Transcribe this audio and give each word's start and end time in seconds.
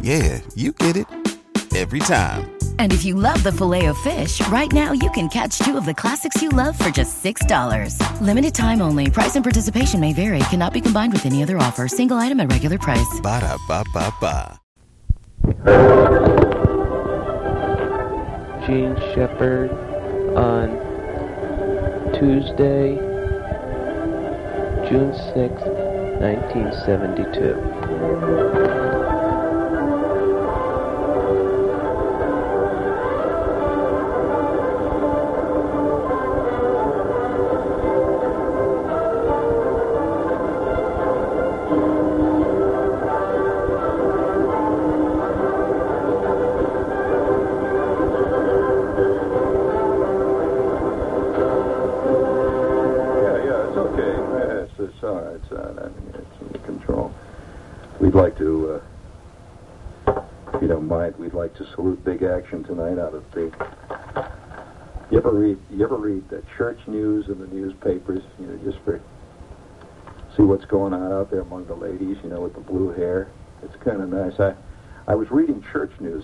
yeah, 0.00 0.40
you 0.54 0.72
get 0.72 0.96
it 0.96 1.06
every 1.76 2.00
time. 2.00 2.50
And 2.78 2.92
if 2.92 3.04
you 3.04 3.14
love 3.14 3.42
the 3.42 3.52
filet 3.52 3.86
of 3.86 3.96
fish, 3.98 4.46
right 4.48 4.72
now 4.72 4.92
you 4.92 5.10
can 5.10 5.28
catch 5.28 5.58
two 5.58 5.76
of 5.76 5.84
the 5.84 5.94
classics 5.94 6.40
you 6.40 6.48
love 6.48 6.78
for 6.78 6.90
just 6.90 7.22
$6. 7.22 8.20
Limited 8.20 8.54
time 8.54 8.80
only. 8.80 9.10
Price 9.10 9.36
and 9.36 9.44
participation 9.44 10.00
may 10.00 10.14
vary. 10.14 10.38
Cannot 10.50 10.72
be 10.72 10.80
combined 10.80 11.12
with 11.12 11.26
any 11.26 11.42
other 11.42 11.58
offer. 11.58 11.88
Single 11.88 12.16
item 12.16 12.40
at 12.40 12.50
regular 12.50 12.78
price. 12.78 13.20
Ba 13.22 13.40
da 13.40 13.56
ba 13.68 13.84
ba 13.92 14.12
ba. 14.20 14.60
Jean 18.66 18.96
Shepherd 19.14 19.70
on 20.36 20.70
Tuesday, 22.18 22.96
June 24.88 25.12
6th, 25.12 25.66
1972. 26.20 28.65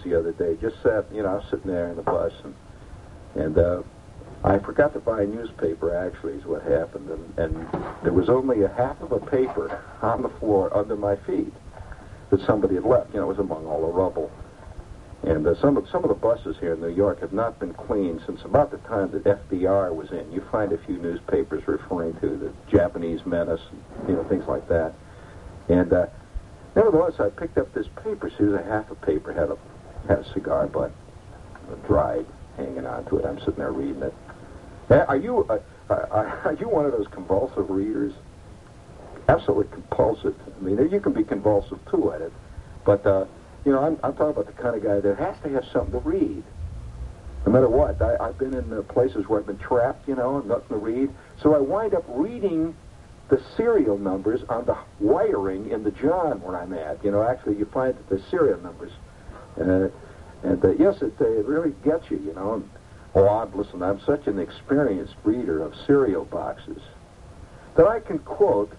The 0.05 0.19
other 0.19 0.33
day. 0.33 0.57
Just 0.61 0.83
sat, 0.83 1.07
you 1.13 1.23
know, 1.23 1.31
I 1.31 1.35
was 1.35 1.45
sitting 1.51 1.71
there 1.71 1.89
in 1.89 1.97
the 1.97 2.03
bus 2.03 2.33
and 2.45 2.55
and 3.35 3.57
uh, 3.57 3.83
I 4.45 4.59
forgot 4.59 4.93
to 4.95 5.01
buy 5.01 5.23
a 5.23 5.27
newspaper. 5.27 5.97
Actually, 5.97 6.35
is 6.35 6.45
what 6.45 6.63
happened, 6.63 7.09
and, 7.09 7.39
and 7.39 7.69
there 8.03 8.13
was 8.13 8.29
only 8.29 8.63
a 8.63 8.69
half 8.69 9.01
of 9.01 9.13
a 9.13 9.21
paper 9.21 9.81
on 10.03 10.23
the 10.23 10.29
floor 10.29 10.75
under 10.77 10.97
my 10.97 11.17
feet 11.17 11.53
that 12.31 12.41
somebody 12.47 12.75
had 12.75 12.85
left. 12.85 13.15
You 13.15 13.21
know, 13.21 13.27
it 13.27 13.37
was 13.37 13.39
among 13.39 13.67
all 13.67 13.83
the 13.83 13.93
rubble. 13.93 14.31
And 15.23 15.47
uh, 15.47 15.55
some 15.61 15.77
of 15.77 15.89
some 15.89 16.03
of 16.03 16.09
the 16.09 16.17
buses 16.17 16.57
here 16.59 16.73
in 16.75 16.81
New 16.81 16.89
York 16.89 17.21
have 17.21 17.33
not 17.33 17.61
been 17.61 17.73
cleaned 17.73 18.23
since 18.27 18.41
about 18.45 18.73
the 18.73 18.79
time 18.79 19.13
that 19.13 19.23
FDR 19.23 19.95
was 19.95 20.11
in. 20.11 20.33
You 20.33 20.43
find 20.51 20.73
a 20.73 20.79
few 20.79 20.99
newspapers 20.99 21.63
referring 21.69 22.15
to 22.15 22.37
the 22.37 22.53
Japanese 22.69 23.25
menace, 23.25 23.61
you 24.09 24.15
know, 24.15 24.25
things 24.25 24.45
like 24.49 24.69
that. 24.69 24.93
And 25.69 25.93
uh, 25.93 26.07
nevertheless, 26.75 27.21
I 27.21 27.29
picked 27.29 27.57
up 27.57 27.73
this 27.73 27.87
paper. 28.03 28.29
See, 28.31 28.43
it 28.43 28.49
was 28.49 28.61
a 28.61 28.65
half 28.65 28.91
a 28.91 28.97
paper, 28.97 29.33
had 29.33 29.51
a 29.51 29.59
had 30.09 30.19
a 30.19 30.33
cigar 30.33 30.67
butt, 30.67 30.93
dried, 31.87 32.27
hanging 32.57 32.87
on 32.87 33.05
to 33.07 33.19
it. 33.19 33.25
I'm 33.25 33.39
sitting 33.41 33.57
there 33.57 33.73
reading 33.73 34.03
it. 34.03 34.15
Are 34.91 35.17
you 35.17 35.47
uh, 35.49 35.59
are 35.91 36.57
you 36.59 36.69
one 36.69 36.87
of 36.87 36.93
those 36.93 37.07
convulsive 37.09 37.71
readers? 37.71 38.13
Absolutely 39.29 39.73
compulsive. 39.73 40.35
I 40.59 40.63
mean, 40.63 40.91
you 40.91 41.01
can 41.01 41.13
be 41.13 41.25
convulsive 41.25 41.79
too 41.91 42.13
at 42.13 42.21
it, 42.21 42.33
but. 42.85 43.07
Uh, 43.07 43.27
you 43.65 43.73
know, 43.73 43.83
I'm, 43.83 43.99
I'm 44.03 44.13
talking 44.15 44.31
about 44.31 44.47
the 44.47 44.61
kind 44.61 44.75
of 44.75 44.83
guy 44.83 45.01
that 45.01 45.19
has 45.19 45.37
to 45.45 45.49
have 45.51 45.65
something 45.73 45.93
to 45.93 45.99
read. 45.99 46.43
No 47.47 47.53
matter 47.53 47.69
what. 47.69 48.01
I, 48.01 48.17
I've 48.17 48.39
been 48.39 48.55
in 48.55 48.73
uh, 48.73 48.83
places 48.83 49.29
where 49.29 49.41
I've 49.41 49.47
been 49.47 49.59
trapped, 49.59 50.09
you 50.09 50.15
know, 50.15 50.39
and 50.39 50.49
nothing 50.49 50.69
to 50.69 50.77
read. 50.77 51.11
So 51.43 51.55
I 51.55 51.59
wind 51.59 51.95
up 51.95 52.05
reading 52.09 52.75
the 53.29 53.41
serial 53.57 53.99
numbers 53.99 54.41
on 54.49 54.65
the 54.67 54.77
wiring 55.01 55.71
in 55.71 55.85
the 55.85 55.91
John 55.93 56.41
where 56.43 56.57
I'm 56.57 56.73
at. 56.73 57.05
You 57.05 57.13
know, 57.13 57.23
actually, 57.23 57.57
you 57.57 57.65
find 57.67 57.95
that 57.95 58.09
the 58.09 58.21
serial 58.31 58.61
numbers. 58.61 58.93
Uh, 59.61 59.89
and 60.43 60.65
uh, 60.65 60.71
yes, 60.73 61.03
it, 61.03 61.13
uh, 61.21 61.25
it 61.25 61.47
really 61.47 61.75
gets 61.85 62.11
you, 62.11 62.19
you 62.19 62.35
know. 62.35 62.55
And, 62.55 62.71
oh, 63.15 63.29
I'm, 63.29 63.57
listen, 63.57 63.83
I'm 63.83 64.01
such 64.01 64.27
an 64.27 64.39
experienced 64.39 65.15
reader 65.25 65.63
of 65.63 65.75
cereal 65.87 66.25
boxes 66.25 66.83
that 67.77 67.87
I 67.87 68.01
can 68.01 68.19
quote 68.21 68.73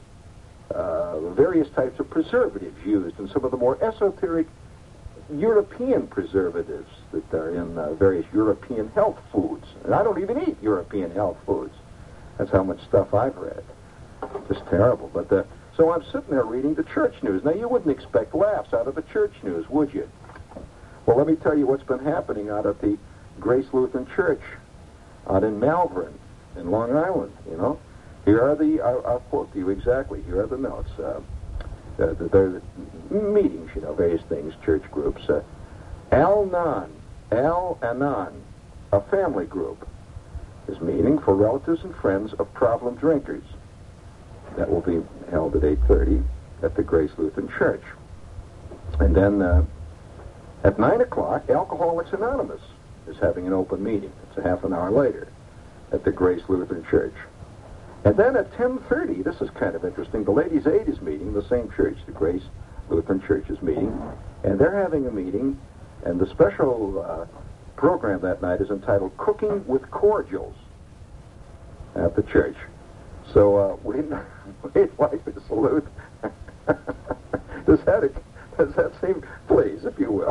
uh, 0.72 1.19
various 1.31 1.69
types 1.69 2.00
of 2.00 2.09
preservatives 2.09 2.78
used 2.85 3.19
in 3.19 3.28
some 3.29 3.45
of 3.45 3.51
the 3.51 3.57
more 3.57 3.81
esoteric 3.84 4.47
European 5.31 6.07
preservatives 6.07 6.90
that 7.11 7.34
are 7.34 7.55
in 7.55 7.78
uh, 7.78 7.94
various 7.94 8.25
European 8.34 8.90
health 8.90 9.17
foods. 9.31 9.66
And 9.84 9.94
I 9.94 10.03
don't 10.03 10.22
even 10.22 10.41
eat 10.41 10.57
European 10.61 11.11
health 11.11 11.38
foods. 11.45 11.73
That's 12.38 12.51
how 12.51 12.63
much 12.63 12.81
stuff 12.88 13.13
I've 13.13 13.38
read. 13.38 13.63
Just 14.47 14.66
terrible. 14.67 15.09
But 15.13 15.31
uh, 15.31 15.44
so 15.78 15.91
I'm 15.91 16.03
sitting 16.05 16.29
there 16.29 16.45
reading 16.45 16.75
the 16.75 16.84
church 16.84 17.16
news. 17.23 17.44
Now 17.44 17.53
you 17.53 17.67
wouldn't 17.67 17.91
expect 17.91 18.35
laughs 18.35 18.73
out 18.73 18.88
of 18.88 18.95
the 18.95 19.01
church 19.03 19.34
news, 19.44 19.69
would 19.69 19.94
you? 19.94 20.09
Well, 21.06 21.18
let 21.18 21.28
me 21.28 21.36
tell 21.36 21.58
you 21.58 21.68
what's 21.68 21.84
been 21.84 22.03
happening 22.03 22.50
out 22.50 22.66
at 22.66 22.80
the 22.81 22.97
Grace 23.40 23.66
Lutheran 23.74 24.08
Church 24.16 24.41
out 25.28 25.44
in 25.44 25.59
Malverne, 25.59 26.18
in 26.58 26.72
Long 26.72 26.96
Island. 26.96 27.34
You 27.50 27.58
know, 27.58 27.80
here 28.25 28.41
are 28.41 28.56
the. 28.56 28.81
I'll, 28.81 29.06
I'll 29.06 29.19
quote 29.19 29.52
to 29.53 29.59
you 29.59 29.69
exactly. 29.69 30.22
Here 30.24 30.41
are 30.41 30.47
the 30.47 30.58
notes. 30.58 30.90
Uh, 30.97 31.22
there 31.97 32.16
are 32.34 32.62
meetings, 33.12 33.69
you 33.75 33.81
know, 33.81 33.94
various 33.94 34.22
things, 34.24 34.53
church 34.66 34.84
groups. 34.91 35.30
Uh, 35.30 35.44
Al-Anon, 36.11 36.91
Al-Anon, 37.32 38.41
a 38.91 39.02
family 39.02 39.46
group, 39.46 39.88
is 40.67 40.79
meeting 40.82 41.20
for 41.20 41.35
relatives 41.35 41.84
and 41.84 41.96
friends 41.96 42.34
of 42.34 42.52
problem 42.53 42.96
drinkers. 42.96 43.44
That 44.58 44.70
will 44.70 44.82
be 44.82 45.02
held 45.29 45.55
at 45.55 45.61
8.30 45.61 46.23
at 46.64 46.76
the 46.76 46.84
Grace 46.84 47.11
Lutheran 47.17 47.50
Church. 47.50 47.84
And 49.00 49.16
then 49.16 49.41
uh, 49.41 49.66
at 50.64 50.80
9 50.80 51.02
o'clock, 51.02 51.50
Alcoholics 51.50 52.14
Anonymous 52.14 52.62
is 53.08 53.18
having 53.18 53.48
an 53.48 53.54
open 53.54 53.84
meeting. 53.84 54.12
It's 54.30 54.38
a 54.38 54.44
half 54.44 54.64
an 54.64 54.74
hour 54.74 54.92
later 54.92 55.28
at 55.92 56.04
the 56.04 56.12
Grace 56.12 56.42
Lutheran 56.48 56.86
Church. 56.90 57.16
And 58.06 58.18
then 58.18 58.36
at 58.36 58.52
10.30, 58.54 59.24
this 59.24 59.40
is 59.42 59.50
kind 59.52 59.76
of 59.76 59.86
interesting, 59.86 60.24
the 60.24 60.32
Ladies' 60.32 60.68
Aid 60.68 60.90
is 60.90 61.02
meeting, 61.02 61.34
the 61.34 61.48
same 61.48 61.72
church, 61.72 61.98
the 62.06 62.12
Grace 62.12 62.44
Lutheran 62.90 63.22
Church 63.22 63.50
is 63.50 63.62
meeting, 63.62 63.98
and 64.44 64.60
they're 64.60 64.82
having 64.82 65.08
a 65.08 65.12
meeting, 65.12 65.60
and 66.04 66.20
the 66.20 66.28
special 66.28 67.02
uh, 67.02 67.26
program 67.78 68.20
that 68.22 68.42
night 68.42 68.60
is 68.60 68.70
entitled 68.70 69.16
Cooking 69.18 69.66
with 69.68 69.90
Cordials 69.90 70.56
at 71.96 72.16
the 72.16 72.24
church. 72.24 72.58
So 73.34 73.58
uh, 73.58 73.76
we'd, 73.84 74.12
we'd 74.74 74.92
like 74.98 75.24
to 75.26 75.42
salute. 75.48 75.88
does, 77.66 77.80
that, 77.86 78.12
Does 78.58 78.73
that 78.76 78.94
seem, 79.02 79.23
please, 79.47 79.85
if 79.85 79.97
you 79.97 80.11
will. 80.11 80.29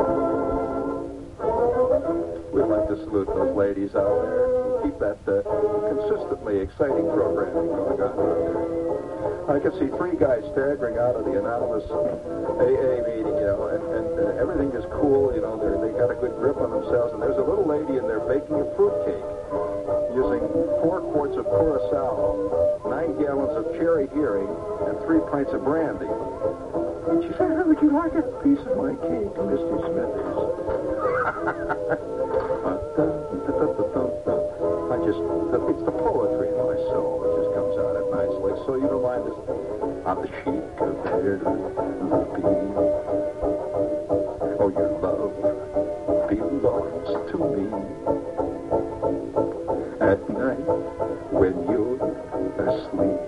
We'd 2.53 2.69
like 2.71 2.87
to 2.87 2.95
salute 3.03 3.27
those 3.27 3.51
ladies 3.57 3.95
out 3.95 4.23
there 4.23 4.47
and 4.47 4.83
keep 4.87 4.95
that 5.03 5.19
uh, 5.27 5.43
consistently 5.91 6.63
exciting 6.63 7.03
programming 7.11 7.67
going 7.67 7.99
on 7.99 8.07
out 8.07 8.15
there. 8.15 8.73
I 9.51 9.59
can 9.59 9.75
see 9.75 9.91
three 9.99 10.15
guys 10.15 10.39
staggering 10.55 10.95
out 11.03 11.19
of 11.19 11.27
the 11.27 11.35
anonymous 11.35 11.83
AA 11.91 13.03
meeting, 13.03 13.35
you 13.35 13.47
know, 13.51 13.67
and, 13.75 13.83
and 13.91 14.07
uh, 14.15 14.39
everything 14.39 14.71
is 14.71 14.87
cool, 15.03 15.35
you 15.35 15.43
know, 15.43 15.59
they 15.59 15.91
got 15.99 16.07
a 16.07 16.15
good 16.15 16.31
grip 16.39 16.55
on 16.63 16.71
themselves, 16.71 17.11
and 17.11 17.19
there's 17.19 17.35
a 17.35 17.43
little 17.43 17.67
lady 17.67 17.99
in 17.99 18.07
there 18.07 18.23
baking 18.23 18.55
a 18.55 18.67
fruit 18.79 18.95
cake 19.03 19.27
using 20.15 20.39
four 20.79 21.03
quarts 21.11 21.35
of 21.35 21.43
Curacao, 21.43 22.87
nine 22.87 23.19
gallons 23.19 23.51
of 23.59 23.67
cherry 23.75 24.07
Heering, 24.15 24.47
and 24.87 24.95
three 25.03 25.19
pints 25.27 25.51
of 25.51 25.65
brandy. 25.67 26.07
She 27.03 27.29
said, 27.37 27.51
"How 27.51 27.63
would 27.65 27.81
you 27.81 27.91
like 27.91 28.15
a 28.15 28.21
piece 28.43 28.59
of 28.59 28.77
my 28.77 28.95
cake, 28.95 29.35
Mr. 29.35 29.75
Smithers?" 29.91 30.39
I 34.93 34.97
just, 35.03 35.19
it's 35.19 35.83
the 35.83 35.91
poetry 35.91 36.47
in 36.47 36.55
my 36.55 36.77
soul 36.93 37.19
that 37.23 37.31
just 37.43 37.51
comes 37.53 37.75
out 37.77 37.95
at 37.99 38.07
nights 38.11 38.35
like, 38.39 38.55
so 38.65 38.75
you 38.75 38.87
don't 38.87 39.03
mind 39.03 39.25
this, 39.27 39.35
on 40.05 40.15
the 40.21 40.27
cheek 40.27 40.63
of 40.79 40.95
her 41.11 41.37
beam. 42.35 42.71
Oh, 44.59 44.69
your 44.69 44.91
love 45.03 45.33
belongs 46.29 47.09
to 47.31 47.37
me. 47.51 47.65
At 49.99 50.19
night, 50.29 50.67
when 51.31 51.55
you're 51.67 51.99
asleep, 52.63 53.19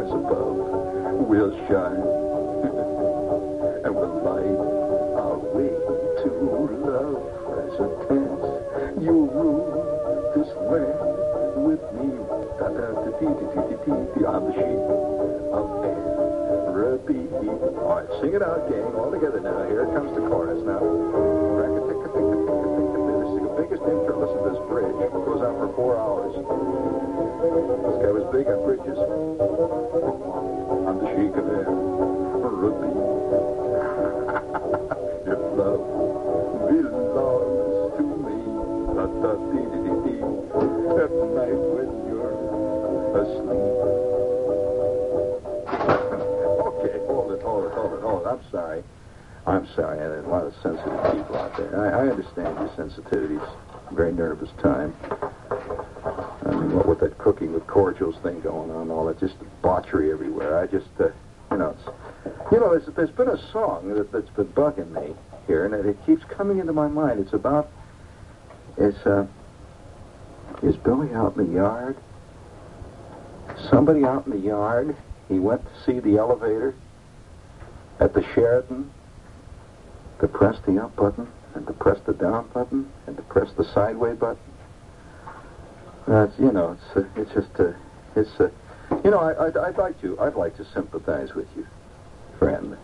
stars 0.00 0.12
above 0.12 0.56
will 1.28 1.52
shine, 1.68 2.00
and 3.84 3.94
will 3.94 4.16
light 4.24 4.60
our 5.20 5.36
way 5.52 5.68
to 6.22 6.28
love 6.88 7.20
as 7.60 7.74
a 7.76 7.88
dance. 8.08 8.48
You'll 9.02 9.28
rule 9.28 9.68
this 10.34 10.48
land 10.72 10.96
with 11.66 11.82
me. 11.92 12.08
Da 12.58 12.68
da 12.68 12.96
da 12.96 13.10
dee 13.20 13.28
dee 13.28 13.48
dee 13.52 13.76
dee 13.84 14.00
dee 14.16 14.24
on 14.24 14.40
the 14.48 14.52
sheik 14.56 14.84
of 15.52 15.68
Araby. 16.72 17.20
All 17.84 18.00
right, 18.00 18.08
sing 18.20 18.32
it 18.34 18.42
out, 18.42 18.70
gang, 18.70 18.94
all 18.96 19.10
together 19.10 19.40
now. 19.40 19.68
Here 19.68 19.84
comes 19.92 20.14
the 20.14 20.20
chorus 20.28 20.64
now. 20.64 20.80
This 23.20 23.28
is 23.28 23.42
the 23.44 23.52
biggest 23.60 23.82
intro. 23.84 24.16
Listen 24.16 24.38
to 24.44 24.48
this 24.48 24.60
bridge. 24.68 24.96
It 24.96 25.12
goes 25.12 25.42
on 25.44 25.54
for 25.60 25.68
four 25.76 25.96
hours. 26.00 26.32
This 26.32 27.96
guy 28.00 28.12
was 28.12 28.24
big 28.32 28.46
on 28.48 28.64
bridges. 28.64 29.29
On 29.92 30.98
the 31.02 31.06
sheik 31.10 31.34
of 31.34 31.46
Araby. 31.50 32.90
Your 35.26 35.40
love 35.58 35.82
belongs 36.70 37.90
to 37.96 38.02
me. 38.22 38.38
Da 38.94 39.04
da 39.18 39.32
dee 39.50 39.66
dee 39.66 39.82
dee 39.82 39.98
dee. 40.06 40.22
At 40.94 41.10
night 41.34 41.58
when 41.74 41.90
you're 42.06 42.34
asleep. 43.18 43.78
okay, 46.70 46.96
hold 47.06 47.32
it, 47.32 47.42
hold 47.42 47.64
it, 47.66 47.72
hold 47.74 47.92
it, 47.94 48.00
hold 48.00 48.22
it. 48.22 48.28
I'm 48.28 48.42
sorry. 48.52 48.80
I'm 49.46 49.66
sorry. 49.74 49.98
There's 49.98 50.24
a 50.24 50.28
lot 50.28 50.44
of 50.46 50.54
sensitive 50.62 51.02
people 51.12 51.36
out 51.36 51.56
there. 51.56 51.80
I, 51.80 52.04
I 52.04 52.08
understand 52.10 52.56
your 52.58 52.68
sensitivities. 52.76 53.42
Very 53.92 54.12
nervous 54.12 54.50
time. 54.62 54.94
I 55.50 56.52
mean, 56.54 56.74
what 56.76 56.86
with 56.86 57.00
that 57.00 57.18
cooking 57.18 57.52
with 57.52 57.66
cordials 57.66 58.16
thing 58.22 58.40
going 58.40 58.70
on, 58.70 58.90
all 58.90 59.04
that 59.06 59.18
just 59.18 59.38
debauchery 59.38 60.12
everywhere. 60.12 60.58
I 60.58 60.66
just, 60.66 60.88
uh, 61.00 61.08
you 61.50 61.58
know, 61.58 61.70
it's, 61.76 61.88
you 62.52 62.60
know, 62.60 62.70
there's, 62.70 62.86
there's 62.94 63.10
been 63.10 63.28
a 63.28 63.49
song 63.60 63.94
that, 63.94 64.10
that's 64.10 64.30
been 64.30 64.46
bugging 64.48 64.90
me 64.90 65.14
here, 65.46 65.66
and 65.66 65.74
it, 65.74 66.06
keeps 66.06 66.24
coming 66.24 66.58
into 66.58 66.72
my 66.72 66.88
mind. 66.88 67.20
It's 67.20 67.34
about, 67.34 67.70
it's, 68.78 68.98
uh, 69.06 69.26
is 70.62 70.76
Billy 70.76 71.12
out 71.12 71.36
in 71.36 71.46
the 71.46 71.52
yard? 71.52 71.96
Somebody 73.70 74.04
out 74.04 74.26
in 74.26 74.32
the 74.32 74.38
yard. 74.38 74.96
He 75.28 75.38
went 75.38 75.62
to 75.62 75.82
see 75.84 76.00
the 76.00 76.16
elevator 76.16 76.74
at 77.98 78.14
the 78.14 78.22
Sheraton 78.34 78.90
to 80.20 80.28
press 80.28 80.56
the 80.66 80.82
up 80.82 80.96
button 80.96 81.28
and 81.54 81.66
to 81.66 81.72
press 81.74 81.98
the 82.06 82.14
down 82.14 82.48
button 82.54 82.90
and 83.06 83.16
to 83.16 83.22
press 83.24 83.50
the 83.56 83.64
sideway 83.64 84.14
button. 84.14 84.38
That's 86.08 86.36
you 86.38 86.50
know, 86.50 86.72
it's 86.72 86.96
uh, 86.96 87.20
it's 87.20 87.32
just 87.32 87.60
uh, 87.60 87.72
it's 88.16 88.40
uh, 88.40 88.48
you 89.04 89.10
know, 89.10 89.18
I, 89.18 89.46
I'd, 89.46 89.56
I'd 89.56 89.78
like 89.78 90.00
to 90.00 90.18
I'd 90.18 90.34
like 90.34 90.56
to 90.56 90.66
sympathize 90.72 91.34
with 91.34 91.48
you, 91.56 91.66
friend. 92.38 92.76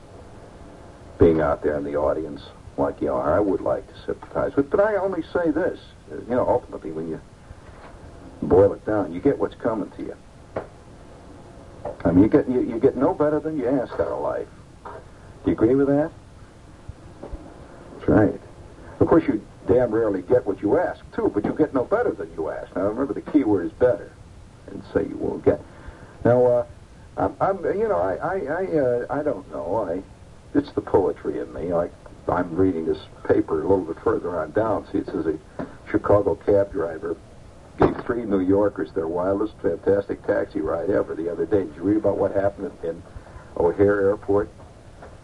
Being 1.18 1.40
out 1.40 1.62
there 1.62 1.76
in 1.76 1.84
the 1.84 1.96
audience 1.96 2.42
like 2.76 3.00
you 3.00 3.12
are, 3.12 3.34
I 3.34 3.40
would 3.40 3.60
like 3.60 3.86
to 3.88 3.94
sympathize 4.04 4.54
with. 4.54 4.70
But 4.70 4.80
I 4.80 4.96
only 4.96 5.22
say 5.32 5.50
this, 5.50 5.80
you 6.10 6.34
know, 6.34 6.46
ultimately 6.46 6.92
when 6.92 7.08
you 7.08 7.20
boil 8.42 8.72
it 8.74 8.84
down, 8.84 9.12
you 9.12 9.20
get 9.20 9.38
what's 9.38 9.54
coming 9.54 9.90
to 9.92 10.02
you. 10.02 10.16
I 12.04 12.10
mean, 12.10 12.24
you 12.24 12.28
get 12.28 12.48
you, 12.48 12.60
you 12.60 12.78
get 12.78 12.96
no 12.96 13.14
better 13.14 13.40
than 13.40 13.58
you 13.58 13.68
ask 13.68 13.92
out 13.94 14.08
of 14.08 14.20
life. 14.20 14.48
Do 14.84 14.90
you 15.46 15.52
agree 15.52 15.74
with 15.74 15.86
that? 15.86 16.10
That's 17.94 18.08
right. 18.08 18.40
Of 19.00 19.06
course, 19.06 19.24
you 19.26 19.44
damn 19.66 19.90
rarely 19.90 20.22
get 20.22 20.46
what 20.46 20.60
you 20.62 20.78
ask 20.78 21.00
too, 21.14 21.30
but 21.32 21.44
you 21.44 21.52
get 21.52 21.72
no 21.74 21.84
better 21.84 22.12
than 22.12 22.32
you 22.34 22.50
ask. 22.50 22.74
Now, 22.76 22.82
remember 22.82 23.14
the 23.14 23.30
key 23.30 23.44
word 23.44 23.66
is 23.66 23.72
better, 23.72 24.12
and 24.66 24.82
say 24.92 25.06
you 25.08 25.16
won't 25.16 25.44
get. 25.44 25.60
Now, 26.24 26.46
uh, 26.46 26.66
I'm, 27.16 27.36
I'm, 27.40 27.64
you 27.64 27.88
know, 27.88 27.98
I, 27.98 28.16
I, 28.16 28.36
I, 28.38 28.78
uh, 28.78 29.06
I 29.10 29.22
don't 29.22 29.50
know. 29.50 29.88
I, 29.88 30.02
it's 30.56 30.72
the 30.72 30.80
poetry 30.80 31.38
in 31.38 31.52
me. 31.52 31.72
Like 31.72 31.92
I'm 32.28 32.54
reading 32.56 32.86
this 32.86 32.98
paper 33.26 33.60
a 33.60 33.68
little 33.68 33.84
bit 33.84 34.02
further 34.02 34.40
on 34.40 34.52
down. 34.52 34.86
See, 34.90 34.98
it 34.98 35.06
says 35.06 35.26
a 35.26 35.38
Chicago 35.90 36.34
cab 36.34 36.72
driver 36.72 37.16
gave 37.78 37.94
three 38.04 38.24
New 38.24 38.40
Yorkers 38.40 38.90
their 38.92 39.06
wildest, 39.06 39.54
fantastic 39.62 40.26
taxi 40.26 40.60
ride 40.60 40.90
ever 40.90 41.14
the 41.14 41.30
other 41.30 41.46
day. 41.46 41.64
Did 41.64 41.76
you 41.76 41.82
read 41.82 41.96
about 41.98 42.16
what 42.16 42.32
happened 42.32 42.72
in, 42.82 43.02
O'Hare 43.56 44.00
Airport? 44.08 44.50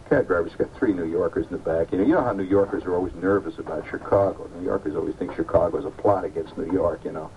Cab 0.09 0.27
driver's 0.27 0.53
got 0.55 0.73
three 0.77 0.93
New 0.93 1.05
Yorkers 1.05 1.47
in 1.47 1.53
the 1.53 1.57
back. 1.57 1.91
You 1.91 1.97
know, 1.97 2.03
you 2.05 2.13
know 2.13 2.23
how 2.23 2.33
New 2.33 2.43
Yorkers 2.43 2.83
are 2.83 2.95
always 2.95 3.13
nervous 3.15 3.57
about 3.57 3.89
Chicago. 3.89 4.49
New 4.57 4.65
Yorkers 4.65 4.95
always 4.95 5.15
think 5.15 5.35
Chicago's 5.35 5.85
a 5.85 5.89
plot 5.89 6.25
against 6.25 6.57
New 6.57 6.71
York, 6.71 7.01
you 7.03 7.11
know. 7.11 7.31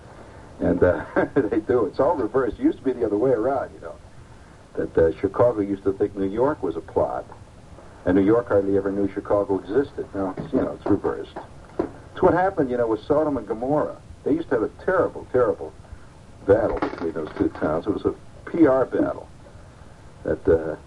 And 0.59 0.81
uh, 0.83 1.05
they 1.35 1.59
do. 1.59 1.85
It's 1.85 1.99
all 1.99 2.15
reversed. 2.15 2.59
It 2.59 2.63
used 2.63 2.77
to 2.79 2.83
be 2.83 2.93
the 2.93 3.05
other 3.05 3.17
way 3.17 3.31
around, 3.31 3.73
you 3.73 3.81
know. 3.81 3.95
That 4.75 4.97
uh, 4.97 5.19
Chicago 5.19 5.61
used 5.61 5.83
to 5.85 5.93
think 5.93 6.15
New 6.15 6.29
York 6.29 6.61
was 6.61 6.75
a 6.75 6.81
plot. 6.81 7.25
And 8.07 8.15
New 8.15 8.23
York 8.23 8.47
hardly 8.47 8.77
ever 8.77 8.89
knew 8.89 9.11
Chicago 9.13 9.59
existed. 9.59 10.07
Now, 10.15 10.33
it's, 10.37 10.53
you 10.53 10.61
know, 10.61 10.71
it's 10.71 10.85
reversed. 10.85 11.35
It's 12.13 12.21
what 12.21 12.33
happened, 12.33 12.71
you 12.71 12.77
know, 12.77 12.87
with 12.87 13.03
Sodom 13.03 13.35
and 13.35 13.45
Gomorrah. 13.45 13.97
They 14.23 14.31
used 14.31 14.47
to 14.47 14.55
have 14.55 14.63
a 14.63 14.69
terrible, 14.85 15.27
terrible 15.33 15.73
battle 16.47 16.79
between 16.79 17.11
those 17.11 17.27
two 17.37 17.49
towns. 17.49 17.85
It 17.85 17.93
was 17.93 18.05
a 18.05 18.13
PR 18.45 18.85
battle. 18.85 19.27
That, 20.23 20.47
uh, 20.47 20.77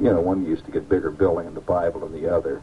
you 0.00 0.10
know, 0.10 0.20
one 0.20 0.44
used 0.44 0.64
to 0.64 0.72
get 0.72 0.88
bigger 0.88 1.12
billing 1.12 1.46
in 1.46 1.54
the 1.54 1.60
Bible 1.60 2.00
than 2.00 2.12
the 2.12 2.28
other. 2.28 2.60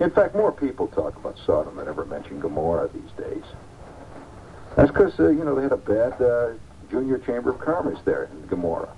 In 0.00 0.10
fact, 0.10 0.34
more 0.34 0.52
people 0.52 0.88
talk 0.88 1.16
about 1.16 1.38
Sodom 1.46 1.76
than 1.76 1.88
ever 1.88 2.04
mention 2.04 2.40
Gomorrah 2.40 2.90
these 2.92 3.10
days. 3.16 3.44
That's 4.76 4.90
because, 4.90 5.18
uh, 5.18 5.28
you 5.28 5.44
know, 5.44 5.54
they 5.54 5.62
had 5.62 5.72
a 5.72 5.78
bad 5.78 6.20
uh, 6.20 6.50
junior 6.90 7.16
chamber 7.16 7.50
of 7.50 7.58
commerce 7.60 8.00
there 8.04 8.24
in 8.24 8.46
Gomorrah. 8.48 8.94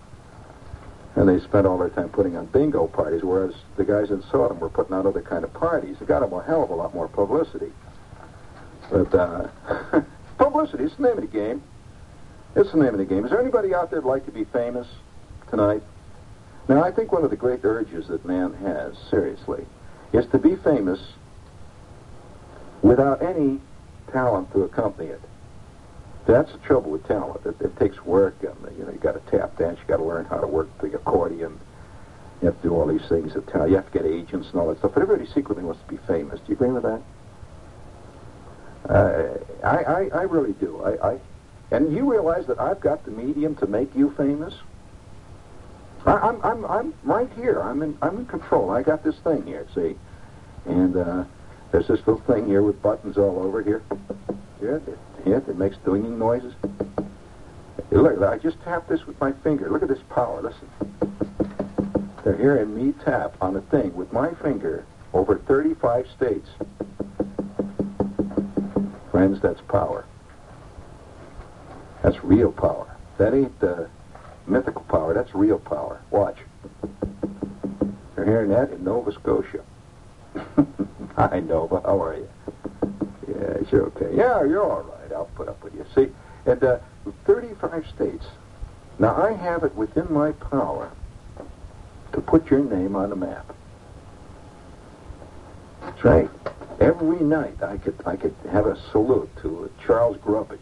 And 1.14 1.28
they 1.28 1.40
spent 1.40 1.66
all 1.66 1.76
their 1.78 1.90
time 1.90 2.08
putting 2.08 2.36
on 2.36 2.46
bingo 2.46 2.86
parties, 2.86 3.22
whereas 3.22 3.54
the 3.76 3.84
guys 3.84 4.10
in 4.10 4.22
Sodom 4.30 4.60
were 4.60 4.70
putting 4.70 4.94
on 4.94 5.06
other 5.06 5.20
kind 5.20 5.44
of 5.44 5.52
parties. 5.52 5.96
It 6.00 6.08
got 6.08 6.20
them 6.20 6.32
a 6.32 6.42
hell 6.42 6.62
of 6.64 6.70
a 6.70 6.74
lot 6.74 6.94
more 6.94 7.08
publicity. 7.08 7.72
But, 8.90 9.14
uh, 9.14 9.48
publicity, 10.38 10.84
is 10.84 10.96
the 10.96 11.02
name 11.02 11.18
of 11.18 11.20
the 11.20 11.26
game. 11.26 11.62
It's 12.56 12.72
the 12.72 12.78
name 12.78 12.88
of 12.88 12.98
the 12.98 13.04
game. 13.04 13.24
Is 13.24 13.30
there 13.30 13.40
anybody 13.40 13.74
out 13.74 13.90
there 13.90 14.00
that'd 14.00 14.08
like 14.08 14.26
to 14.26 14.32
be 14.32 14.44
famous 14.44 14.86
tonight? 15.50 15.82
Now, 16.68 16.82
I 16.82 16.92
think 16.92 17.12
one 17.12 17.24
of 17.24 17.30
the 17.30 17.36
great 17.36 17.60
urges 17.64 18.08
that 18.08 18.24
man 18.24 18.54
has, 18.54 18.96
seriously, 19.10 19.66
is 20.12 20.26
to 20.28 20.38
be 20.38 20.56
famous 20.56 21.00
without 22.82 23.22
any 23.22 23.60
talent 24.12 24.52
to 24.52 24.62
accompany 24.62 25.08
it. 25.08 25.20
That's 26.26 26.52
the 26.52 26.58
trouble 26.58 26.92
with 26.92 27.06
talent. 27.06 27.44
It, 27.44 27.56
it 27.60 27.76
takes 27.78 28.04
work, 28.04 28.36
and 28.42 28.78
you 28.78 28.84
know 28.84 28.92
you 28.92 28.98
got 28.98 29.12
to 29.12 29.30
tap 29.30 29.58
dance, 29.58 29.78
you 29.80 29.86
got 29.86 29.96
to 29.96 30.04
learn 30.04 30.24
how 30.26 30.38
to 30.38 30.46
work 30.46 30.68
the 30.78 30.94
accordion. 30.94 31.58
You 32.40 32.46
have 32.46 32.56
to 32.62 32.68
do 32.68 32.74
all 32.74 32.86
these 32.86 33.08
things. 33.08 33.34
That 33.34 33.46
talent. 33.48 33.70
You 33.70 33.76
have 33.76 33.90
to 33.90 33.98
get 33.98 34.06
agents 34.06 34.48
and 34.50 34.60
all 34.60 34.68
that 34.68 34.78
stuff. 34.78 34.92
But 34.94 35.02
everybody 35.02 35.30
secretly 35.32 35.64
wants 35.64 35.80
to 35.82 35.88
be 35.88 35.98
famous. 36.06 36.40
Do 36.40 36.46
you 36.48 36.54
agree 36.54 36.70
with 36.70 36.82
that? 36.84 37.02
Uh, 38.88 39.38
I, 39.64 39.76
I, 39.76 40.08
I 40.08 40.22
really 40.22 40.52
do. 40.54 40.82
I, 40.82 41.12
I, 41.12 41.18
and 41.70 41.94
you 41.94 42.10
realize 42.10 42.46
that 42.46 42.60
I've 42.60 42.80
got 42.80 43.04
the 43.04 43.12
medium 43.12 43.54
to 43.56 43.66
make 43.66 43.94
you 43.94 44.12
famous. 44.16 44.54
I, 46.04 46.12
I'm, 46.14 46.42
I'm, 46.42 46.64
I'm 46.64 46.94
right 47.04 47.30
here. 47.36 47.60
I'm 47.60 47.82
in, 47.82 47.96
I'm 48.02 48.18
in 48.18 48.26
control. 48.26 48.70
I 48.70 48.82
got 48.82 49.04
this 49.04 49.16
thing 49.18 49.46
here. 49.46 49.66
See, 49.74 49.96
and 50.66 50.96
uh, 50.96 51.24
there's 51.70 51.86
this 51.86 52.00
little 52.00 52.20
thing 52.22 52.46
here 52.46 52.62
with 52.62 52.82
buttons 52.82 53.16
all 53.16 53.38
over 53.38 53.62
here. 53.62 53.82
Yeah, 54.60 54.78
it, 55.26 55.48
it 55.48 55.56
makes 55.56 55.76
dinging 55.78 56.18
noises. 56.18 56.54
Look, 57.90 58.22
I 58.22 58.38
just 58.38 58.62
tapped 58.62 58.88
this 58.88 59.06
with 59.06 59.20
my 59.20 59.32
finger. 59.32 59.70
Look 59.70 59.82
at 59.82 59.88
this 59.88 60.02
power. 60.08 60.40
Listen. 60.42 60.68
They're 62.24 62.36
hearing 62.36 62.74
me 62.74 62.92
tap 63.04 63.34
on 63.40 63.56
a 63.56 63.60
thing 63.60 63.94
with 63.94 64.12
my 64.12 64.32
finger 64.34 64.84
over 65.12 65.38
35 65.38 66.06
states. 66.16 66.48
Friends, 69.10 69.40
that's 69.40 69.60
power. 69.62 70.06
That's 72.02 72.22
real 72.24 72.52
power. 72.52 72.96
That 73.18 73.34
ain't 73.34 73.62
uh, 73.62 73.84
mythical 74.46 74.82
power. 74.82 75.14
That's 75.14 75.34
real 75.34 75.58
power. 75.58 76.00
Watch. 76.10 76.38
They're 78.14 78.24
hearing 78.24 78.50
that 78.50 78.70
in 78.70 78.84
Nova 78.84 79.12
Scotia. 79.12 79.62
Hi, 81.16 81.40
Nova. 81.40 81.80
How 81.82 82.02
are 82.02 82.16
you? 82.16 82.28
Yeah, 83.28 83.58
you're 83.70 83.86
okay. 83.88 84.16
Yeah, 84.16 84.44
you're 84.44 84.62
all 84.62 84.82
right. 84.82 85.01
I'll 85.22 85.30
put 85.36 85.48
up 85.48 85.62
with 85.62 85.72
you. 85.74 85.86
See, 85.94 86.08
and 86.46 86.62
uh, 86.64 86.78
35 87.26 87.86
states. 87.94 88.24
Now, 88.98 89.14
I 89.14 89.32
have 89.32 89.62
it 89.62 89.74
within 89.76 90.12
my 90.12 90.32
power 90.32 90.90
to 92.12 92.20
put 92.20 92.50
your 92.50 92.60
name 92.60 92.96
on 92.96 93.10
the 93.10 93.16
map. 93.16 93.54
That's 95.80 96.04
right. 96.04 96.30
Every 96.80 97.20
night 97.20 97.62
I 97.62 97.76
could 97.76 97.94
I 98.04 98.16
could 98.16 98.34
have 98.50 98.66
a 98.66 98.76
salute 98.90 99.30
to 99.42 99.70
Charles 99.86 100.16
Grubbage, 100.16 100.58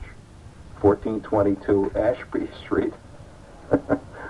1422 0.83 1.93
Ashby 1.99 2.49
Street, 2.65 2.93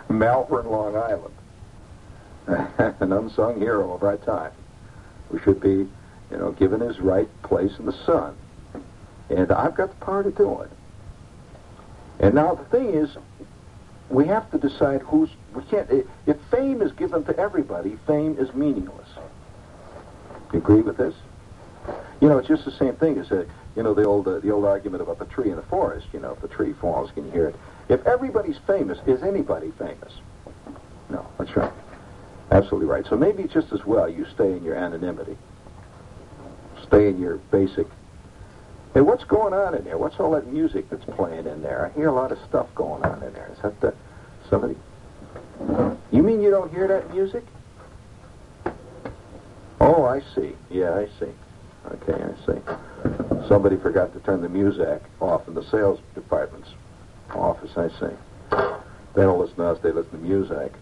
Malverne, 0.09 0.71
Long 0.71 0.97
Island. 0.97 1.35
An 3.01 3.13
unsung 3.13 3.59
hero 3.59 3.93
of 3.93 4.03
our 4.05 4.17
time, 4.19 4.53
who 5.31 5.39
should 5.41 5.61
be, 5.61 5.89
you 6.31 6.37
know, 6.39 6.53
given 6.53 6.81
his 6.81 7.01
right 7.01 7.29
place 7.43 7.73
in 7.79 7.87
the 7.87 8.05
sun. 8.07 8.37
And 9.31 9.51
I've 9.53 9.75
got 9.75 9.91
the 9.91 10.05
power 10.05 10.23
to 10.23 10.31
do 10.31 10.61
it. 10.61 10.71
And 12.19 12.35
now 12.35 12.55
the 12.55 12.65
thing 12.65 12.95
is, 12.95 13.17
we 14.11 14.27
have 14.27 14.51
to 14.51 14.59
decide 14.59 15.03
who's. 15.03 15.31
We 15.55 15.63
can't. 15.65 15.89
If 16.27 16.37
fame 16.51 16.83
is 16.83 16.93
given 16.93 17.25
to 17.25 17.39
everybody, 17.39 17.97
fame 18.07 18.37
is 18.39 18.53
meaningless. 18.55 19.09
You 20.53 20.59
agree 20.59 20.83
with 20.83 20.97
this? 20.97 21.15
You 22.21 22.29
know, 22.29 22.39
it's 22.39 22.49
just 22.49 22.65
the 22.65 22.73
same 22.73 22.97
thing 22.97 23.19
as 23.19 23.31
a, 23.31 23.47
you 23.77 23.83
know, 23.83 23.95
the 23.95 24.05
old 24.05 24.27
uh, 24.29 24.41
the 24.41 24.51
old 24.51 24.65
argument 24.65 25.03
about 25.03 25.19
the 25.19 25.27
tree 25.27 25.51
in 25.51 25.57
the 25.57 25.63
forest. 25.63 26.09
You 26.13 26.19
know, 26.19 26.33
if 26.33 26.41
the 26.41 26.49
tree 26.49 26.73
falls, 26.73 27.11
can 27.13 27.25
you 27.25 27.31
hear 27.31 27.49
it? 27.49 27.57
If 27.89 28.05
everybody's 28.07 28.59
famous, 28.67 28.99
is 29.07 29.23
anybody 29.23 29.73
famous? 29.79 30.13
No, 31.09 31.27
that's 31.39 31.57
right. 31.57 31.73
Absolutely 32.51 32.89
right. 32.89 33.07
So 33.07 33.17
maybe 33.17 33.45
just 33.45 33.73
as 33.73 33.87
well 33.87 34.09
you 34.09 34.27
stay 34.35 34.53
in 34.53 34.65
your 34.65 34.75
anonymity. 34.75 35.37
Stay 36.83 37.09
in 37.09 37.21
your 37.21 37.37
basic. 37.37 37.87
Hey, 38.92 39.02
what's 39.02 39.23
going 39.25 39.54
on 39.54 39.76
in 39.76 39.85
there? 39.85 39.99
What's 39.99 40.18
all 40.18 40.32
that 40.32 40.49
music 40.49 40.90
that's 40.90 41.04
playing 41.16 41.47
in 41.47 41.62
there? 41.62 41.87
I 41.87 41.97
hear 41.97 42.09
a 42.09 42.12
lot 42.12 42.32
of 42.32 42.38
stuff 42.49 42.66
going 42.75 43.04
on 43.04 43.23
in 43.23 43.32
there. 43.32 43.49
Is 43.52 43.62
that 43.62 43.80
the, 43.80 43.94
somebody? 44.49 44.76
You 46.11 46.23
mean 46.25 46.40
you 46.40 46.50
don't 46.50 46.73
hear 46.73 46.88
that 46.88 47.14
music? 47.14 47.44
Oh, 49.80 50.04
I 50.04 50.20
see. 50.35 50.56
Yeah, 50.70 50.94
I 50.94 51.06
see. 51.20 51.32
Okay, 51.92 52.20
I 52.20 52.47
see. 52.47 53.49
Somebody 53.49 53.76
forgot 53.76 54.12
to 54.12 54.20
turn 54.20 54.42
the 54.42 54.49
music 54.49 55.02
off 55.20 55.47
in 55.47 55.54
the 55.54 55.64
sales 55.70 56.00
department's 56.14 56.70
office, 57.30 57.70
I 57.76 57.88
see. 57.88 58.14
They 59.14 59.23
don't 59.23 59.38
listen 59.38 59.56
to 59.56 59.66
us, 59.66 59.78
they 59.82 59.92
listen 59.92 60.11
to 60.12 60.18
music. 60.18 60.73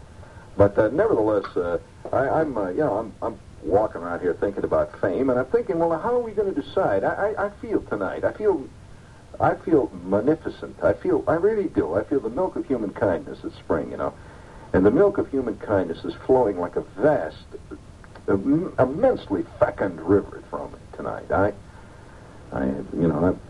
But 0.57 0.79
uh, 0.79 0.89
nevertheless, 0.89 1.45
uh, 1.57 1.79
I, 2.13 2.41
I'm, 2.41 2.57
uh, 2.57 2.71
you 2.71 2.79
know, 2.79 2.95
I'm, 2.95 3.15
I'm 3.23 3.39
walking 3.63 4.01
around 4.01 4.21
here 4.21 4.35
thinking 4.35 4.65
about 4.65 4.99
fame, 5.01 5.31
and 5.31 5.39
I'm 5.39 5.47
thinking, 5.47 5.79
well, 5.79 5.99
how 5.99 6.15
are 6.15 6.21
we 6.21 6.33
going 6.33 6.53
to 6.55 6.61
decide? 6.61 7.05
I, 7.05 7.33
I, 7.37 7.47
I 7.47 7.51
feel 7.61 7.81
tonight, 7.83 8.25
I 8.25 8.33
feel, 8.33 8.67
I 9.41 9.55
feel 9.55 9.91
magnificent. 10.05 10.83
I 10.83 10.93
feel, 10.93 11.25
I 11.27 11.35
really 11.35 11.69
do. 11.69 11.95
I 11.95 12.05
feel 12.05 12.21
the 12.21 12.31
milk 12.31 12.57
of 12.57 12.67
human 12.67 12.91
kindness 12.91 13.45
is 13.45 13.53
spring, 13.55 13.91
you 13.91 13.97
know, 13.97 14.15
and 14.73 14.85
the 14.85 14.91
milk 14.91 15.19
of 15.19 15.31
human 15.31 15.57
kindness 15.59 16.05
is 16.05 16.15
flowing 16.27 16.59
like 16.59 16.77
a 16.77 16.83
vast, 16.83 17.37
im- 18.29 18.75
immensely 18.79 19.45
fecund 19.59 20.01
river 20.01 20.43
from 20.51 20.73
me 20.73 20.79
tonight. 20.95 21.31
I, 21.31 21.53
I, 22.53 22.65
you 22.67 23.09
know, 23.09 23.25
I'm 23.25 23.41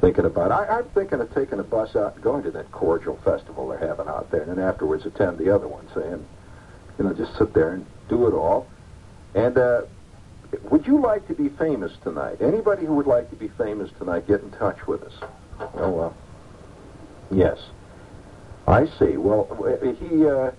thinking 0.00 0.24
about. 0.24 0.52
I, 0.52 0.78
I'm 0.78 0.84
thinking 0.90 1.20
of 1.20 1.32
taking 1.34 1.58
a 1.58 1.64
bus 1.64 1.96
out 1.96 2.14
and 2.14 2.22
going 2.22 2.42
to 2.44 2.50
that 2.52 2.70
cordial 2.72 3.16
festival 3.24 3.68
they're 3.68 3.78
having 3.78 4.08
out 4.08 4.30
there, 4.30 4.42
and 4.42 4.50
then 4.50 4.58
afterwards 4.58 5.06
attend 5.06 5.38
the 5.38 5.54
other 5.54 5.68
one, 5.68 5.86
saying, 5.94 6.24
you 6.98 7.04
know, 7.04 7.12
just 7.12 7.36
sit 7.36 7.52
there 7.52 7.72
and 7.72 7.86
do 8.08 8.26
it 8.26 8.34
all. 8.34 8.66
And 9.36 9.58
uh, 9.58 9.82
would 10.70 10.86
you 10.86 10.98
like 11.00 11.28
to 11.28 11.34
be 11.34 11.50
famous 11.50 11.92
tonight? 12.02 12.38
Anybody 12.40 12.86
who 12.86 12.94
would 12.94 13.06
like 13.06 13.28
to 13.30 13.36
be 13.36 13.48
famous 13.48 13.90
tonight, 13.98 14.26
get 14.26 14.40
in 14.40 14.50
touch 14.52 14.86
with 14.86 15.02
us. 15.02 15.12
Oh 15.74 15.90
well. 15.90 16.16
Yes. 17.30 17.58
I 18.66 18.86
see. 18.98 19.18
Well, 19.18 19.44
he. 20.00 20.26
Uh, 20.26 20.50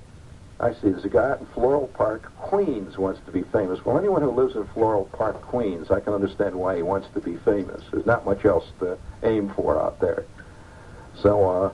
I 0.60 0.74
see. 0.74 0.90
There's 0.90 1.06
a 1.06 1.10
guy 1.10 1.32
out 1.32 1.40
in 1.40 1.48
Floral 1.48 1.88
Park, 1.88 2.32
Queens, 2.38 2.98
wants 2.98 3.20
to 3.26 3.32
be 3.32 3.42
famous. 3.44 3.84
Well, 3.84 3.98
anyone 3.98 4.22
who 4.22 4.32
lives 4.32 4.56
in 4.56 4.66
Floral 4.68 5.06
Park, 5.06 5.42
Queens, 5.42 5.90
I 5.92 6.00
can 6.00 6.14
understand 6.14 6.56
why 6.56 6.76
he 6.76 6.84
wants 6.84 7.08
to 7.16 7.20
be 7.20 7.36
famous. 7.38 7.84
There's 7.92 8.06
not 8.06 8.26
much 8.26 8.46
else 8.46 8.66
to 8.80 8.98
aim 9.24 9.52
for 9.56 9.82
out 9.82 10.00
there. 10.00 10.26
So, 11.22 11.50
uh, 11.50 11.74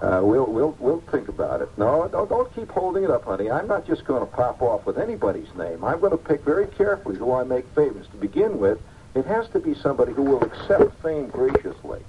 uh, 0.00 0.20
we'll 0.22 0.46
we'll 0.46 0.76
we'll 0.78 1.00
think 1.10 1.28
about 1.28 1.60
it. 1.60 1.68
No, 1.76 2.08
don't, 2.08 2.28
don't 2.28 2.54
keep 2.54 2.70
holding 2.70 3.04
it 3.04 3.10
up, 3.10 3.24
honey. 3.24 3.50
I'm 3.50 3.66
not 3.66 3.86
just 3.86 4.04
going 4.04 4.20
to 4.20 4.26
pop 4.26 4.62
off 4.62 4.86
with 4.86 4.98
anybody's 4.98 5.52
name. 5.56 5.82
I'm 5.82 5.98
going 5.98 6.12
to 6.12 6.18
pick 6.18 6.42
very 6.42 6.66
carefully 6.68 7.16
who 7.16 7.32
I 7.32 7.42
make 7.42 7.66
famous. 7.74 8.06
To 8.08 8.16
begin 8.16 8.58
with, 8.58 8.78
it 9.14 9.24
has 9.26 9.48
to 9.50 9.58
be 9.58 9.74
somebody 9.74 10.12
who 10.12 10.22
will 10.22 10.42
accept 10.44 11.02
fame 11.02 11.28
graciously. 11.28 12.00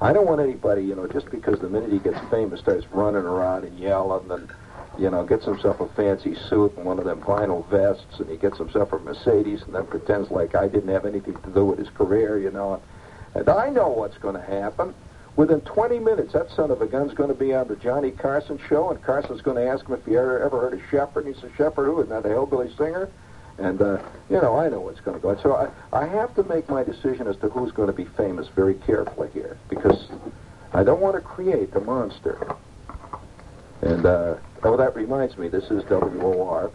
I 0.00 0.14
don't 0.14 0.26
want 0.26 0.40
anybody, 0.40 0.82
you 0.82 0.94
know, 0.94 1.06
just 1.06 1.30
because 1.30 1.58
the 1.58 1.68
minute 1.68 1.92
he 1.92 1.98
gets 1.98 2.18
famous 2.30 2.60
starts 2.60 2.86
running 2.90 3.24
around 3.24 3.64
and 3.64 3.78
yelling 3.78 4.30
and, 4.30 4.48
you 4.98 5.10
know, 5.10 5.24
gets 5.26 5.44
himself 5.44 5.80
a 5.80 5.88
fancy 5.88 6.34
suit 6.48 6.74
and 6.78 6.86
one 6.86 6.98
of 6.98 7.04
them 7.04 7.20
vinyl 7.20 7.68
vests 7.68 8.18
and 8.18 8.30
he 8.30 8.38
gets 8.38 8.56
himself 8.56 8.94
a 8.94 8.98
Mercedes 9.00 9.60
and 9.62 9.74
then 9.74 9.86
pretends 9.86 10.30
like 10.30 10.54
I 10.54 10.68
didn't 10.68 10.88
have 10.88 11.04
anything 11.04 11.34
to 11.42 11.50
do 11.50 11.66
with 11.66 11.78
his 11.78 11.90
career, 11.90 12.38
you 12.38 12.50
know. 12.50 12.80
And 13.34 13.46
I 13.50 13.68
know 13.68 13.88
what's 13.88 14.16
going 14.16 14.36
to 14.36 14.40
happen. 14.40 14.94
Within 15.36 15.60
20 15.60 15.98
minutes, 16.00 16.32
that 16.32 16.50
son 16.50 16.70
of 16.70 16.82
a 16.82 16.86
gun's 16.86 17.14
going 17.14 17.28
to 17.28 17.34
be 17.34 17.54
on 17.54 17.68
the 17.68 17.76
Johnny 17.76 18.10
Carson 18.10 18.58
show, 18.68 18.90
and 18.90 19.02
Carson's 19.02 19.42
going 19.42 19.56
to 19.56 19.66
ask 19.66 19.86
him 19.86 19.94
if 19.94 20.04
he 20.04 20.16
ever, 20.16 20.42
ever 20.42 20.60
heard 20.60 20.74
of 20.74 20.82
Shepherd. 20.90 21.26
And 21.26 21.34
he 21.34 21.40
says, 21.40 21.50
Shepherd 21.56 21.86
who? 21.86 22.00
Isn't 22.00 22.10
that 22.10 22.26
a 22.26 22.28
hillbilly 22.28 22.74
singer? 22.76 23.08
And, 23.58 23.80
uh, 23.80 23.98
you 24.28 24.40
know, 24.40 24.56
I 24.56 24.68
know 24.68 24.80
what's 24.80 25.00
going 25.00 25.16
to 25.16 25.22
go. 25.22 25.36
So 25.42 25.54
I, 25.54 25.68
I 25.96 26.06
have 26.06 26.34
to 26.36 26.42
make 26.44 26.68
my 26.68 26.82
decision 26.82 27.26
as 27.26 27.36
to 27.38 27.48
who's 27.48 27.72
going 27.72 27.88
to 27.88 27.92
be 27.92 28.04
famous 28.04 28.48
very 28.48 28.74
carefully 28.74 29.28
here, 29.32 29.58
because 29.68 30.08
I 30.72 30.82
don't 30.82 31.00
want 31.00 31.16
to 31.16 31.20
create 31.20 31.74
a 31.74 31.80
monster. 31.80 32.56
And, 33.82 34.04
uh, 34.04 34.36
oh, 34.62 34.76
that 34.76 34.94
reminds 34.96 35.38
me, 35.38 35.48
this 35.48 35.64
is 35.70 35.84
WOR, 35.84 36.70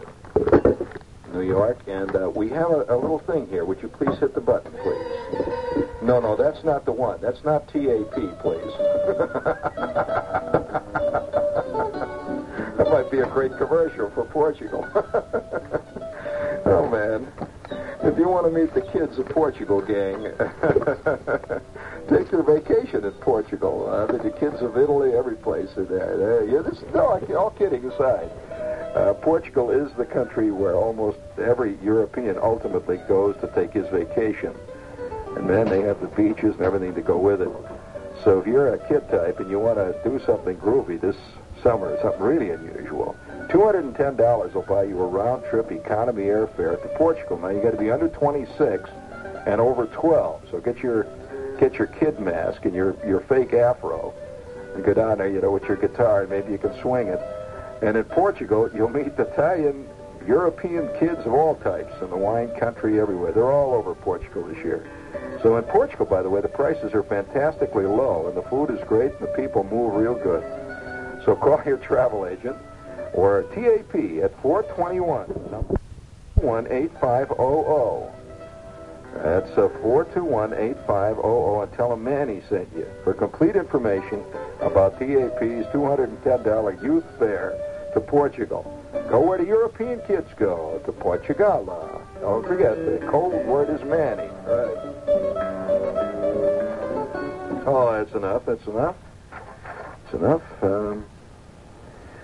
New 1.36 1.46
York, 1.46 1.78
and 1.86 2.16
uh, 2.16 2.30
we 2.30 2.48
have 2.48 2.70
a, 2.70 2.86
a 2.88 2.96
little 2.96 3.18
thing 3.18 3.46
here. 3.48 3.66
Would 3.66 3.82
you 3.82 3.88
please 3.88 4.18
hit 4.18 4.34
the 4.34 4.40
button, 4.40 4.72
please? 4.72 5.84
No, 6.02 6.18
no, 6.18 6.34
that's 6.34 6.64
not 6.64 6.86
the 6.86 6.92
one. 6.92 7.20
That's 7.20 7.44
not 7.44 7.68
TAP, 7.68 8.14
please. 8.40 8.72
that 12.76 12.88
might 12.90 13.10
be 13.10 13.18
a 13.18 13.26
great 13.26 13.52
commercial 13.58 14.10
for 14.10 14.24
Portugal. 14.24 14.88
oh, 16.64 16.88
man. 16.90 17.30
If 18.02 18.18
you 18.18 18.28
want 18.28 18.46
to 18.46 18.52
meet 18.52 18.72
the 18.72 18.80
kids 18.80 19.18
of 19.18 19.28
Portugal, 19.28 19.82
gang, 19.82 20.22
take 22.08 22.30
your 22.30 22.42
vacation 22.42 23.04
in 23.04 23.12
Portugal. 23.12 23.88
Uh, 23.88 24.06
the 24.06 24.30
kids 24.30 24.62
of 24.62 24.76
Italy, 24.76 25.14
every 25.14 25.36
place 25.36 25.76
are 25.76 25.84
there. 25.84 26.16
there 26.16 26.44
yeah, 26.44 26.62
this, 26.62 26.82
no, 26.94 27.20
all 27.36 27.50
kidding 27.50 27.84
aside. 27.84 28.30
Uh, 28.94 29.12
Portugal 29.14 29.70
is 29.70 29.92
the 29.94 30.04
country 30.04 30.50
where 30.50 30.74
almost 30.74 31.18
every 31.38 31.76
European 31.82 32.38
ultimately 32.38 32.96
goes 33.08 33.36
to 33.40 33.48
take 33.48 33.72
his 33.72 33.86
vacation. 33.88 34.54
And 35.36 35.50
then 35.50 35.68
they 35.68 35.82
have 35.82 36.00
the 36.00 36.06
beaches 36.08 36.54
and 36.54 36.62
everything 36.62 36.94
to 36.94 37.02
go 37.02 37.18
with 37.18 37.42
it. 37.42 37.48
So 38.24 38.40
if 38.40 38.46
you're 38.46 38.74
a 38.74 38.88
kid 38.88 39.08
type 39.10 39.38
and 39.38 39.50
you 39.50 39.58
want 39.58 39.76
to 39.76 39.94
do 40.08 40.18
something 40.24 40.56
groovy 40.56 40.98
this 40.98 41.16
summer, 41.62 41.98
something 42.00 42.22
really 42.22 42.50
unusual, 42.50 43.14
$210 43.48 44.54
will 44.54 44.62
buy 44.62 44.84
you 44.84 44.98
a 44.98 45.06
round-trip 45.06 45.70
economy 45.70 46.24
airfare 46.24 46.80
to 46.80 46.88
Portugal. 46.96 47.38
Now, 47.38 47.48
you 47.48 47.62
got 47.62 47.72
to 47.72 47.76
be 47.76 47.90
under 47.90 48.08
26 48.08 48.88
and 49.46 49.60
over 49.60 49.86
12. 49.86 50.48
So 50.50 50.60
get 50.60 50.78
your 50.78 51.06
get 51.58 51.74
your 51.74 51.86
kid 51.86 52.20
mask 52.20 52.64
and 52.64 52.74
your, 52.74 52.96
your 53.06 53.20
fake 53.20 53.52
afro 53.52 54.14
and 54.74 54.84
go 54.84 54.94
down 54.94 55.18
there, 55.18 55.28
you 55.28 55.40
know, 55.40 55.50
with 55.50 55.64
your 55.64 55.76
guitar, 55.76 56.22
and 56.22 56.30
maybe 56.30 56.52
you 56.52 56.58
can 56.58 56.74
swing 56.80 57.08
it. 57.08 57.20
And 57.82 57.96
in 57.96 58.04
Portugal, 58.04 58.70
you'll 58.74 58.90
meet 58.90 59.08
Italian, 59.18 59.88
European 60.26 60.88
kids 60.98 61.20
of 61.24 61.32
all 61.32 61.56
types 61.56 61.94
in 62.02 62.10
the 62.10 62.16
wine 62.16 62.50
country 62.58 63.00
everywhere. 63.00 63.32
They're 63.32 63.52
all 63.52 63.74
over 63.74 63.94
Portugal 63.94 64.44
this 64.44 64.58
year. 64.58 64.88
So 65.42 65.56
in 65.56 65.64
Portugal, 65.64 66.06
by 66.06 66.22
the 66.22 66.30
way, 66.30 66.40
the 66.40 66.48
prices 66.48 66.94
are 66.94 67.02
fantastically 67.02 67.86
low, 67.86 68.28
and 68.28 68.36
the 68.36 68.42
food 68.42 68.70
is 68.70 68.80
great, 68.88 69.12
and 69.12 69.20
the 69.20 69.32
people 69.36 69.64
move 69.64 69.94
real 69.94 70.14
good. 70.14 70.42
So 71.24 71.36
call 71.40 71.62
your 71.64 71.78
travel 71.78 72.26
agent 72.26 72.56
or 73.12 73.44
TAP 73.54 73.94
at 74.22 74.40
421 74.42 75.76
18500. 76.40 78.25
That's 79.22 79.50
uh, 79.58 79.68
421-8500 79.82 81.62
and 81.62 81.72
tell 81.72 81.90
them 81.90 82.04
Manny 82.04 82.42
sent 82.48 82.68
you. 82.76 82.86
For 83.04 83.14
complete 83.14 83.56
information 83.56 84.22
about 84.60 84.98
TAP's 84.98 85.66
$210 85.72 86.82
youth 86.82 87.04
fare 87.18 87.56
to 87.94 88.00
Portugal. 88.00 88.72
Go 89.08 89.20
where 89.20 89.38
the 89.38 89.46
European 89.46 90.00
kids 90.06 90.28
go, 90.36 90.80
to 90.84 90.92
Portugal. 90.92 92.02
Don't 92.20 92.46
forget, 92.46 92.76
the 92.76 92.98
code 93.10 93.46
word 93.46 93.70
is 93.70 93.82
Manny. 93.84 94.28
Right. 94.46 94.96
Oh, 97.66 97.92
that's 97.92 98.14
enough. 98.14 98.46
That's 98.46 98.66
enough. 98.66 98.96
That's 99.30 100.14
enough. 100.14 100.42
Um, 100.62 101.04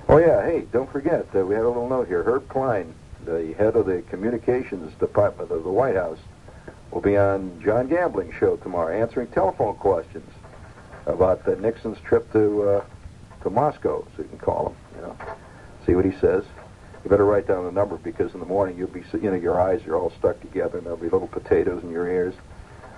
oh, 0.08 0.18
yeah, 0.18 0.44
hey, 0.44 0.66
don't 0.72 0.90
forget, 0.90 1.26
uh, 1.34 1.44
we 1.44 1.54
had 1.54 1.64
a 1.64 1.68
little 1.68 1.88
note 1.88 2.06
here. 2.06 2.22
Herb 2.22 2.49
Klein, 2.49 2.94
the 3.25 3.54
head 3.54 3.76
of 3.76 3.87
the 3.87 4.02
communications 4.02 4.92
department 4.99 5.50
of 5.50 5.64
the 5.64 5.70
White 5.70 5.96
House, 5.96 6.18
will 6.92 7.00
be 7.00 7.16
on 7.16 7.61
John 7.64 7.88
Gambling 7.88 8.32
show 8.38 8.56
tomorrow, 8.56 8.94
answering 8.94 9.28
telephone 9.28 9.76
questions 9.76 10.30
about 11.06 11.49
uh, 11.49 11.54
Nixon's 11.54 11.99
trip 12.00 12.30
to 12.32 12.62
uh, 12.62 12.84
to 13.42 13.50
Moscow. 13.50 14.06
So 14.16 14.22
you 14.22 14.28
can 14.28 14.38
call 14.38 14.68
him, 14.68 14.76
you 14.96 15.02
know, 15.02 15.16
see 15.87 15.94
what 15.94 16.04
he 16.04 16.12
says. 16.12 16.44
You 17.02 17.11
better 17.11 17.25
write 17.25 17.49
down 17.49 17.64
the 17.64 17.72
number 17.72 17.96
because 17.96 18.34
in 18.34 18.40
the 18.40 18.46
morning 18.46 18.78
you'll 18.78 18.87
be, 18.87 19.02
you 19.14 19.30
know, 19.30 19.34
your 19.34 19.61
eyes 19.61 19.84
are 19.87 19.96
all 19.96 20.12
stuck 20.18 20.40
together 20.40 20.78
and 20.78 20.87
there'll 20.87 20.99
be 20.99 21.08
little 21.08 21.26
potatoes 21.26 21.82
in 21.82 21.90
your 21.90 22.08
ears. 22.08 22.34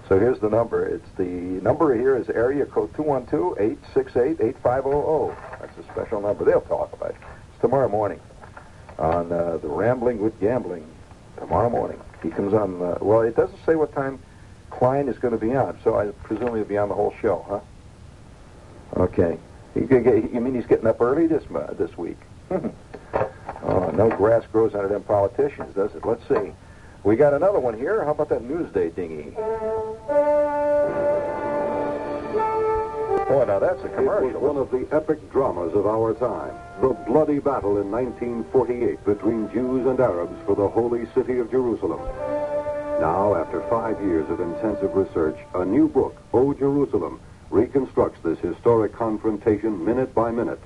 So 0.08 0.18
here's 0.18 0.40
the 0.40 0.50
number. 0.50 0.84
It's 0.86 1.08
the 1.16 1.24
number 1.24 1.94
here 1.94 2.18
is 2.18 2.28
area 2.28 2.66
code 2.66 2.92
212-868-8500. 2.92 5.34
That's 5.60 5.78
a 5.78 5.82
special 5.92 6.20
number. 6.20 6.44
They'll 6.44 6.60
talk 6.60 6.92
about 6.92 7.12
it. 7.12 7.16
It's 7.52 7.60
tomorrow 7.62 7.88
morning 7.88 8.20
on 8.98 9.32
uh, 9.32 9.56
the 9.62 9.68
Rambling 9.68 10.20
with 10.20 10.38
Gambling. 10.40 10.86
Tomorrow 11.38 11.70
morning. 11.70 11.98
He 12.24 12.30
comes 12.30 12.54
on, 12.54 12.82
uh, 12.82 12.98
well, 13.02 13.20
it 13.20 13.36
doesn't 13.36 13.58
say 13.66 13.74
what 13.74 13.92
time 13.92 14.18
Klein 14.70 15.08
is 15.08 15.18
going 15.18 15.38
to 15.38 15.38
be 15.38 15.54
on, 15.54 15.78
so 15.84 15.96
I 15.96 16.06
presume 16.24 16.56
he'll 16.56 16.64
be 16.64 16.78
on 16.78 16.88
the 16.88 16.94
whole 16.94 17.14
show, 17.20 17.44
huh? 17.46 17.60
Okay. 19.02 19.38
You, 19.74 19.86
you 20.32 20.40
mean 20.40 20.54
he's 20.54 20.66
getting 20.66 20.86
up 20.86 21.00
early 21.00 21.26
this, 21.26 21.44
uh, 21.54 21.74
this 21.74 21.96
week? 21.98 22.16
oh, 22.50 23.90
no 23.94 24.08
grass 24.16 24.44
grows 24.50 24.74
under 24.74 24.88
them 24.88 25.02
politicians, 25.02 25.74
does 25.74 25.94
it? 25.94 26.04
Let's 26.04 26.26
see. 26.26 26.52
We 27.02 27.16
got 27.16 27.34
another 27.34 27.60
one 27.60 27.76
here. 27.76 28.02
How 28.04 28.12
about 28.12 28.30
that 28.30 28.42
Newsday 28.42 28.94
dinghy? 28.94 29.36
Boy, 33.28 33.46
now 33.46 33.58
that's 33.58 33.82
a 33.82 33.88
commercial. 33.88 34.28
It 34.28 34.34
was 34.34 34.42
one 34.42 34.56
of 34.58 34.70
the 34.70 34.86
epic 34.94 35.30
dramas 35.30 35.72
of 35.74 35.86
our 35.86 36.12
time. 36.12 36.52
The 36.82 36.90
bloody 37.06 37.38
battle 37.38 37.78
in 37.78 37.90
1948 37.90 39.02
between 39.06 39.50
Jews 39.50 39.86
and 39.86 39.98
Arabs 39.98 40.36
for 40.44 40.54
the 40.54 40.68
holy 40.68 41.06
city 41.14 41.38
of 41.38 41.50
Jerusalem. 41.50 42.00
Now, 43.00 43.34
after 43.34 43.62
five 43.70 43.98
years 44.02 44.28
of 44.28 44.40
intensive 44.40 44.94
research, 44.94 45.38
a 45.54 45.64
new 45.64 45.88
book, 45.88 46.14
O 46.34 46.52
Jerusalem, 46.52 47.18
reconstructs 47.48 48.20
this 48.22 48.38
historic 48.40 48.92
confrontation 48.92 49.82
minute 49.82 50.14
by 50.14 50.30
minute. 50.30 50.60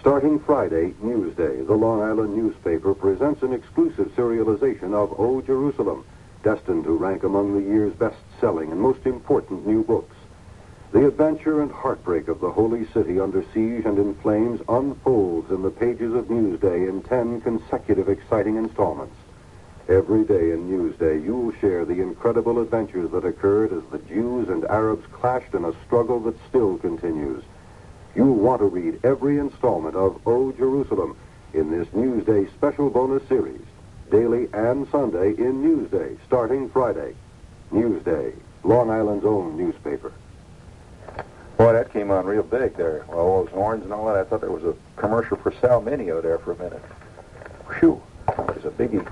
Starting 0.00 0.40
Friday, 0.40 0.92
Newsday, 1.02 1.64
the 1.64 1.74
Long 1.74 2.02
Island 2.02 2.36
newspaper 2.36 2.94
presents 2.94 3.42
an 3.42 3.52
exclusive 3.52 4.08
serialization 4.16 4.92
of 4.92 5.18
O 5.20 5.40
Jerusalem, 5.40 6.04
destined 6.42 6.82
to 6.84 6.96
rank 6.96 7.22
among 7.22 7.54
the 7.54 7.70
year's 7.70 7.94
best-selling 7.94 8.72
and 8.72 8.80
most 8.80 9.06
important 9.06 9.64
new 9.64 9.84
books. 9.84 10.15
The 10.92 11.08
adventure 11.08 11.62
and 11.62 11.70
heartbreak 11.70 12.28
of 12.28 12.40
the 12.40 12.50
holy 12.50 12.86
city 12.86 13.18
under 13.18 13.44
siege 13.52 13.84
and 13.84 13.98
in 13.98 14.14
flames 14.14 14.60
unfolds 14.68 15.50
in 15.50 15.62
the 15.62 15.70
pages 15.70 16.14
of 16.14 16.26
Newsday 16.26 16.88
in 16.88 17.02
ten 17.02 17.40
consecutive 17.40 18.08
exciting 18.08 18.56
installments. 18.56 19.16
Every 19.88 20.24
day 20.24 20.52
in 20.52 20.70
Newsday, 20.70 21.22
you'll 21.24 21.52
share 21.60 21.84
the 21.84 22.00
incredible 22.00 22.60
adventures 22.60 23.10
that 23.10 23.24
occurred 23.24 23.72
as 23.72 23.82
the 23.90 23.98
Jews 23.98 24.48
and 24.48 24.64
Arabs 24.64 25.04
clashed 25.12 25.54
in 25.54 25.64
a 25.64 25.74
struggle 25.84 26.20
that 26.20 26.36
still 26.48 26.78
continues. 26.78 27.42
You'll 28.14 28.34
want 28.36 28.60
to 28.60 28.66
read 28.66 29.00
every 29.04 29.38
installment 29.38 29.96
of 29.96 30.20
O 30.26 30.52
Jerusalem 30.52 31.16
in 31.52 31.70
this 31.70 31.88
Newsday 31.88 32.50
special 32.54 32.90
bonus 32.90 33.26
series, 33.28 33.60
daily 34.10 34.48
and 34.52 34.88
Sunday 34.90 35.30
in 35.30 35.62
Newsday, 35.62 36.16
starting 36.26 36.70
Friday. 36.70 37.14
Newsday, 37.72 38.34
Long 38.62 38.88
Island's 38.88 39.24
own 39.24 39.56
newspaper. 39.56 40.12
Boy, 41.56 41.72
that 41.72 41.90
came 41.92 42.10
on 42.10 42.26
real 42.26 42.42
big 42.42 42.76
there. 42.76 43.04
All 43.08 43.44
those 43.44 43.52
horns 43.52 43.82
and 43.84 43.92
all 43.92 44.06
that. 44.06 44.16
I 44.16 44.24
thought 44.24 44.42
there 44.42 44.50
was 44.50 44.64
a 44.64 44.74
commercial 44.96 45.38
for 45.38 45.52
Sal 45.60 45.80
Mineo 45.80 46.22
there 46.22 46.38
for 46.38 46.52
a 46.52 46.56
minute. 46.56 46.82
Whew, 47.80 48.02
that 48.26 48.54
was 48.54 48.64
a 48.66 48.70
biggie. 48.70 49.04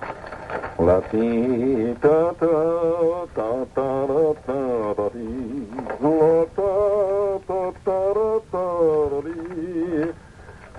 La 0.79 1.01
ti 1.01 1.95
ta 2.03 2.33
ta 2.33 3.27
ta 3.35 3.65
ta 3.75 4.05
ta 4.05 4.35
ta 4.35 4.95
ta 4.95 5.09
dee. 5.09 5.67
La 6.01 6.45
ta 6.45 7.39
ta 7.47 7.73
ta 7.85 8.13
ta 8.13 8.39
ta 8.51 9.21
dee. 9.23 10.13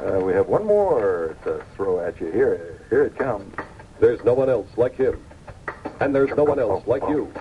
Uh, 0.06 0.20
we 0.20 0.34
have 0.34 0.48
one 0.48 0.66
more 0.66 1.36
to 1.44 1.64
throw 1.76 2.00
at 2.00 2.20
you 2.20 2.30
here. 2.32 2.80
Here 2.90 3.06
it 3.06 3.16
comes. 3.18 3.56
There's 4.00 4.24
no 4.24 4.34
one 4.34 4.50
else 4.50 4.68
like 4.78 4.96
him. 4.96 5.20
And 6.00 6.14
there's 6.14 6.36
no 6.36 6.44
one 6.44 6.60
else 6.60 6.86
like 6.86 7.02
you. 7.04 7.32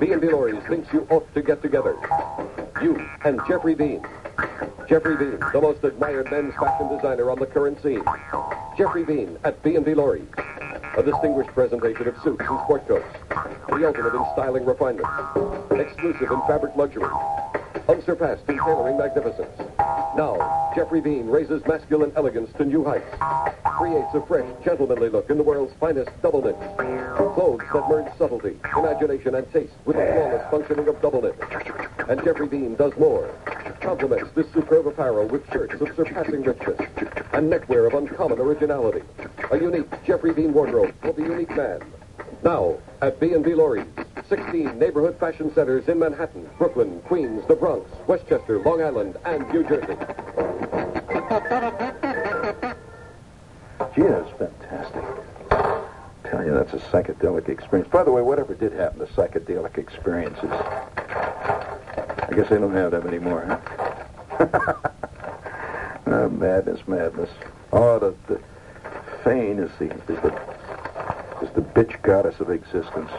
B&B 0.00 0.28
Lorries 0.28 0.62
thinks 0.68 0.92
you 0.92 1.06
ought 1.10 1.32
to 1.34 1.42
get 1.42 1.62
together. 1.62 1.96
You 2.82 3.08
and 3.24 3.40
Geoffrey 3.48 3.74
Beene. 3.74 4.04
Geoffrey 4.88 5.16
Beene, 5.16 5.40
the 5.52 5.60
most 5.60 5.82
admired 5.84 6.30
men's 6.30 6.54
fashion 6.54 6.88
designer 6.94 7.30
on 7.30 7.38
the 7.38 7.46
current 7.46 7.80
scene. 7.82 8.02
Geoffrey 8.76 9.04
Beene 9.04 9.38
at 9.44 9.62
B&B 9.62 9.94
Lorries. 9.94 10.28
A 10.96 11.02
distinguished 11.02 11.50
presentation 11.50 12.06
of 12.08 12.16
suits 12.22 12.44
and 12.48 12.60
sport 12.60 12.86
coats. 12.86 13.04
The 13.68 13.86
ultimate 13.86 14.14
in 14.14 14.24
styling 14.32 14.64
refinement. 14.64 15.06
Exclusive 15.72 16.30
in 16.30 16.40
fabric 16.46 16.76
luxury. 16.76 17.10
Unsurpassed 17.88 18.48
in 18.48 18.58
tailoring 18.58 18.98
magnificence. 18.98 19.73
Now, 20.16 20.70
Geoffrey 20.76 21.00
Beene 21.00 21.28
raises 21.28 21.66
masculine 21.66 22.12
elegance 22.14 22.52
to 22.58 22.64
new 22.64 22.84
heights. 22.84 23.04
Creates 23.64 24.14
a 24.14 24.24
fresh, 24.24 24.46
gentlemanly 24.64 25.08
look 25.08 25.28
in 25.28 25.36
the 25.36 25.42
world's 25.42 25.74
finest 25.80 26.10
double 26.22 26.40
knit. 26.40 26.56
Clothes 27.16 27.62
that 27.72 27.88
merge 27.88 28.06
subtlety, 28.16 28.56
imagination, 28.76 29.34
and 29.34 29.52
taste 29.52 29.72
with 29.84 29.96
the 29.96 30.06
flawless 30.06 30.50
functioning 30.52 30.86
of 30.86 31.02
double 31.02 31.20
knit. 31.20 31.34
And 32.08 32.22
Geoffrey 32.22 32.46
Beene 32.46 32.76
does 32.76 32.92
more. 32.96 33.28
Complements 33.80 34.30
this 34.36 34.46
superb 34.52 34.86
apparel 34.86 35.26
with 35.26 35.50
shirts 35.52 35.80
of 35.80 35.88
surpassing 35.96 36.44
richness 36.44 36.80
and 37.32 37.50
neckwear 37.50 37.86
of 37.86 37.94
uncommon 37.94 38.38
originality. 38.38 39.02
A 39.50 39.58
unique 39.58 39.90
Geoffrey 40.04 40.32
Beene 40.32 40.52
wardrobe 40.52 40.94
for 41.02 41.12
the 41.12 41.22
unique 41.22 41.54
man. 41.56 41.80
Now, 42.44 42.76
at 43.00 43.18
B&B 43.20 43.54
Lorries, 43.54 43.86
16 44.28 44.78
neighborhood 44.78 45.18
fashion 45.18 45.52
centers 45.54 45.88
in 45.88 45.98
Manhattan, 45.98 46.46
Brooklyn, 46.58 47.00
Queens, 47.06 47.42
the 47.48 47.56
Bronx, 47.56 47.90
Westchester, 48.06 48.58
Long 48.58 48.82
Island, 48.82 49.16
and 49.24 49.48
New 49.50 49.64
Jersey. 49.64 49.96
Gee, 53.94 54.02
that's 54.02 54.30
fantastic. 54.38 55.04
tell 56.30 56.44
you, 56.44 56.52
that's 56.52 56.74
a 56.74 56.78
psychedelic 56.90 57.48
experience. 57.48 57.90
By 57.90 58.04
the 58.04 58.12
way, 58.12 58.20
whatever 58.20 58.54
did 58.54 58.72
happen 58.72 58.98
to 58.98 59.06
psychedelic 59.06 59.78
experiences? 59.78 60.50
I 60.50 62.30
guess 62.36 62.50
they 62.50 62.58
don't 62.58 62.74
have 62.74 62.90
them 62.90 63.06
anymore, 63.06 63.58
huh? 64.38 64.74
uh, 66.06 66.28
madness, 66.28 66.86
madness. 66.86 67.30
Oh, 67.72 67.98
the, 67.98 68.14
the 68.26 68.38
Fane 69.24 69.58
is 69.58 69.70
the 69.78 69.86
is 69.86 70.20
the 70.20 70.54
is 71.42 71.50
the 71.54 71.60
bitch 71.60 72.00
goddess 72.02 72.40
of 72.40 72.50
existence. 72.50 73.10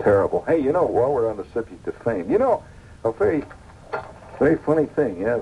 Terrible. 0.00 0.44
Hey, 0.46 0.60
you 0.60 0.72
know, 0.72 0.84
while 0.84 1.12
we're 1.12 1.30
on 1.30 1.36
the 1.36 1.46
subject 1.54 1.86
of 1.86 1.94
fame, 1.96 2.30
you 2.30 2.38
know, 2.38 2.62
a 3.04 3.12
very 3.12 3.44
very 4.38 4.56
funny 4.56 4.86
thing. 4.86 5.20
Yeah, 5.20 5.38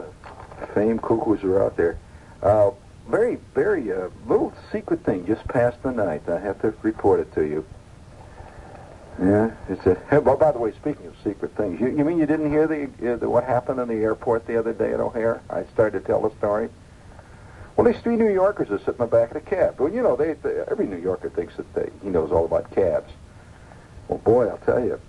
the 0.61 0.67
fame 0.69 0.99
cuckoos 0.99 1.43
are 1.45 1.63
out 1.63 1.77
there. 1.77 1.99
Uh, 2.43 2.71
very, 3.09 3.39
very 3.55 3.93
uh, 3.93 4.09
little 4.27 4.53
secret 4.71 5.05
thing 5.05 5.27
just 5.27 5.47
passed 5.49 5.83
the 5.83 5.91
night. 5.91 6.29
I 6.29 6.39
have 6.39 6.61
to 6.63 6.75
report 6.83 7.21
it 7.21 7.33
to 7.35 7.43
you. 7.43 7.65
Yeah, 9.21 9.51
it's 9.69 9.85
a. 9.87 9.95
Hey, 10.09 10.19
well, 10.19 10.37
by 10.37 10.53
the 10.53 10.59
way, 10.59 10.73
speaking 10.73 11.07
of 11.07 11.15
secret 11.23 11.55
things, 11.57 11.81
you, 11.81 11.89
you 11.89 12.05
mean 12.05 12.19
you 12.19 12.27
didn't 12.27 12.51
hear 12.51 12.67
the, 12.67 13.13
uh, 13.13 13.17
the 13.17 13.29
what 13.29 13.45
happened 13.45 13.79
in 13.81 13.89
the 13.89 14.03
airport 14.03 14.47
the 14.47 14.59
other 14.59 14.73
day 14.73 14.93
at 14.93 15.01
O'Hare? 15.01 15.43
I 15.51 15.65
started 15.65 16.01
to 16.01 16.07
tell 16.07 16.23
the 16.23 16.35
story. 16.37 16.71
Well, 17.77 17.91
these 17.91 18.01
three 18.03 18.17
New 18.17 18.33
Yorkers 18.33 18.71
are 18.71 18.79
sitting 18.79 18.95
in 18.95 18.99
the 18.99 19.07
back 19.07 19.35
of 19.35 19.43
the 19.43 19.51
cab. 19.51 19.81
Well, 19.81 19.93
you 19.93 20.03
know, 20.03 20.15
they, 20.15 20.35
they 20.35 20.63
every 20.71 20.87
New 20.87 20.99
Yorker 20.99 21.31
thinks 21.31 21.57
that 21.57 21.73
they, 21.75 21.91
he 22.03 22.11
knows 22.11 22.31
all 22.31 22.45
about 22.45 22.71
cabs. 22.75 23.11
Well, 24.09 24.19
boy, 24.19 24.49
I'll 24.49 24.59
tell 24.59 24.85
you, 24.85 25.01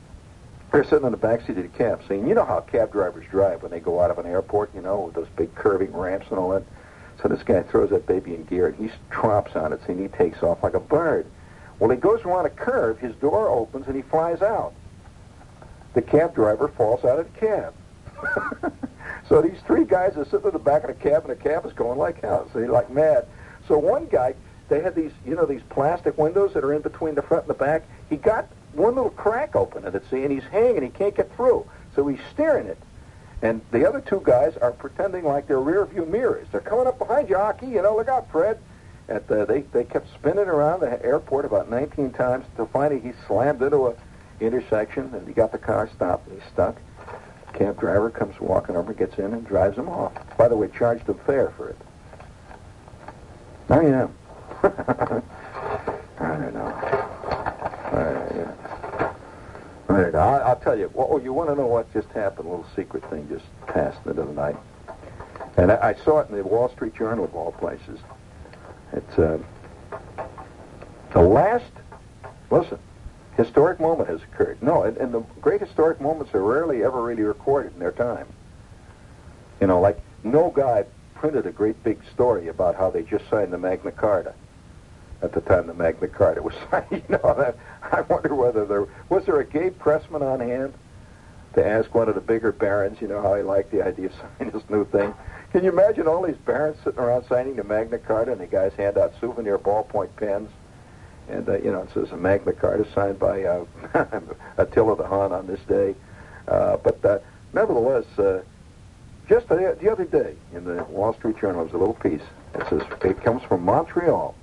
they're 0.71 0.83
sitting 0.83 1.05
in 1.05 1.11
the 1.11 1.17
back 1.17 1.41
seat 1.41 1.57
of 1.57 1.63
the 1.63 1.77
cab, 1.77 2.01
saying, 2.07 2.27
you 2.27 2.33
know 2.33 2.45
how 2.45 2.61
cab 2.61 2.91
drivers 2.91 3.25
drive 3.29 3.61
when 3.61 3.71
they 3.71 3.79
go 3.79 3.99
out 3.99 4.11
of 4.11 4.17
an 4.17 4.25
airport, 4.25 4.73
you 4.73 4.81
know, 4.81 5.01
with 5.01 5.15
those 5.15 5.27
big 5.35 5.53
curving 5.55 5.91
ramps 5.91 6.27
and 6.29 6.39
all 6.39 6.51
that. 6.51 6.63
So 7.21 7.27
this 7.27 7.43
guy 7.43 7.61
throws 7.63 7.89
that 7.91 8.07
baby 8.07 8.33
in 8.33 8.45
gear, 8.45 8.67
and 8.67 8.75
he 8.75 8.91
tromps 9.11 9.55
on 9.55 9.73
it, 9.73 9.81
and 9.87 9.99
he 9.99 10.07
takes 10.07 10.41
off 10.41 10.63
like 10.63 10.73
a 10.73 10.79
bird. 10.79 11.27
Well, 11.79 11.89
he 11.89 11.97
goes 11.97 12.21
around 12.23 12.45
a 12.45 12.49
curve, 12.49 12.97
his 12.99 13.13
door 13.15 13.49
opens, 13.49 13.87
and 13.87 13.95
he 13.95 14.01
flies 14.01 14.41
out. 14.41 14.73
The 15.93 16.01
cab 16.01 16.33
driver 16.33 16.69
falls 16.69 17.03
out 17.05 17.19
of 17.19 17.31
the 17.33 17.39
cab. 17.39 17.73
so 19.29 19.41
these 19.41 19.59
three 19.65 19.85
guys 19.85 20.17
are 20.17 20.25
sitting 20.25 20.47
in 20.47 20.53
the 20.53 20.59
back 20.59 20.83
of 20.83 20.87
the 20.89 21.09
cab, 21.09 21.25
and 21.25 21.31
the 21.31 21.41
cab 21.41 21.65
is 21.65 21.73
going 21.73 21.97
like 21.97 22.21
hell. 22.21 22.49
So 22.51 22.59
they're 22.59 22.69
like 22.69 22.89
mad. 22.89 23.25
So 23.67 23.77
one 23.77 24.07
guy, 24.07 24.35
they 24.69 24.81
had 24.81 24.95
these, 24.95 25.11
you 25.25 25.35
know, 25.35 25.45
these 25.45 25.61
plastic 25.69 26.17
windows 26.17 26.53
that 26.53 26.63
are 26.63 26.73
in 26.73 26.81
between 26.81 27.15
the 27.15 27.21
front 27.21 27.43
and 27.43 27.49
the 27.49 27.59
back. 27.59 27.83
He 28.09 28.17
got 28.17 28.49
one 28.73 28.95
little 28.95 29.11
crack 29.11 29.55
open 29.55 29.85
in 29.85 29.95
it, 29.95 30.03
see, 30.09 30.23
and 30.23 30.31
he's 30.31 30.43
hanging, 30.43 30.83
he 30.83 30.89
can't 30.89 31.15
get 31.15 31.33
through. 31.35 31.65
So 31.95 32.07
he's 32.07 32.19
steering 32.31 32.67
it. 32.67 32.77
And 33.41 33.61
the 33.71 33.87
other 33.87 34.01
two 34.01 34.21
guys 34.23 34.55
are 34.57 34.71
pretending 34.71 35.25
like 35.25 35.47
they're 35.47 35.59
rear 35.59 35.85
view 35.85 36.05
mirrors. 36.05 36.47
They're 36.51 36.61
coming 36.61 36.87
up 36.87 36.97
behind 36.97 37.29
you, 37.29 37.35
Aki, 37.35 37.67
you 37.67 37.81
know, 37.81 37.95
look 37.95 38.07
out, 38.07 38.31
Fred. 38.31 38.57
And 39.09 39.29
uh, 39.29 39.45
they, 39.45 39.61
they 39.61 39.83
kept 39.83 40.07
spinning 40.13 40.47
around 40.47 40.79
the 40.79 41.03
airport 41.03 41.43
about 41.43 41.69
19 41.69 42.11
times 42.11 42.45
until 42.51 42.67
finally 42.67 43.01
he 43.01 43.11
slammed 43.27 43.61
into 43.61 43.87
a 43.87 43.95
intersection 44.39 45.13
and 45.13 45.27
he 45.27 45.33
got 45.33 45.51
the 45.51 45.57
car 45.57 45.89
stopped 45.93 46.27
and 46.27 46.41
he's 46.41 46.51
stuck. 46.51 46.77
Cab 47.53 47.79
driver 47.79 48.09
comes 48.09 48.39
walking 48.39 48.75
over, 48.75 48.93
gets 48.93 49.17
in 49.17 49.33
and 49.33 49.45
drives 49.45 49.77
him 49.77 49.87
off. 49.87 50.11
By 50.37 50.47
the 50.47 50.55
way, 50.55 50.69
charged 50.75 51.07
him 51.07 51.19
fare 51.25 51.51
for 51.51 51.69
it. 51.69 51.77
Oh, 53.69 53.81
yeah. 53.81 54.07
I 56.19 56.27
don't 56.37 56.53
know. 56.53 56.65
Uh, 57.91 58.33
yeah. 58.35 59.13
I 59.89 60.01
don't 60.01 60.13
know. 60.13 60.19
I'll, 60.19 60.43
I'll 60.49 60.55
tell 60.59 60.77
you. 60.77 60.89
Well, 60.93 61.21
you 61.23 61.31
want 61.31 61.49
to 61.49 61.55
know 61.55 61.67
what 61.67 61.91
just 61.93 62.09
happened? 62.09 62.47
A 62.47 62.51
little 62.51 62.65
secret 62.75 63.07
thing 63.09 63.27
just 63.29 63.45
passed 63.67 64.03
the 64.03 64.11
other 64.11 64.25
night. 64.25 64.57
And 65.57 65.71
I, 65.71 65.89
I 65.89 65.93
saw 66.03 66.19
it 66.19 66.29
in 66.29 66.35
the 66.35 66.43
Wall 66.43 66.69
Street 66.69 66.95
Journal 66.95 67.25
of 67.25 67.35
all 67.35 67.51
places. 67.53 67.99
It's 68.93 69.19
uh, 69.19 69.37
the 71.13 71.21
last, 71.21 71.71
listen, 72.49 72.79
historic 73.37 73.79
moment 73.79 74.09
has 74.09 74.21
occurred. 74.21 74.61
No, 74.61 74.83
and, 74.83 74.97
and 74.97 75.13
the 75.13 75.21
great 75.41 75.61
historic 75.61 75.99
moments 75.99 76.33
are 76.33 76.43
rarely 76.43 76.83
ever 76.83 77.01
really 77.01 77.23
recorded 77.23 77.73
in 77.73 77.79
their 77.79 77.91
time. 77.91 78.27
You 79.59 79.67
know, 79.67 79.79
like 79.79 79.99
no 80.23 80.51
guy 80.51 80.85
printed 81.15 81.45
a 81.45 81.51
great 81.51 81.81
big 81.83 81.99
story 82.13 82.47
about 82.47 82.75
how 82.75 82.89
they 82.89 83.03
just 83.03 83.29
signed 83.29 83.53
the 83.53 83.57
Magna 83.57 83.91
Carta 83.91 84.33
at 85.23 85.31
the 85.31 85.41
time 85.41 85.67
the 85.67 85.73
Magna 85.73 86.07
Carta 86.07 86.41
was 86.41 86.53
signed. 86.71 86.85
you 86.91 87.01
know, 87.09 87.33
that, 87.37 87.57
I 87.81 88.01
wonder 88.01 88.35
whether 88.35 88.65
there 88.65 88.87
was 89.09 89.25
there 89.25 89.39
a 89.39 89.45
gay 89.45 89.69
Pressman 89.69 90.21
on 90.21 90.41
hand 90.41 90.73
to 91.55 91.65
ask 91.65 91.93
one 91.95 92.09
of 92.09 92.15
the 92.15 92.21
bigger 92.21 92.51
barons, 92.51 92.99
you 92.99 93.07
know, 93.07 93.21
how 93.21 93.35
he 93.35 93.43
liked 93.43 93.71
the 93.71 93.81
idea 93.81 94.07
of 94.07 94.13
signing 94.37 94.51
this 94.51 94.69
new 94.69 94.85
thing. 94.85 95.13
Can 95.51 95.63
you 95.63 95.69
imagine 95.69 96.07
all 96.07 96.23
these 96.23 96.35
barons 96.35 96.77
sitting 96.83 96.99
around 96.99 97.25
signing 97.29 97.55
the 97.55 97.63
Magna 97.63 97.99
Carta, 97.99 98.31
and 98.31 98.41
the 98.41 98.47
guys 98.47 98.73
hand 98.73 98.97
out 98.97 99.13
souvenir 99.21 99.57
ballpoint 99.57 100.09
pens, 100.17 100.49
and 101.29 101.47
uh, 101.47 101.57
you 101.57 101.71
know 101.71 101.81
it 101.81 101.89
says 101.93 102.11
a 102.11 102.17
Magna 102.17 102.53
Carta 102.53 102.85
signed 102.93 103.19
by 103.19 103.43
uh, 103.43 103.65
Attila 104.57 104.95
the 104.95 105.07
Hun 105.07 105.31
on 105.31 105.47
this 105.47 105.59
day. 105.61 105.95
Uh, 106.47 106.77
but 106.77 107.03
uh, 107.05 107.19
nevertheless, 107.53 108.05
uh, 108.17 108.41
just 109.27 109.47
the, 109.47 109.77
the 109.79 109.91
other 109.91 110.05
day 110.05 110.35
in 110.53 110.65
the 110.65 110.83
Wall 110.85 111.13
Street 111.13 111.37
Journal, 111.39 111.55
there 111.55 111.63
was 111.65 111.73
a 111.73 111.77
little 111.77 111.93
piece. 111.93 112.21
It 112.55 112.67
says 112.69 112.81
it 113.03 113.23
comes 113.23 113.41
from 113.43 113.63
Montreal. 113.63 114.35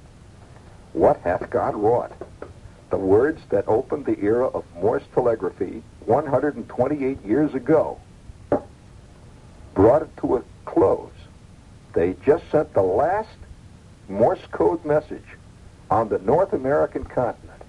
What 0.93 1.21
hath 1.21 1.49
God 1.51 1.77
wrought? 1.77 2.13
The 2.91 2.97
words 2.97 3.41
that 3.51 3.69
opened 3.69 4.07
the 4.07 4.19
era 4.21 4.49
of 4.49 4.65
Morse 4.75 5.05
telegraphy 5.15 5.83
128 6.07 7.25
years 7.25 7.55
ago 7.55 8.01
brought 9.75 10.03
it 10.03 10.17
to 10.19 10.37
a 10.37 10.43
close. 10.65 11.13
They 11.93 12.17
just 12.25 12.45
sent 12.51 12.75
the 12.75 12.83
last 12.83 13.29
Morse 14.09 14.45
code 14.51 14.85
message 14.85 15.25
on 15.91 16.09
the 16.09 16.19
North 16.19 16.53
American 16.53 17.05
continent. 17.05 17.61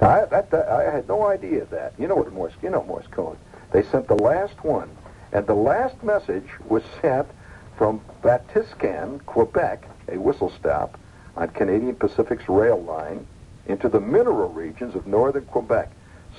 I, 0.00 0.26
that, 0.26 0.50
that, 0.50 0.68
I 0.68 0.84
had 0.84 1.08
no 1.08 1.26
idea 1.26 1.62
of 1.62 1.70
that. 1.70 1.94
You 1.98 2.06
know 2.06 2.14
what 2.14 2.32
Morse, 2.32 2.52
you 2.62 2.70
know 2.70 2.84
Morse 2.84 3.06
code. 3.08 3.38
They 3.72 3.82
sent 3.82 4.06
the 4.06 4.14
last 4.14 4.62
one, 4.62 4.88
and 5.32 5.46
the 5.46 5.54
last 5.54 6.02
message 6.02 6.48
was 6.68 6.82
sent 7.02 7.26
from 7.76 8.00
Batiscan, 8.22 9.24
Quebec, 9.26 9.84
a 10.08 10.18
whistle 10.18 10.50
stop 10.50 10.98
on 11.36 11.48
Canadian 11.48 11.96
Pacific's 11.96 12.48
rail 12.48 12.80
line 12.82 13.26
into 13.66 13.88
the 13.88 14.00
mineral 14.00 14.50
regions 14.50 14.94
of 14.94 15.06
northern 15.06 15.44
Quebec 15.46 15.90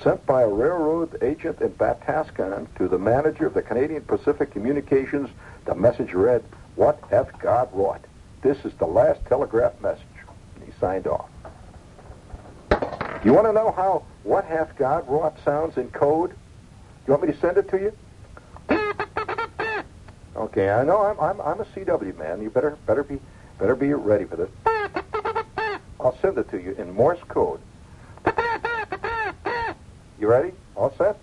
sent 0.02 0.24
by 0.26 0.42
a 0.42 0.48
railroad 0.48 1.22
agent 1.22 1.60
in 1.60 1.70
Batiscan 1.70 2.66
to 2.76 2.88
the 2.88 2.98
manager 2.98 3.46
of 3.46 3.54
the 3.54 3.62
Canadian 3.62 4.02
Pacific 4.02 4.50
Communications. 4.50 5.28
The 5.66 5.74
message 5.74 6.14
read, 6.14 6.42
What 6.76 7.00
hath 7.10 7.38
God 7.38 7.68
wrought? 7.72 8.04
This 8.42 8.64
is 8.64 8.72
the 8.74 8.86
last 8.86 9.24
telegraph 9.26 9.80
message. 9.80 10.04
And 10.56 10.64
he 10.64 10.72
signed 10.80 11.06
off. 11.06 11.28
You 13.24 13.34
want 13.34 13.46
to 13.46 13.52
know 13.52 13.72
how 13.76 14.04
What 14.22 14.44
hath 14.44 14.76
God 14.76 15.08
wrought 15.08 15.36
sounds 15.44 15.76
in 15.76 15.88
code? 15.90 16.30
Do 16.30 16.36
you 17.06 17.12
want 17.14 17.26
me 17.26 17.32
to 17.32 17.40
send 17.40 17.56
it 17.58 17.68
to 17.70 17.78
you? 17.78 17.92
Okay, 20.36 20.70
I 20.70 20.84
know 20.84 21.02
I'm, 21.02 21.18
I'm, 21.20 21.40
I'm 21.40 21.60
a 21.60 21.64
CW 21.64 22.16
man. 22.18 22.40
You 22.40 22.50
better 22.50 22.76
better 22.86 23.02
be 23.02 23.18
better 23.58 23.74
be 23.74 23.92
ready 23.92 24.24
for 24.24 24.36
this. 24.36 24.48
I'll 26.00 26.16
send 26.22 26.38
it 26.38 26.50
to 26.50 26.60
you 26.60 26.72
in 26.78 26.94
Morse 26.94 27.18
code. 27.28 27.60
You 30.18 30.28
ready? 30.28 30.52
All 30.76 30.94
set? 30.96 31.18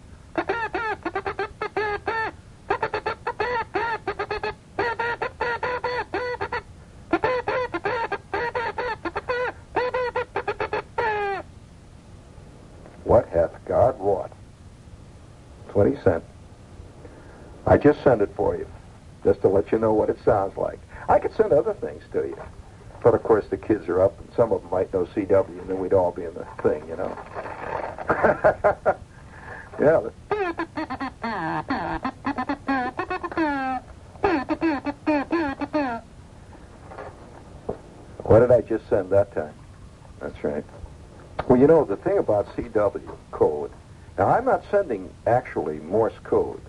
What 13.04 13.30
hath 13.30 13.52
God 13.66 13.96
wrought? 14.00 14.32
20 15.70 15.96
cents. 16.04 16.26
I 17.78 17.80
just 17.80 18.04
sent 18.04 18.24
it 18.24 18.32
for 18.36 18.56
you, 18.56 18.66
just 19.24 19.42
to 19.42 19.50
let 19.50 19.72
you 19.72 19.78
know 19.78 19.94
what 19.94 20.10
it 20.10 20.18
sounds 20.26 20.58
like. 20.58 20.80
I 21.08 21.20
could 21.20 21.32
send 21.36 21.54
other 21.54 21.76
things 21.76 22.02
to 22.12 22.24
you. 22.24 22.42
But 23.04 23.14
of 23.14 23.22
course 23.22 23.46
the 23.50 23.58
kids 23.58 23.88
are 23.88 24.02
up 24.02 24.20
and 24.20 24.34
some 24.36 24.52
of 24.52 24.64
them 24.64 24.72
might 24.72 24.92
know 24.96 25.06
CW 25.06 25.48
and 25.48 25.70
then 25.70 25.78
we'd 25.78 25.94
all 25.94 26.12
be 26.12 26.24
in 26.24 26.34
the 26.34 26.48
thing, 26.64 26.82
you 26.90 26.96
know. 26.96 27.16
yeah. 29.80 30.10
What 38.24 38.40
did 38.40 38.52
I 38.52 38.62
just 38.62 38.90
send 38.90 39.12
that 39.12 39.32
time? 39.36 39.54
That's 40.20 40.44
right. 40.44 40.66
Well, 41.48 41.60
you 41.60 41.68
know, 41.68 41.86
the 41.86 41.98
thing 41.98 42.18
about 42.18 42.48
CW 42.56 43.16
code, 43.30 43.70
now 44.18 44.30
I'm 44.30 44.46
not 44.46 44.64
sending 44.72 45.12
actually 45.28 45.78
Morse 45.78 46.18
code, 46.24 46.60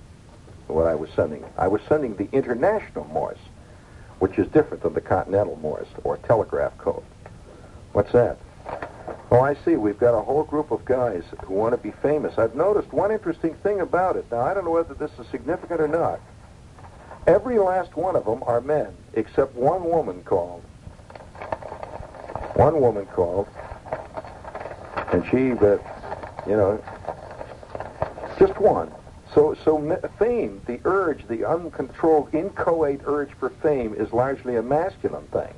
what 0.68 0.86
I 0.86 0.94
was 0.94 1.10
sending. 1.16 1.44
I 1.56 1.68
was 1.68 1.80
sending 1.88 2.14
the 2.16 2.28
international 2.32 3.06
Morse, 3.06 3.38
which 4.18 4.38
is 4.38 4.46
different 4.48 4.82
than 4.82 4.94
the 4.94 5.00
continental 5.00 5.56
Morse 5.56 5.88
or 6.04 6.16
telegraph 6.18 6.76
code. 6.78 7.04
What's 7.92 8.12
that? 8.12 8.38
Oh, 9.30 9.40
I 9.40 9.54
see. 9.64 9.76
We've 9.76 9.98
got 9.98 10.14
a 10.18 10.22
whole 10.22 10.44
group 10.44 10.70
of 10.70 10.84
guys 10.84 11.22
who 11.44 11.54
want 11.54 11.72
to 11.74 11.78
be 11.78 11.90
famous. 12.02 12.38
I've 12.38 12.54
noticed 12.54 12.92
one 12.92 13.10
interesting 13.10 13.54
thing 13.54 13.80
about 13.80 14.16
it. 14.16 14.26
Now, 14.30 14.40
I 14.40 14.54
don't 14.54 14.64
know 14.64 14.70
whether 14.70 14.94
this 14.94 15.10
is 15.18 15.26
significant 15.28 15.80
or 15.80 15.88
not. 15.88 16.20
Every 17.26 17.58
last 17.58 17.94
one 17.94 18.16
of 18.16 18.24
them 18.24 18.42
are 18.44 18.60
men, 18.60 18.94
except 19.12 19.54
one 19.54 19.84
woman 19.84 20.22
called. 20.22 20.62
One 22.54 22.80
woman 22.80 23.04
called, 23.06 23.46
and 25.12 25.24
she, 25.26 25.52
uh, 25.52 25.78
you 26.46 26.56
know, 26.56 26.82
just 28.38 28.58
one. 28.58 28.90
So, 29.34 29.54
so 29.64 30.00
fame, 30.18 30.62
the 30.66 30.80
urge, 30.84 31.26
the 31.28 31.44
uncontrolled, 31.44 32.34
inchoate 32.34 33.00
urge 33.04 33.30
for 33.32 33.50
fame, 33.50 33.94
is 33.94 34.12
largely 34.12 34.56
a 34.56 34.62
masculine 34.62 35.26
thing. 35.26 35.54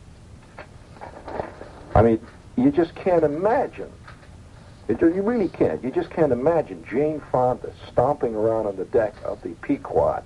I 1.95 2.03
mean, 2.03 2.21
you 2.57 2.71
just 2.71 2.95
can't 2.95 3.25
imagine. 3.25 3.91
You 4.89 5.23
really 5.23 5.49
can't. 5.49 5.85
You 5.85 5.91
just 5.93 6.11
can't 6.11 6.33
imagine 6.33 6.85
Jane 6.91 7.23
Fonda 7.31 7.73
stomping 7.93 8.35
around 8.35 8.67
on 8.67 8.77
the 8.77 8.87
deck 8.87 9.15
of 9.25 9.41
the 9.43 9.51
Pequod. 9.63 10.25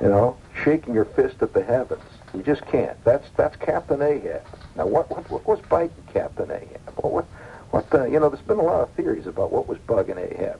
You 0.00 0.08
know, 0.08 0.36
shaking 0.64 0.92
your 0.92 1.04
fist 1.04 1.36
at 1.40 1.52
the 1.52 1.62
heavens. 1.62 2.02
You 2.34 2.42
just 2.42 2.66
can't. 2.66 3.02
That's 3.04 3.28
that's 3.36 3.54
Captain 3.56 4.02
Ahab. 4.02 4.42
Now, 4.74 4.86
what 4.88 5.08
what, 5.08 5.30
what 5.30 5.46
was 5.46 5.60
biting 5.68 6.02
Captain 6.12 6.50
Ahab? 6.50 6.80
What 6.96 7.12
what, 7.12 7.24
what 7.70 7.90
the, 7.90 8.04
you 8.06 8.18
know? 8.18 8.28
There's 8.28 8.42
been 8.42 8.58
a 8.58 8.62
lot 8.62 8.80
of 8.80 8.90
theories 8.90 9.28
about 9.28 9.52
what 9.52 9.68
was 9.68 9.78
bugging 9.86 10.18
Ahab. 10.18 10.58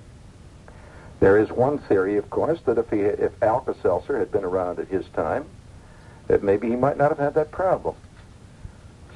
There 1.20 1.38
is 1.38 1.50
one 1.50 1.79
theory, 1.79 2.16
of 2.16 2.29
course, 2.31 2.61
that 2.66 2.79
if 2.79 2.90
he 2.90 3.00
if 3.00 3.33
Alka-Seltzer 3.42 4.18
had 4.18 4.31
been 4.31 4.44
around 4.44 4.79
at 4.79 4.88
his 4.88 5.07
time, 5.14 5.46
that 6.27 6.42
maybe 6.42 6.68
he 6.68 6.77
might 6.77 6.96
not 6.96 7.11
have 7.11 7.18
had 7.18 7.35
that 7.35 7.50
problem. 7.50 7.94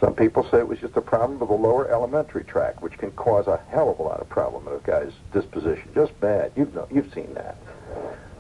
Some 0.01 0.15
people 0.15 0.45
say 0.49 0.59
it 0.59 0.69
was 0.69 0.79
just 0.79 0.97
a 0.97 1.01
problem 1.01 1.43
of 1.43 1.49
the 1.49 1.55
lower 1.55 1.91
alimentary 1.91 2.45
tract, 2.45 2.83
which 2.83 2.97
can 2.99 3.11
cause 3.13 3.49
a 3.49 3.61
hell 3.69 3.91
of 3.91 3.99
a 3.99 4.03
lot 4.03 4.21
of 4.21 4.29
problem 4.29 4.69
in 4.69 4.75
a 4.75 4.79
guy's 4.79 5.13
disposition. 5.33 5.91
Just 5.95 6.19
bad. 6.21 6.53
You've 6.55 6.75
know, 6.75 6.87
you've 6.91 7.13
seen 7.13 7.35
that. 7.35 7.57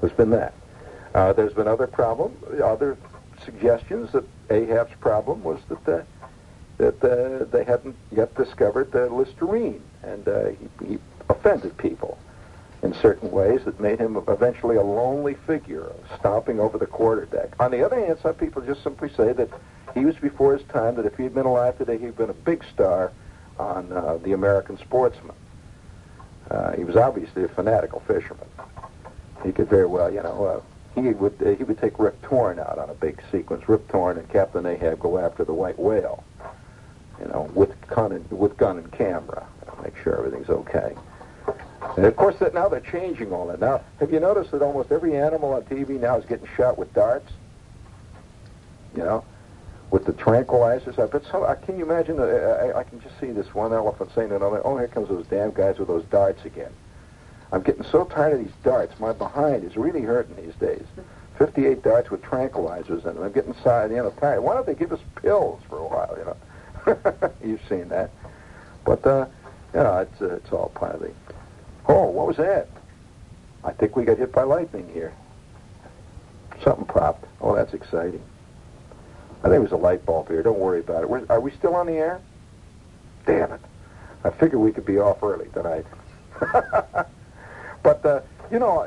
There's 0.00 0.12
been 0.12 0.30
that. 0.30 0.54
Uh, 1.14 1.32
there's 1.32 1.54
been 1.54 1.66
other 1.66 1.88
problem, 1.88 2.36
other 2.62 2.96
suggestions 3.44 4.12
that 4.12 4.24
Ahab's 4.50 4.94
problem 5.00 5.42
was 5.42 5.58
that 5.68 5.84
the, 5.84 6.04
that 6.76 7.04
uh, 7.04 7.44
they 7.46 7.64
hadn't 7.64 7.96
yet 8.12 8.32
discovered 8.36 8.92
the 8.92 9.08
Listerine, 9.08 9.82
and 10.04 10.28
uh, 10.28 10.48
he, 10.50 10.86
he 10.86 10.98
offended 11.28 11.76
people 11.76 12.18
in 12.82 12.94
certain 12.94 13.30
ways 13.30 13.64
that 13.64 13.80
made 13.80 13.98
him 13.98 14.16
eventually 14.28 14.76
a 14.76 14.82
lonely 14.82 15.34
figure, 15.34 15.92
stomping 16.18 16.60
over 16.60 16.78
the 16.78 16.86
quarterdeck. 16.86 17.50
On 17.58 17.70
the 17.70 17.84
other 17.84 17.98
hand, 17.98 18.18
some 18.22 18.34
people 18.34 18.62
just 18.62 18.82
simply 18.82 19.08
say 19.10 19.32
that 19.32 19.48
he 19.94 20.04
was 20.04 20.14
before 20.16 20.56
his 20.56 20.66
time, 20.68 20.94
that 20.96 21.06
if 21.06 21.16
he 21.16 21.24
had 21.24 21.34
been 21.34 21.46
alive 21.46 21.76
today, 21.76 21.98
he'd 21.98 22.16
been 22.16 22.30
a 22.30 22.34
big 22.34 22.62
star 22.72 23.12
on 23.58 23.92
uh, 23.92 24.18
the 24.22 24.32
American 24.32 24.78
Sportsman. 24.78 25.34
Uh, 26.50 26.72
he 26.76 26.84
was 26.84 26.96
obviously 26.96 27.44
a 27.44 27.48
fanatical 27.48 28.00
fisherman. 28.00 28.46
He 29.44 29.52
could 29.52 29.68
very 29.68 29.86
well, 29.86 30.12
you 30.12 30.22
know, 30.22 30.44
uh, 30.44 30.60
he 31.00 31.10
would 31.10 31.40
uh, 31.42 31.50
he 31.50 31.64
would 31.64 31.78
take 31.78 31.98
Rip 31.98 32.20
Torn 32.22 32.58
out 32.58 32.78
on 32.78 32.90
a 32.90 32.94
big 32.94 33.22
sequence. 33.30 33.68
Rip 33.68 33.86
Torn 33.88 34.18
and 34.18 34.28
Captain 34.30 34.64
Ahab 34.66 35.00
go 35.00 35.18
after 35.18 35.44
the 35.44 35.52
white 35.52 35.78
whale, 35.78 36.24
you 37.20 37.26
know, 37.26 37.50
with 37.54 37.74
gun 37.88 38.12
and, 38.12 38.30
with 38.30 38.56
gun 38.56 38.78
and 38.78 38.90
camera, 38.92 39.46
make 39.82 39.96
sure 40.02 40.16
everything's 40.16 40.48
okay. 40.48 40.94
And 41.96 42.06
of 42.06 42.16
course, 42.16 42.36
that 42.38 42.54
now 42.54 42.68
they're 42.68 42.80
changing 42.80 43.32
all 43.32 43.46
that. 43.48 43.60
Now, 43.60 43.82
have 44.00 44.12
you 44.12 44.20
noticed 44.20 44.50
that 44.52 44.62
almost 44.62 44.92
every 44.92 45.16
animal 45.16 45.54
on 45.54 45.62
TV 45.62 46.00
now 46.00 46.16
is 46.16 46.24
getting 46.26 46.48
shot 46.56 46.78
with 46.78 46.92
darts? 46.94 47.32
You 48.96 49.02
know, 49.02 49.24
with 49.90 50.04
the 50.04 50.12
tranquilizers. 50.12 50.98
I 50.98 51.06
bet. 51.06 51.34
I 51.34 51.54
can 51.54 51.78
you 51.78 51.84
imagine? 51.84 52.18
Uh, 52.18 52.24
I, 52.24 52.80
I 52.80 52.84
can 52.84 53.00
just 53.00 53.18
see 53.20 53.30
this 53.32 53.54
one 53.54 53.72
elephant 53.72 54.10
saying 54.14 54.30
to 54.30 54.36
another, 54.36 54.60
"Oh, 54.64 54.76
here 54.76 54.88
comes 54.88 55.08
those 55.08 55.26
damn 55.26 55.52
guys 55.52 55.78
with 55.78 55.88
those 55.88 56.04
darts 56.04 56.44
again." 56.44 56.72
I'm 57.50 57.62
getting 57.62 57.84
so 57.84 58.04
tired 58.04 58.34
of 58.34 58.40
these 58.40 58.54
darts. 58.62 58.98
My 59.00 59.12
behind 59.12 59.64
is 59.64 59.76
really 59.76 60.02
hurting 60.02 60.36
these 60.36 60.54
days. 60.56 60.84
58 61.38 61.82
darts 61.82 62.10
with 62.10 62.20
tranquilizers 62.22 63.06
in 63.06 63.14
them. 63.14 63.22
I'm 63.22 63.32
getting 63.32 63.54
tired, 63.54 63.90
you 63.90 63.98
know, 63.98 64.10
tired. 64.10 64.40
Why 64.40 64.54
don't 64.54 64.66
they 64.66 64.74
give 64.74 64.92
us 64.92 65.00
pills 65.22 65.62
for 65.68 65.78
a 65.78 65.86
while, 65.86 66.16
you 66.18 66.24
know? 66.24 67.30
You've 67.44 67.66
seen 67.68 67.88
that. 67.88 68.10
But, 68.84 69.06
uh, 69.06 69.26
you 69.72 69.80
know, 69.80 69.98
it's, 69.98 70.20
uh, 70.20 70.34
it's 70.36 70.52
all 70.52 70.70
part 70.74 70.96
of 70.96 71.00
the... 71.00 71.12
Oh, 71.88 72.04
what 72.04 72.26
was 72.26 72.36
that? 72.36 72.68
I 73.64 73.72
think 73.72 73.96
we 73.96 74.04
got 74.04 74.18
hit 74.18 74.32
by 74.32 74.42
lightning 74.42 74.88
here. 74.92 75.12
Something 76.62 76.84
popped. 76.84 77.26
Oh, 77.40 77.54
that's 77.54 77.72
exciting. 77.72 78.22
I 79.42 79.48
think 79.48 79.54
it 79.54 79.60
was 79.60 79.72
a 79.72 79.76
light 79.76 80.04
bulb 80.04 80.28
here. 80.28 80.42
Don't 80.42 80.58
worry 80.58 80.80
about 80.80 81.02
it. 81.02 81.08
We're, 81.08 81.24
are 81.28 81.40
we 81.40 81.50
still 81.52 81.74
on 81.74 81.86
the 81.86 81.94
air? 81.94 82.20
Damn 83.26 83.52
it. 83.52 83.60
I 84.24 84.30
figured 84.30 84.60
we 84.60 84.72
could 84.72 84.84
be 84.84 84.98
off 84.98 85.22
early 85.22 85.48
tonight. 85.54 85.86
but, 87.82 88.04
uh, 88.04 88.20
you 88.50 88.58
know, 88.58 88.86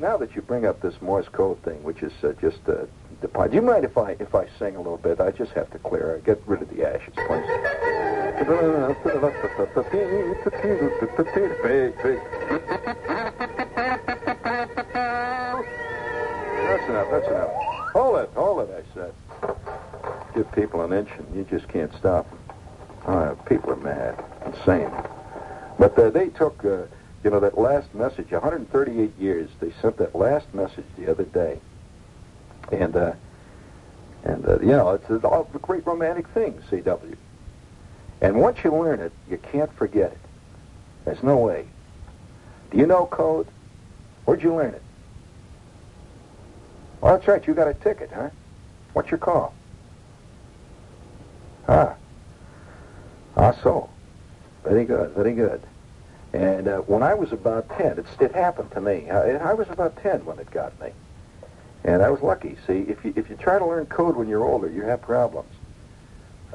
now 0.00 0.16
that 0.16 0.34
you 0.34 0.42
bring 0.42 0.66
up 0.66 0.80
this 0.80 1.00
Morse 1.00 1.28
code 1.28 1.62
thing, 1.62 1.82
which 1.82 2.02
is 2.02 2.12
uh, 2.24 2.32
just 2.40 2.58
uh, 2.68 2.86
the 3.22 3.48
Do 3.48 3.54
you 3.56 3.62
mind 3.62 3.84
if 3.84 3.96
I 3.96 4.16
if 4.18 4.34
I 4.34 4.46
sing 4.58 4.76
a 4.76 4.78
little 4.78 4.98
bit? 4.98 5.20
I 5.20 5.30
just 5.30 5.52
have 5.52 5.70
to 5.70 5.78
clear, 5.78 6.20
get 6.24 6.42
rid 6.46 6.62
of 6.62 6.68
the 6.68 6.86
ashes, 6.86 7.14
please. 7.14 7.46
That's 16.68 16.88
enough. 16.88 17.10
That's 17.10 17.28
enough. 17.28 17.50
Hold 17.92 18.18
it. 18.18 18.30
Hold 18.34 18.68
it. 18.68 18.70
I 18.74 18.94
said. 18.94 19.14
Give 20.34 20.50
people 20.52 20.82
an 20.82 20.92
inch, 20.92 21.10
and 21.18 21.36
you 21.36 21.44
just 21.44 21.68
can't 21.68 21.92
stop 21.94 22.28
them. 22.28 22.38
Oh, 23.06 23.38
people 23.46 23.70
are 23.72 23.76
mad, 23.76 24.24
insane. 24.46 24.90
But 25.78 25.98
uh, 25.98 26.10
they 26.10 26.28
took. 26.28 26.64
Uh, 26.64 26.84
you 27.24 27.30
know, 27.30 27.38
that 27.38 27.56
last 27.56 27.94
message, 27.94 28.32
138 28.32 29.16
years, 29.16 29.48
they 29.60 29.72
sent 29.80 29.96
that 29.98 30.16
last 30.16 30.52
message 30.52 30.84
the 30.98 31.08
other 31.08 31.22
day. 31.22 31.60
And, 32.70 32.96
uh, 32.96 33.12
and 34.24 34.48
uh, 34.48 34.60
you 34.60 34.68
know, 34.68 34.90
it's 34.90 35.24
all 35.24 35.48
a 35.52 35.58
great 35.58 35.86
romantic 35.86 36.28
thing, 36.28 36.62
CW. 36.70 37.16
And 38.20 38.36
once 38.36 38.62
you 38.62 38.72
learn 38.72 39.00
it, 39.00 39.12
you 39.28 39.38
can't 39.38 39.72
forget 39.74 40.12
it. 40.12 40.18
There's 41.04 41.22
no 41.22 41.38
way. 41.38 41.66
Do 42.70 42.78
you 42.78 42.86
know 42.86 43.06
code? 43.06 43.48
Where'd 44.24 44.42
you 44.42 44.54
learn 44.54 44.74
it? 44.74 44.82
Well, 47.00 47.16
that's 47.16 47.26
right. 47.26 47.44
You 47.44 47.54
got 47.54 47.66
a 47.66 47.74
ticket, 47.74 48.10
huh? 48.14 48.30
What's 48.92 49.10
your 49.10 49.18
call? 49.18 49.52
Ah. 51.68 51.96
Ah, 53.36 53.52
so. 53.62 53.90
Very 54.62 54.84
good, 54.84 55.10
very 55.12 55.32
good. 55.32 55.60
And 56.32 56.68
uh, 56.68 56.78
when 56.78 57.02
I 57.02 57.14
was 57.14 57.32
about 57.32 57.68
10, 57.76 57.98
it's, 57.98 58.20
it 58.20 58.32
happened 58.32 58.70
to 58.72 58.80
me. 58.80 59.10
I, 59.10 59.50
I 59.50 59.54
was 59.54 59.68
about 59.68 59.96
10 60.02 60.24
when 60.24 60.38
it 60.38 60.50
got 60.50 60.78
me. 60.80 60.90
And 61.84 62.02
I 62.02 62.10
was 62.10 62.22
lucky. 62.22 62.56
See, 62.66 62.80
if 62.88 63.04
you, 63.04 63.12
if 63.16 63.28
you 63.28 63.36
try 63.36 63.58
to 63.58 63.66
learn 63.66 63.86
code 63.86 64.16
when 64.16 64.28
you're 64.28 64.44
older, 64.44 64.68
you 64.68 64.82
have 64.82 65.02
problems. 65.02 65.52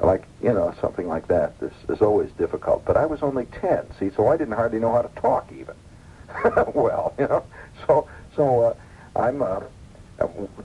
Like, 0.00 0.24
you 0.42 0.52
know, 0.52 0.74
something 0.80 1.08
like 1.08 1.28
that. 1.28 1.58
This 1.60 1.72
is 1.88 2.00
always 2.00 2.30
difficult. 2.32 2.84
But 2.84 2.96
I 2.96 3.04
was 3.04 3.22
only 3.22 3.46
10, 3.46 3.86
see, 3.98 4.10
so 4.10 4.28
I 4.28 4.36
didn't 4.36 4.54
hardly 4.54 4.78
know 4.78 4.92
how 4.92 5.02
to 5.02 5.20
talk 5.20 5.50
even. 5.52 5.74
well, 6.74 7.14
you 7.18 7.26
know, 7.26 7.44
so, 7.86 8.08
so 8.36 8.60
uh, 8.60 8.74
I'm, 9.16 9.42
uh, 9.42 9.60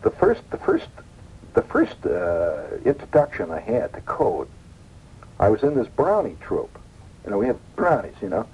the 0.02 0.12
first, 0.12 0.50
the 0.52 0.58
first, 0.58 0.88
the 1.56 1.62
first 1.64 2.06
uh, 2.06 2.78
introduction 2.86 3.52
I 3.52 3.60
had 3.60 3.94
to 3.94 4.02
code, 4.02 4.48
I 5.40 5.50
was 5.50 5.64
in 5.64 5.76
this 5.76 5.88
brownie 5.88 6.38
troop. 6.40 6.78
You 7.26 7.32
know, 7.32 7.38
we 7.38 7.48
had 7.48 7.58
brownies, 7.76 8.16
you 8.22 8.30
know. 8.30 8.48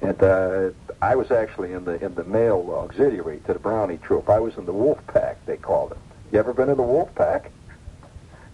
And 0.00 0.22
uh, 0.22 0.70
I 1.00 1.14
was 1.14 1.30
actually 1.30 1.72
in 1.72 1.84
the 1.84 2.04
in 2.04 2.14
the 2.14 2.24
male 2.24 2.66
auxiliary 2.74 3.40
to 3.46 3.52
the 3.52 3.58
Brownie 3.58 3.98
troop. 3.98 4.28
I 4.28 4.40
was 4.40 4.56
in 4.56 4.66
the 4.66 4.72
Wolf 4.72 4.98
Pack, 5.06 5.44
they 5.46 5.56
called 5.56 5.92
it. 5.92 5.98
You 6.32 6.38
ever 6.38 6.52
been 6.52 6.68
in 6.68 6.76
the 6.76 6.82
Wolf 6.82 7.14
Pack? 7.14 7.50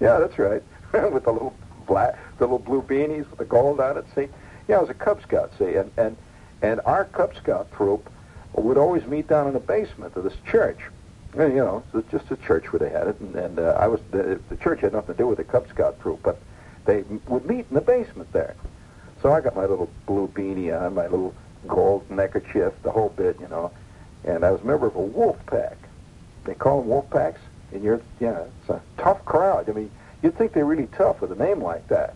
Yeah, 0.00 0.18
that's 0.18 0.38
right. 0.38 0.62
with 0.92 1.24
the 1.24 1.32
little 1.32 1.54
black, 1.86 2.18
the 2.38 2.44
little 2.44 2.58
blue 2.58 2.82
beanies 2.82 3.28
with 3.30 3.38
the 3.38 3.44
gold 3.44 3.80
on 3.80 3.96
it. 3.96 4.04
See, 4.14 4.28
yeah, 4.68 4.76
I 4.76 4.80
was 4.80 4.90
a 4.90 4.94
Cub 4.94 5.22
Scout. 5.22 5.52
See, 5.58 5.74
and 5.76 5.90
and 5.96 6.16
and 6.60 6.80
our 6.84 7.06
Cub 7.06 7.34
Scout 7.34 7.72
troop 7.72 8.10
would 8.54 8.78
always 8.78 9.04
meet 9.06 9.26
down 9.26 9.46
in 9.46 9.54
the 9.54 9.60
basement 9.60 10.14
of 10.16 10.24
this 10.24 10.36
church. 10.46 10.78
And, 11.36 11.52
you 11.52 11.58
know, 11.58 11.82
it's 11.94 12.10
just 12.12 12.30
a 12.30 12.36
church 12.36 12.72
where 12.72 12.78
they 12.78 12.90
had 12.90 13.08
it, 13.08 13.18
and, 13.18 13.34
and 13.34 13.58
uh, 13.58 13.76
I 13.80 13.88
was 13.88 14.00
the, 14.12 14.40
the 14.48 14.56
church 14.56 14.80
had 14.80 14.92
nothing 14.92 15.16
to 15.16 15.18
do 15.18 15.26
with 15.26 15.38
the 15.38 15.44
Cub 15.44 15.68
Scout 15.68 16.00
troop, 16.00 16.20
but 16.22 16.38
they 16.84 17.02
would 17.26 17.44
meet 17.46 17.66
in 17.68 17.74
the 17.74 17.80
basement 17.80 18.32
there. 18.32 18.54
So 19.20 19.32
I 19.32 19.40
got 19.40 19.56
my 19.56 19.66
little 19.66 19.90
blue 20.06 20.28
beanie 20.28 20.78
on, 20.80 20.94
my 20.94 21.08
little 21.08 21.34
gold 21.66 22.10
neckerchief, 22.10 22.72
the 22.82 22.90
whole 22.90 23.10
bit, 23.10 23.38
you 23.40 23.48
know. 23.48 23.70
And 24.24 24.44
I 24.44 24.50
was 24.50 24.60
a 24.60 24.64
member 24.64 24.86
of 24.86 24.96
a 24.96 25.00
wolf 25.00 25.36
pack. 25.46 25.76
They 26.44 26.54
call 26.54 26.80
them 26.80 26.88
wolf 26.88 27.08
packs. 27.10 27.40
And 27.72 27.82
you're, 27.82 28.00
yeah, 28.20 28.44
it's 28.60 28.70
a 28.70 28.80
tough 28.98 29.24
crowd. 29.24 29.68
I 29.68 29.72
mean, 29.72 29.90
you'd 30.22 30.36
think 30.36 30.52
they're 30.52 30.64
really 30.64 30.88
tough 30.96 31.20
with 31.20 31.32
a 31.32 31.34
name 31.34 31.62
like 31.62 31.86
that. 31.88 32.14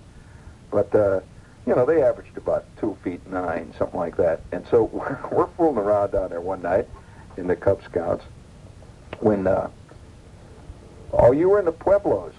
But, 0.70 0.94
uh, 0.94 1.20
you 1.66 1.74
know, 1.74 1.84
they 1.84 2.02
averaged 2.02 2.36
about 2.36 2.64
two 2.78 2.96
feet 3.02 3.26
nine, 3.26 3.74
something 3.78 3.98
like 3.98 4.16
that. 4.16 4.40
And 4.52 4.66
so 4.68 4.84
we're, 4.92 5.18
we're 5.30 5.48
fooling 5.48 5.78
around 5.78 6.12
down 6.12 6.30
there 6.30 6.40
one 6.40 6.62
night 6.62 6.86
in 7.36 7.46
the 7.46 7.56
Cub 7.56 7.82
Scouts 7.84 8.24
when, 9.20 9.46
uh, 9.46 9.68
oh, 11.12 11.32
you 11.32 11.48
were 11.48 11.58
in 11.58 11.64
the 11.64 11.72
Pueblos. 11.72 12.34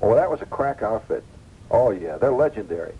Oh, 0.00 0.14
that 0.14 0.30
was 0.30 0.42
a 0.42 0.46
crack 0.46 0.82
outfit. 0.82 1.24
Oh, 1.70 1.90
yeah, 1.90 2.16
they're 2.16 2.32
legendary. 2.32 2.94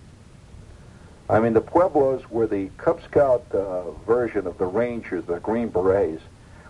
I 1.33 1.41
mean, 1.41 1.55
the 1.55 1.63
Pueblos 1.63 2.29
were 2.29 2.47
the 2.47 2.69
Cub 2.77 3.01
Scout 3.09 3.47
uh, 3.55 3.91
version 4.07 4.47
of 4.47 4.59
the 4.59 4.67
Rangers, 4.67 5.25
the 5.25 5.41
Green 5.41 5.71
Berets. 5.71 6.21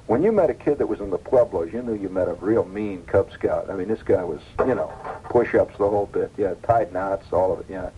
When 0.06 0.22
you 0.22 0.30
met 0.30 0.50
a 0.50 0.54
kid 0.54 0.78
that 0.78 0.86
was 0.86 1.00
in 1.00 1.10
the 1.10 1.18
Pueblos, 1.18 1.72
you 1.72 1.82
knew 1.82 1.94
you 1.94 2.08
met 2.08 2.28
a 2.28 2.34
real 2.34 2.64
mean 2.64 3.02
Cub 3.06 3.32
Scout. 3.32 3.68
I 3.68 3.74
mean, 3.74 3.88
this 3.88 4.04
guy 4.04 4.22
was, 4.22 4.40
you 4.60 4.76
know, 4.76 4.92
push-ups 5.24 5.76
the 5.78 5.88
whole 5.88 6.06
bit. 6.06 6.30
Yeah, 6.36 6.54
tied 6.62 6.92
knots, 6.92 7.32
all 7.32 7.52
of 7.52 7.58
it. 7.58 7.66
Yeah. 7.68 7.90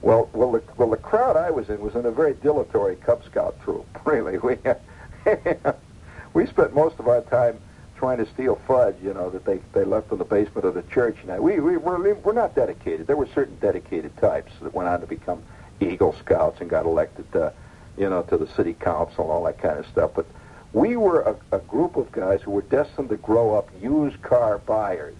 Well, 0.00 0.30
well, 0.32 0.52
the, 0.52 0.62
well, 0.76 0.88
the 0.88 0.98
crowd 0.98 1.36
I 1.36 1.50
was 1.50 1.68
in 1.68 1.80
was 1.80 1.96
in 1.96 2.06
a 2.06 2.12
very 2.12 2.34
dilatory 2.34 2.94
Cub 2.94 3.24
Scout 3.24 3.60
troop. 3.64 3.86
Really, 4.04 4.38
we 4.38 4.56
we 6.32 6.46
spent 6.46 6.74
most 6.74 7.00
of 7.00 7.08
our 7.08 7.22
time 7.22 7.58
trying 7.96 8.18
to 8.18 8.26
steal 8.26 8.54
fudge, 8.68 8.94
you 9.02 9.12
know, 9.14 9.30
that 9.30 9.44
they, 9.44 9.58
they 9.72 9.84
left 9.84 10.12
in 10.12 10.18
the 10.18 10.24
basement 10.24 10.64
of 10.64 10.74
the 10.74 10.82
church. 10.82 11.16
Now, 11.26 11.40
we, 11.40 11.58
we, 11.58 11.76
we're 11.76 12.32
not 12.32 12.54
dedicated. 12.54 13.08
There 13.08 13.16
were 13.16 13.28
certain 13.34 13.58
dedicated 13.58 14.16
types 14.18 14.52
that 14.62 14.72
went 14.72 14.88
on 14.88 15.00
to 15.00 15.06
become 15.06 15.42
Eagle 15.80 16.14
Scouts 16.20 16.60
and 16.60 16.68
got 16.68 16.86
elected, 16.86 17.30
to, 17.32 17.52
you 17.96 18.08
know, 18.08 18.22
to 18.22 18.36
the 18.36 18.48
city 18.48 18.74
council 18.74 19.24
and 19.24 19.32
all 19.32 19.44
that 19.44 19.58
kind 19.58 19.78
of 19.78 19.86
stuff. 19.86 20.12
But 20.14 20.26
we 20.72 20.96
were 20.96 21.20
a, 21.20 21.56
a 21.56 21.58
group 21.60 21.96
of 21.96 22.12
guys 22.12 22.42
who 22.42 22.50
were 22.50 22.62
destined 22.62 23.08
to 23.10 23.16
grow 23.16 23.54
up 23.54 23.68
used 23.80 24.20
car 24.22 24.58
buyers, 24.58 25.16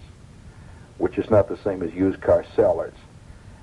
which 0.97 1.17
is 1.17 1.29
not 1.29 1.47
the 1.47 1.57
same 1.57 1.81
as 1.81 1.93
used 1.93 2.21
car 2.21 2.45
sellers. 2.55 2.93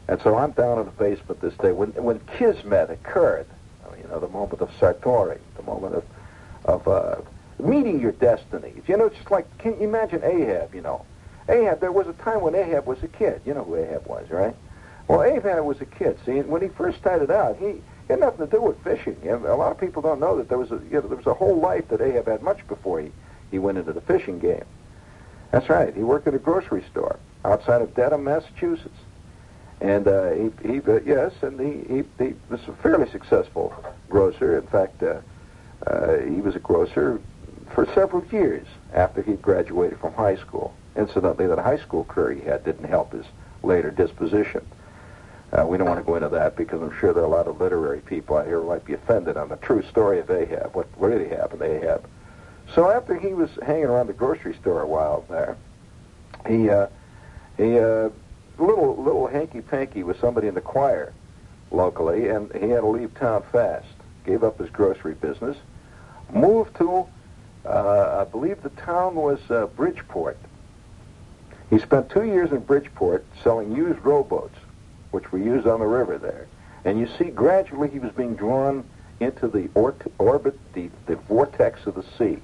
And 0.09 0.21
so 0.23 0.37
I'm 0.37 0.53
down 0.53 0.79
in 0.79 0.85
the 0.85 0.91
basement 0.93 1.41
this 1.41 1.55
day 1.55 1.73
when 1.73 1.91
when 1.91 2.21
Kismet 2.37 2.91
occurred, 2.91 3.47
you 4.01 4.09
know, 4.09 4.21
the 4.21 4.29
moment 4.29 4.61
of 4.61 4.71
satori, 4.79 5.39
the 5.57 5.63
moment 5.63 5.95
of 5.95 6.05
of 6.65 6.89
uh, 6.89 7.17
meeting 7.59 8.01
your 8.01 8.13
destiny. 8.13 8.73
You 8.87 8.97
know, 8.97 9.07
it's 9.07 9.17
just 9.17 9.31
like 9.31 9.47
can 9.59 9.73
you 9.81 9.89
imagine 9.89 10.23
Ahab? 10.23 10.75
You 10.75 10.83
know, 10.83 11.05
Ahab. 11.49 11.81
There 11.81 11.93
was 11.93 12.07
a 12.07 12.13
time 12.15 12.41
when 12.41 12.55
Ahab 12.55 12.87
was 12.87 13.03
a 13.03 13.09
kid. 13.09 13.41
You 13.45 13.55
know 13.55 13.65
who 13.65 13.77
Ahab 13.77 14.07
was, 14.07 14.31
right? 14.31 14.55
Well, 15.09 15.23
Ahab 15.23 15.65
was 15.65 15.81
a 15.81 15.87
kid. 15.87 16.19
See, 16.27 16.41
when 16.41 16.63
he 16.63 16.69
first 16.69 16.99
started 16.99 17.31
out, 17.31 17.57
he 17.59 17.81
had 18.09 18.21
nothing 18.21 18.47
to 18.47 18.51
do 18.51 18.61
with 18.61 18.83
fishing. 18.83 19.17
A 19.29 19.37
lot 19.55 19.71
of 19.71 19.79
people 19.79 20.03
don't 20.03 20.21
know 20.21 20.37
that 20.37 20.49
there 20.49 20.59
was 20.59 20.73
a 20.73 20.81
you 20.91 21.01
know, 21.01 21.01
there 21.03 21.17
was 21.17 21.27
a 21.27 21.35
whole 21.35 21.59
life 21.61 21.89
that 21.89 22.01
Ahab 22.01 22.27
had 22.27 22.43
much 22.43 22.67
before 22.67 23.01
he, 23.01 23.13
he 23.51 23.59
went 23.59 23.79
into 23.79 23.93
the 23.93 24.01
fishing 24.01 24.39
game. 24.39 24.65
That's 25.53 25.69
right. 25.69 25.95
He 25.95 26.03
worked 26.03 26.27
at 26.27 26.35
a 26.35 26.39
grocery 26.39 26.85
store 26.91 27.19
outside 27.45 27.83
of 27.83 27.95
Dedham, 27.95 28.25
Massachusetts, 28.25 28.99
and 29.81 30.09
uh, 30.09 30.31
he, 30.31 30.51
he 30.63 30.81
uh, 30.81 31.01
yes, 31.07 31.33
and 31.43 31.61
he, 31.61 31.95
he 31.95 32.25
he 32.25 32.35
was 32.49 32.61
a 32.67 32.73
fairly 32.83 33.09
successful 33.11 33.73
grocer. 34.09 34.59
In 34.59 34.67
fact, 34.67 35.03
uh, 35.03 35.21
uh, 35.87 36.19
he 36.19 36.41
was 36.41 36.57
a 36.57 36.61
grocer 36.61 37.21
for 37.75 37.87
several 37.95 38.25
years 38.27 38.67
after 38.93 39.23
he 39.23 39.35
graduated 39.35 40.01
from 40.01 40.15
high 40.15 40.37
school. 40.37 40.75
Incidentally, 40.97 41.47
that 41.47 41.59
high 41.59 41.79
school 41.79 42.05
career 42.05 42.33
he 42.33 42.41
had 42.43 42.65
didn't 42.65 42.89
help 42.89 43.13
his 43.13 43.27
later 43.63 43.91
disposition. 43.91 44.67
Uh, 45.53 45.65
we 45.65 45.79
don't 45.79 45.87
want 45.87 46.01
to 46.01 46.05
go 46.05 46.17
into 46.17 46.29
that 46.29 46.57
because 46.57 46.83
I'm 46.83 46.97
sure 46.99 47.13
there 47.13 47.23
are 47.23 47.27
a 47.27 47.31
lot 47.31 47.47
of 47.47 47.61
literary 47.61 48.01
people 48.01 48.37
out 48.37 48.47
here 48.47 48.61
who 48.61 48.69
might 48.69 48.85
be 48.85 48.95
offended 48.95 49.37
on 49.37 49.49
the 49.49 49.57
true 49.57 49.83
story 49.83 50.19
of 50.19 50.31
Ahab, 50.31 50.75
what 50.75 50.89
really 50.97 51.29
happened 51.29 51.61
to 51.61 51.67
Ahab. 51.67 52.09
So 52.75 52.91
after 52.91 53.17
he 53.17 53.33
was 53.33 53.51
hanging 53.65 53.85
around 53.85 54.09
the 54.09 54.13
grocery 54.13 54.55
store 54.55 54.83
a 54.83 54.87
while 54.87 55.25
there, 55.29 55.57
he 56.49 56.69
uh, 56.69 56.89
he 57.57 57.79
uh, 57.79 58.11
little 58.59 58.97
little 59.01 59.29
hanky 59.29 59.61
panky 59.61 60.03
with 60.03 60.19
somebody 60.21 60.49
in 60.49 60.55
the 60.55 60.61
choir 60.61 61.13
locally, 61.71 62.29
and 62.29 62.53
he 62.53 62.69
had 62.71 62.81
to 62.81 62.89
leave 62.89 63.15
town 63.15 63.45
fast. 63.53 63.87
Gave 64.25 64.43
up 64.43 64.59
his 64.59 64.69
grocery 64.71 65.15
business, 65.15 65.57
moved 66.33 66.77
to 66.79 67.07
uh, 67.65 68.19
I 68.21 68.31
believe 68.31 68.63
the 68.63 68.71
town 68.71 69.15
was 69.15 69.41
uh, 69.51 69.67
Bridgeport. 69.67 70.39
He 71.71 71.79
spent 71.79 72.11
two 72.11 72.25
years 72.25 72.53
in 72.53 72.61
Bridgeport 72.61 73.25
selling 73.43 73.75
used 73.75 73.99
rowboats, 74.05 74.57
which 75.11 75.31
were 75.33 75.39
used 75.39 75.67
on 75.67 75.81
the 75.81 75.87
river 75.87 76.19
there. 76.19 76.47
And 76.85 76.99
you 77.01 77.09
see, 77.19 77.25
gradually 77.31 77.89
he 77.89 77.99
was 77.99 78.13
being 78.13 78.35
drawn 78.35 78.85
into 79.21 79.49
the 79.49 79.69
or- 79.75 79.97
orbit, 80.19 80.59
the, 80.75 80.91
the 81.07 81.17
vortex 81.17 81.87
of 81.87 81.95
the 81.95 82.05
sea. 82.19 82.39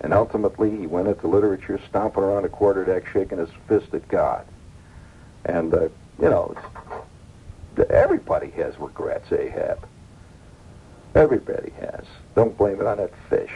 And 0.00 0.12
ultimately, 0.12 0.76
he 0.76 0.86
went 0.86 1.06
into 1.08 1.28
literature, 1.28 1.78
stomping 1.88 2.24
around 2.24 2.44
a 2.44 2.48
quarterdeck, 2.48 3.06
shaking 3.12 3.38
his 3.38 3.50
fist 3.68 3.94
at 3.94 4.06
God. 4.08 4.44
And, 5.44 5.72
uh, 5.72 5.88
you 6.20 6.28
know, 6.28 6.56
everybody 7.88 8.50
has 8.50 8.78
regrets, 8.78 9.32
Ahab. 9.32 9.86
Everybody 11.14 11.72
has. 11.80 12.04
Don't 12.34 12.56
blame 12.56 12.80
it 12.80 12.86
on 12.86 12.96
that 12.98 13.12
fish. 13.28 13.52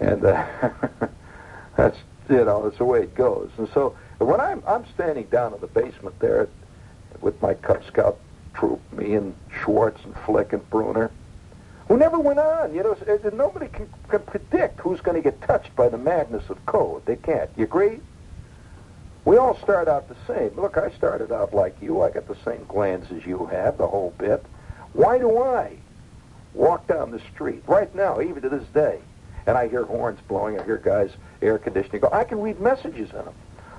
And 0.00 0.24
uh, 0.24 0.44
that's, 1.76 1.98
you 2.28 2.44
know, 2.44 2.64
that's 2.64 2.78
the 2.78 2.84
way 2.84 3.02
it 3.02 3.14
goes. 3.14 3.50
And 3.58 3.68
so 3.72 3.96
when 4.18 4.40
I'm, 4.40 4.62
I'm 4.66 4.84
standing 4.94 5.26
down 5.26 5.54
in 5.54 5.60
the 5.60 5.66
basement 5.66 6.18
there 6.18 6.48
with 7.20 7.40
my 7.42 7.54
Cub 7.54 7.84
Scout 7.86 8.18
troop, 8.54 8.80
me 8.92 9.14
and 9.14 9.34
Schwartz 9.62 10.02
and 10.04 10.16
Flick 10.26 10.52
and 10.52 10.68
Bruner, 10.70 11.10
who 11.88 11.96
never 11.96 12.18
went 12.18 12.38
on. 12.38 12.74
You 12.74 12.82
know, 12.82 12.92
uh, 12.92 13.30
nobody 13.34 13.68
can, 13.68 13.88
can 14.08 14.20
predict 14.20 14.80
who's 14.80 15.00
going 15.00 15.16
to 15.16 15.22
get 15.22 15.40
touched 15.42 15.74
by 15.76 15.88
the 15.88 15.98
madness 15.98 16.48
of 16.50 16.64
code. 16.66 17.06
They 17.06 17.16
can't. 17.16 17.50
You 17.56 17.64
agree? 17.64 18.00
We 19.24 19.36
all 19.36 19.56
start 19.58 19.88
out 19.88 20.08
the 20.08 20.16
same. 20.26 20.50
Look, 20.56 20.78
I 20.78 20.90
started 20.90 21.32
out 21.32 21.52
like 21.52 21.76
you. 21.80 22.02
I 22.02 22.10
got 22.10 22.26
the 22.28 22.36
same 22.44 22.64
glands 22.66 23.10
as 23.12 23.26
you 23.26 23.46
have, 23.46 23.78
the 23.78 23.86
whole 23.86 24.14
bit. 24.18 24.44
Why 24.92 25.18
do 25.18 25.42
I 25.42 25.76
walk 26.54 26.86
down 26.86 27.10
the 27.10 27.20
street 27.34 27.62
right 27.66 27.94
now, 27.94 28.20
even 28.20 28.42
to 28.42 28.48
this 28.48 28.66
day, 28.68 29.00
and 29.46 29.56
I 29.56 29.68
hear 29.68 29.84
horns 29.84 30.18
blowing, 30.28 30.58
I 30.58 30.64
hear 30.64 30.78
guys 30.78 31.10
air 31.40 31.58
conditioning 31.58 32.00
go, 32.00 32.08
I 32.12 32.24
can 32.24 32.40
read 32.40 32.60
messages 32.60 33.10
in 33.10 33.16
them. 33.24 33.34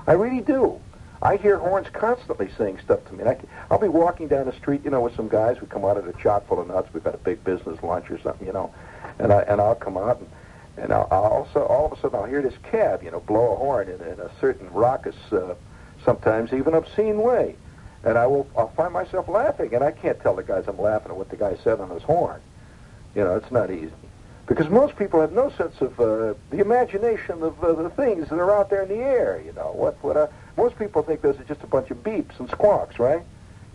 I 0.08 0.14
really 0.14 0.42
do. 0.42 0.80
I 1.22 1.36
hear 1.36 1.58
horns 1.58 1.88
constantly 1.92 2.50
saying 2.58 2.80
stuff 2.84 3.06
to 3.06 3.14
me. 3.14 3.22
And 3.22 3.30
I, 3.30 3.38
I'll 3.70 3.80
be 3.80 3.90
walking 3.90 4.28
down 4.28 4.46
the 4.46 4.54
street, 4.54 4.82
you 4.84 4.90
know, 4.90 5.02
with 5.02 5.16
some 5.16 5.28
guys 5.28 5.58
who 5.58 5.66
come 5.66 5.84
out 5.84 5.98
of 5.98 6.08
a 6.08 6.14
chock 6.14 6.48
full 6.48 6.62
of 6.62 6.68
nuts. 6.68 6.90
We've 6.94 7.04
got 7.04 7.16
a 7.16 7.20
big 7.20 7.44
business 7.44 7.82
lunch 7.84 8.10
or 8.10 8.20
something, 8.20 8.48
you 8.48 8.54
know, 8.54 8.74
and 9.20 9.34
I 9.34 9.42
and 9.42 9.60
I'll 9.60 9.76
come 9.76 9.98
out 9.98 10.20
and 10.20 10.30
and 10.78 10.94
I'll, 10.94 11.08
I'll 11.12 11.24
also 11.24 11.64
all 11.66 11.86
of 11.86 11.92
a 11.92 12.02
sudden 12.02 12.18
I'll 12.18 12.26
hear 12.26 12.42
this 12.42 12.58
cab, 12.64 13.04
you 13.04 13.12
know, 13.12 13.20
blow 13.20 13.54
a 13.54 13.56
horn 13.58 13.90
in, 13.90 14.02
in 14.02 14.20
a 14.20 14.32
certain 14.40 14.72
raucous, 14.72 15.16
uh, 15.32 15.56
sometimes 16.06 16.54
even 16.54 16.74
obscene 16.74 17.22
way, 17.22 17.56
and 18.04 18.18
I 18.18 18.26
will 18.28 18.48
I'll 18.58 18.70
find 18.70 18.94
myself 18.94 19.28
laughing, 19.28 19.74
and 19.76 19.84
I 19.84 19.92
can't 19.92 20.20
tell 20.22 20.36
the 20.36 20.44
guys 20.44 20.66
I'm 20.68 20.80
laughing 20.80 21.12
at 21.12 21.18
what 21.18 21.30
the 21.30 21.38
guy 21.38 21.58
said 21.64 21.82
on 21.82 21.90
his 21.90 22.04
horn. 22.04 22.40
You 23.14 23.26
know, 23.26 23.36
it's 23.36 23.52
not 23.52 23.72
easy. 23.72 23.92
Because 24.50 24.68
most 24.68 24.96
people 24.96 25.22
have 25.22 25.32
no 25.32 25.52
sense 25.52 25.80
of 25.80 26.00
uh, 26.00 26.34
the 26.50 26.58
imagination 26.58 27.44
of 27.44 27.64
uh, 27.64 27.74
the 27.74 27.92
things 27.92 28.30
that 28.30 28.40
are 28.40 28.52
out 28.52 28.72
there 28.72 28.82
in 28.82 28.90
the 28.90 28.96
air. 28.96 29.40
You 29.46 29.54
know 29.54 29.72
what? 29.74 30.04
What? 30.04 30.18
Uh, 30.18 30.28
most 30.58 30.78
people 30.80 31.04
think 31.04 31.22
those 31.22 31.40
are 31.40 31.44
just 31.44 31.62
a 31.62 31.68
bunch 31.68 31.92
of 31.92 32.04
beeps 32.04 32.40
and 32.40 32.50
squawks, 32.50 32.98
right? 32.98 33.22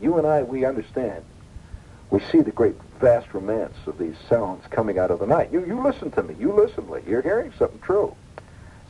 You 0.02 0.18
and 0.18 0.26
I, 0.26 0.42
we 0.42 0.64
understand. 0.64 1.24
We 2.10 2.18
see 2.32 2.40
the 2.40 2.50
great 2.50 2.74
vast 3.00 3.32
romance 3.32 3.76
of 3.86 3.98
these 3.98 4.16
sounds 4.28 4.66
coming 4.66 4.98
out 4.98 5.12
of 5.12 5.20
the 5.20 5.28
night. 5.28 5.52
You, 5.52 5.64
you 5.64 5.80
listen 5.80 6.10
to 6.10 6.24
me. 6.24 6.34
You 6.40 6.52
listen, 6.52 6.90
Lee. 6.90 7.02
You're 7.06 7.22
hearing 7.22 7.52
something 7.56 7.78
true. 7.78 8.16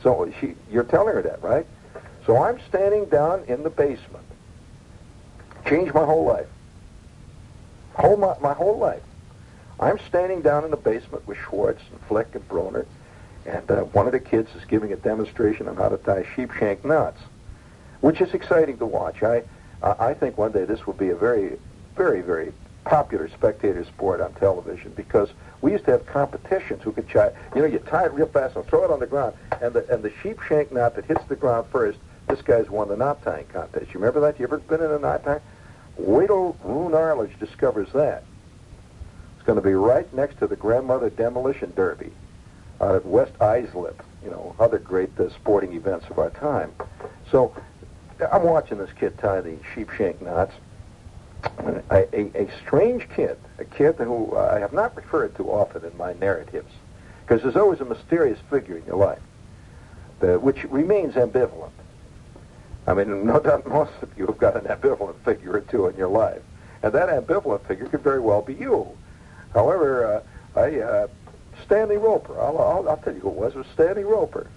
So 0.01 0.33
she, 0.41 0.55
you're 0.71 0.83
telling 0.85 1.13
her 1.13 1.21
that, 1.21 1.43
right? 1.43 1.67
So 2.25 2.41
I'm 2.41 2.59
standing 2.67 3.05
down 3.05 3.43
in 3.47 3.61
the 3.61 3.69
basement. 3.69 4.25
Changed 5.67 5.93
my 5.93 6.03
whole 6.03 6.25
life. 6.25 6.47
Whole 7.93 8.17
my, 8.17 8.35
my 8.41 8.53
whole 8.53 8.79
life. 8.79 9.03
I'm 9.79 9.99
standing 9.99 10.41
down 10.41 10.63
in 10.63 10.71
the 10.71 10.77
basement 10.77 11.27
with 11.27 11.37
Schwartz 11.37 11.81
and 11.91 11.99
Flick 12.07 12.33
and 12.33 12.47
Broner, 12.47 12.85
and 13.45 13.69
uh, 13.69 13.81
one 13.83 14.05
of 14.05 14.13
the 14.13 14.19
kids 14.19 14.49
is 14.55 14.63
giving 14.65 14.93
a 14.93 14.95
demonstration 14.95 15.67
on 15.67 15.75
how 15.75 15.89
to 15.89 15.97
tie 15.97 16.23
sheepshank 16.35 16.85
knots, 16.85 17.19
which 18.01 18.21
is 18.21 18.33
exciting 18.33 18.77
to 18.77 18.85
watch. 18.85 19.21
I, 19.21 19.43
I 19.83 20.09
I 20.09 20.13
think 20.13 20.37
one 20.37 20.51
day 20.51 20.65
this 20.65 20.87
will 20.87 20.93
be 20.93 21.09
a 21.09 21.15
very, 21.15 21.57
very, 21.95 22.21
very 22.21 22.53
popular 22.85 23.27
spectator 23.29 23.83
sport 23.83 24.21
on 24.21 24.31
television 24.35 24.93
because 24.95 25.29
we 25.61 25.71
used 25.71 25.85
to 25.85 25.91
have 25.91 26.05
competitions 26.05 26.83
who 26.83 26.91
could 26.91 27.09
tie. 27.09 27.31
You 27.53 27.61
know, 27.61 27.67
you 27.67 27.79
tie 27.79 28.05
it 28.05 28.13
real 28.13 28.27
fast 28.27 28.55
and 28.55 28.65
throw 28.65 28.85
it 28.85 28.91
on 28.91 28.99
the 28.99 29.07
ground, 29.07 29.35
and 29.61 29.73
the 29.73 29.85
and 29.93 30.01
the 30.01 30.11
sheepshank 30.21 30.71
knot 30.71 30.95
that 30.95 31.05
hits 31.05 31.23
the 31.25 31.35
ground 31.35 31.67
first. 31.71 31.99
This 32.27 32.41
guy's 32.41 32.69
won 32.69 32.87
the 32.87 32.95
knot 32.95 33.23
tying 33.23 33.45
contest. 33.47 33.93
You 33.93 33.99
remember 33.99 34.21
that? 34.21 34.39
You 34.39 34.45
ever 34.45 34.57
been 34.57 34.81
in 34.81 34.89
a 34.89 34.99
knot 34.99 35.23
tying? 35.25 35.41
Wait 35.97 36.27
till 36.27 36.55
Roone 36.63 36.93
Arledge 36.93 37.37
discovers 37.39 37.91
that. 37.93 38.23
It's 39.45 39.47
going 39.47 39.61
to 39.61 39.69
be 39.69 39.75
right 39.75 40.11
next 40.11 40.39
to 40.39 40.47
the 40.47 40.55
Grandmother 40.55 41.11
Demolition 41.11 41.71
Derby 41.75 42.09
out 42.81 42.95
at 42.95 43.05
West 43.05 43.33
Islip, 43.39 44.01
you 44.23 44.31
know, 44.31 44.55
other 44.59 44.79
great 44.79 45.11
uh, 45.19 45.29
sporting 45.29 45.73
events 45.73 46.07
of 46.09 46.17
our 46.17 46.31
time. 46.31 46.71
So 47.29 47.55
I'm 48.33 48.41
watching 48.41 48.79
this 48.79 48.89
kid 48.93 49.19
tie 49.19 49.41
the 49.41 49.55
sheepshank 49.75 50.19
knots. 50.19 50.55
A, 51.91 52.07
a, 52.11 52.45
a 52.45 52.49
strange 52.65 53.07
kid, 53.09 53.37
a 53.59 53.65
kid 53.65 53.97
who 53.97 54.35
I 54.35 54.57
have 54.57 54.73
not 54.73 54.95
referred 54.95 55.35
to 55.35 55.43
often 55.51 55.85
in 55.85 55.95
my 55.95 56.13
narratives, 56.13 56.73
because 57.21 57.43
there's 57.43 57.55
always 57.55 57.81
a 57.81 57.85
mysterious 57.85 58.39
figure 58.49 58.77
in 58.77 58.85
your 58.87 58.97
life, 58.97 59.21
which 60.41 60.63
remains 60.63 61.13
ambivalent. 61.13 61.69
I 62.87 62.95
mean, 62.95 63.27
no 63.27 63.39
doubt 63.39 63.67
most 63.67 63.93
of 64.01 64.09
you 64.17 64.25
have 64.25 64.39
got 64.39 64.55
an 64.55 64.63
ambivalent 64.63 65.23
figure 65.23 65.53
or 65.53 65.61
two 65.61 65.85
in 65.85 65.95
your 65.97 66.09
life. 66.09 66.41
And 66.81 66.91
that 66.93 67.09
ambivalent 67.09 67.67
figure 67.67 67.85
could 67.85 68.01
very 68.01 68.19
well 68.19 68.41
be 68.41 68.55
you. 68.55 68.97
However, 69.55 70.23
uh, 70.55 70.59
I, 70.59 70.79
uh, 70.79 71.07
Stanley 71.65 71.97
Roper, 71.97 72.39
I'll, 72.39 72.59
I'll, 72.59 72.89
I'll 72.89 72.97
tell 72.97 73.13
you 73.13 73.21
who 73.21 73.29
it 73.29 73.35
was, 73.35 73.55
it 73.55 73.59
was 73.59 73.67
Stanley 73.73 74.03
Roper. 74.03 74.47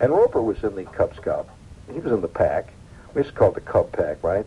And 0.00 0.12
Roper 0.12 0.42
was 0.42 0.62
in 0.64 0.74
the 0.74 0.84
Cub 0.84 1.14
Scout. 1.16 1.48
He 1.90 2.00
was 2.00 2.12
in 2.12 2.20
the 2.20 2.28
pack. 2.28 2.72
We 3.14 3.22
used 3.22 3.32
to 3.32 3.38
call 3.38 3.50
it 3.50 3.54
the 3.54 3.60
Cub 3.60 3.92
Pack, 3.92 4.22
right? 4.22 4.44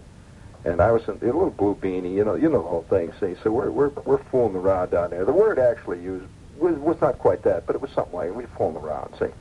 And 0.65 0.81
I 0.81 0.91
was 0.91 1.07
in 1.07 1.15
a 1.15 1.25
little 1.25 1.49
blue 1.49 1.73
beanie, 1.73 2.13
you 2.13 2.25
know, 2.25 2.35
you 2.35 2.49
know 2.49 2.61
the 2.61 2.67
whole 2.67 2.85
thing. 2.89 3.13
See, 3.19 3.35
so 3.41 3.49
we're 3.49 3.71
we're 3.71 3.89
we're 4.03 4.21
fooling 4.25 4.57
around 4.57 4.91
down 4.91 5.11
there. 5.11 5.23
The 5.23 5.31
word 5.31 5.57
actually 5.57 6.01
used 6.01 6.25
was, 6.57 6.75
was 6.75 6.99
not 6.99 7.17
quite 7.17 7.41
that, 7.43 7.65
but 7.65 7.75
it 7.75 7.81
was 7.81 7.89
something 7.91 8.13
like 8.13 8.31
we're 8.31 8.45
fooling 8.57 8.75
around. 8.75 9.15
See, 9.17 9.33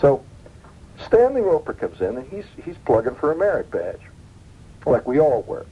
so 0.00 0.22
Stanley 1.06 1.40
Roper 1.40 1.72
comes 1.72 2.02
in 2.02 2.18
and 2.18 2.28
he's 2.28 2.44
he's 2.62 2.76
plugging 2.84 3.14
for 3.14 3.32
a 3.32 3.36
merit 3.36 3.70
badge, 3.70 4.02
like 4.84 5.06
we 5.06 5.18
all 5.18 5.42
were. 5.42 5.64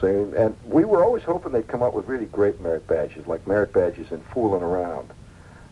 See, 0.00 0.08
and 0.08 0.54
we 0.64 0.84
were 0.84 1.02
always 1.02 1.22
hoping 1.22 1.52
they'd 1.52 1.68
come 1.68 1.82
up 1.82 1.94
with 1.94 2.06
really 2.06 2.26
great 2.26 2.60
merit 2.60 2.86
badges, 2.86 3.26
like 3.26 3.46
merit 3.46 3.72
badges 3.72 4.10
in 4.12 4.20
fooling 4.32 4.62
around, 4.62 5.10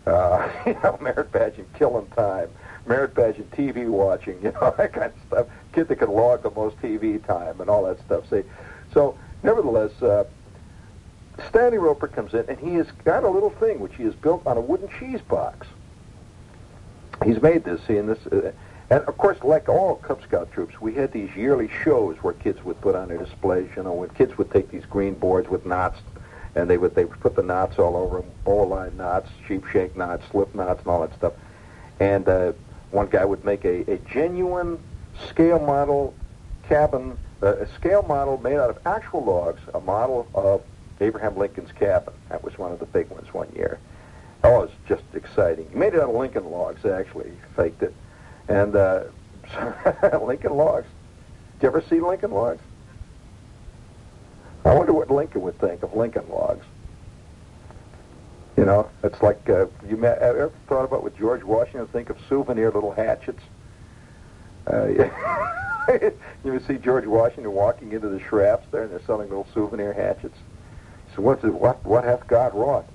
uh, 0.07 0.49
you 0.67 0.75
know, 0.83 0.99
merit 1.01 1.31
badge 1.31 1.59
in 1.59 1.67
killing 1.79 2.07
time, 2.09 2.49
merit 2.87 3.15
badge 3.15 3.37
in 3.37 3.45
TV 3.45 3.87
watching, 3.87 4.41
you 4.43 4.53
know, 4.53 4.75
that 4.79 4.93
kind 4.93 5.13
of 5.13 5.27
stuff. 5.27 5.47
Kid 5.73 5.89
that 5.89 5.97
could 5.97 6.09
log 6.09 6.43
the 6.43 6.51
most 6.51 6.77
TV 6.81 7.25
time 7.27 7.61
and 7.61 7.69
all 7.69 7.85
that 7.85 8.01
stuff. 8.01 8.29
See, 8.31 8.43
so 8.93 9.17
nevertheless, 9.43 9.91
uh, 10.03 10.25
Stanley 11.49 11.79
Roper 11.79 12.09
comes 12.09 12.33
in 12.33 12.45
and 12.49 12.59
he 12.59 12.75
has 12.75 12.87
got 13.05 13.25
a 13.25 13.29
little 13.29 13.51
thing 13.51 13.81
which 13.81 13.95
he 13.97 14.05
has 14.05 14.15
built 14.15 14.47
on 14.47 14.57
a 14.57 14.61
wooden 14.61 14.89
cheese 14.99 15.21
box. 15.21 15.67
He's 17.25 17.41
made 17.43 17.65
this, 17.65 17.81
see, 17.87 17.97
and 17.97 18.09
this, 18.09 18.27
uh, 18.27 18.53
and 18.91 19.03
of 19.05 19.17
course, 19.17 19.43
like 19.43 19.69
all 19.69 19.97
Cub 19.97 20.23
Scout 20.23 20.53
troops, 20.53 20.81
we 20.81 20.95
had 20.95 21.13
these 21.13 21.35
yearly 21.35 21.71
shows 21.83 22.17
where 22.23 22.35
kids 22.35 22.63
would 22.65 22.81
put 22.81 22.95
on 22.95 23.09
their 23.09 23.19
displays. 23.19 23.71
You 23.77 23.83
know, 23.83 23.93
when 23.93 24.11
kids 24.11 24.37
would 24.39 24.51
take 24.51 24.71
these 24.71 24.85
green 24.85 25.15
boards 25.15 25.49
with 25.49 25.65
knots, 25.65 25.99
and 26.55 26.69
they 26.69 26.79
would 26.79 26.95
they 26.95 27.05
would 27.05 27.21
put 27.21 27.35
the 27.35 27.43
knots 27.43 27.79
all 27.79 27.97
over 27.97 28.21
them, 28.21 28.31
bowline 28.45 28.97
knots, 28.97 29.31
sheepshank 29.49 29.97
knots, 29.97 30.25
slip 30.31 30.55
knots, 30.55 30.81
and 30.81 30.89
all 30.89 31.07
that 31.07 31.15
stuff. 31.17 31.33
And 32.01 32.29
uh, 32.29 32.53
one 32.91 33.09
guy 33.09 33.25
would 33.25 33.45
make 33.45 33.65
a, 33.65 33.91
a 33.91 33.99
genuine 33.99 34.79
scale 35.29 35.59
model 35.59 36.15
cabin, 36.69 37.17
uh, 37.43 37.57
a 37.57 37.67
scale 37.75 38.03
model 38.03 38.39
made 38.39 38.57
out 38.57 38.71
of 38.71 38.79
actual 38.87 39.25
logs, 39.25 39.61
a 39.75 39.81
model 39.81 40.29
of 40.35 40.63
Abraham 41.01 41.37
Lincoln's 41.37 41.73
cabin. 41.73 42.15
That 42.29 42.45
was 42.45 42.57
one 42.59 42.73
of 42.73 42.79
the 42.79 42.87
big 42.87 43.09
ones 43.11 43.33
one 43.33 43.51
year. 43.55 43.79
Oh, 44.43 44.63
it 44.63 44.67
was 44.67 44.71
just 44.87 45.03
exciting. 45.15 45.67
He 45.71 45.77
made 45.77 45.95
it 45.95 46.01
out 46.01 46.11
of 46.11 46.15
Lincoln 46.15 46.51
logs, 46.51 46.85
actually. 46.85 47.33
Faked 47.57 47.83
it. 47.83 47.95
And 48.49 48.77
uh, 48.77 49.05
Lincoln 50.23 50.57
logs. 50.57 50.87
Did 51.59 51.63
you 51.63 51.69
ever 51.69 51.83
see 51.89 52.01
Lincoln 52.01 52.31
logs? 52.31 52.63
I 54.65 54.75
wonder 54.75 54.93
what 54.93 55.11
Lincoln 55.11 55.43
would 55.43 55.59
think 55.59 55.83
of 55.83 55.95
Lincoln 55.95 56.25
logs. 56.31 56.65
You 58.57 58.65
know, 58.65 58.89
it's 59.03 59.21
like 59.21 59.49
uh, 59.49 59.67
you 59.89 59.97
ma- 59.97 60.09
ever 60.09 60.53
thought 60.69 60.85
about 60.85 61.03
what 61.03 61.17
George 61.19 61.43
Washington 61.43 61.87
think 61.89 62.09
of 62.09 62.17
souvenir 62.29 62.71
little 62.71 62.93
hatchets. 62.93 63.43
Uh, 64.67 64.87
you 66.45 66.53
would 66.53 66.67
see 66.67 66.77
George 66.79 67.05
Washington 67.05 67.53
walking 67.53 67.93
into 67.93 68.09
the 68.09 68.21
Schrafft's 68.21 68.67
there, 68.71 68.85
and 68.85 68.93
they're 68.93 69.03
selling 69.07 69.29
little 69.29 69.47
souvenir 69.53 69.93
hatchets. 69.93 70.39
So 71.15 71.23
what's 71.23 71.45
it, 71.45 71.53
what 71.53 71.85
what 71.85 72.05
hath 72.05 72.27
God 72.27 72.55
wrought? 72.55 72.87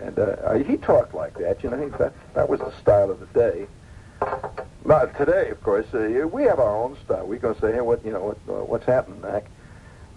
And 0.00 0.18
uh, 0.18 0.54
he 0.54 0.76
talked 0.76 1.14
like 1.14 1.36
that. 1.38 1.62
You 1.62 1.70
know, 1.70 1.88
that 1.98 2.12
that 2.34 2.48
was 2.48 2.60
the 2.60 2.72
style 2.80 3.10
of 3.10 3.20
the 3.20 3.26
day. 3.26 3.66
But 4.84 5.16
today, 5.16 5.48
of 5.50 5.62
course, 5.62 5.86
uh, 5.94 6.26
we 6.30 6.42
have 6.44 6.58
our 6.58 6.76
own 6.76 6.96
style. 7.04 7.26
We 7.26 7.38
go 7.38 7.54
say, 7.54 7.72
hey, 7.72 7.80
what 7.80 8.04
you 8.04 8.12
know, 8.12 8.20
what, 8.20 8.38
uh, 8.48 8.64
what's 8.64 8.84
happening, 8.84 9.20
Mac? 9.20 9.46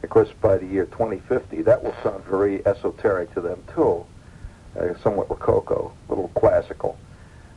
Of 0.03 0.09
course, 0.09 0.29
by 0.41 0.57
the 0.57 0.65
year 0.65 0.85
2050, 0.85 1.61
that 1.63 1.83
will 1.83 1.95
sound 2.03 2.23
very 2.25 2.65
esoteric 2.65 3.33
to 3.35 3.41
them 3.41 3.63
too, 3.73 4.05
uh, 4.79 4.97
somewhat 5.01 5.29
rococo, 5.29 5.93
a 6.07 6.11
little 6.11 6.27
classical. 6.29 6.97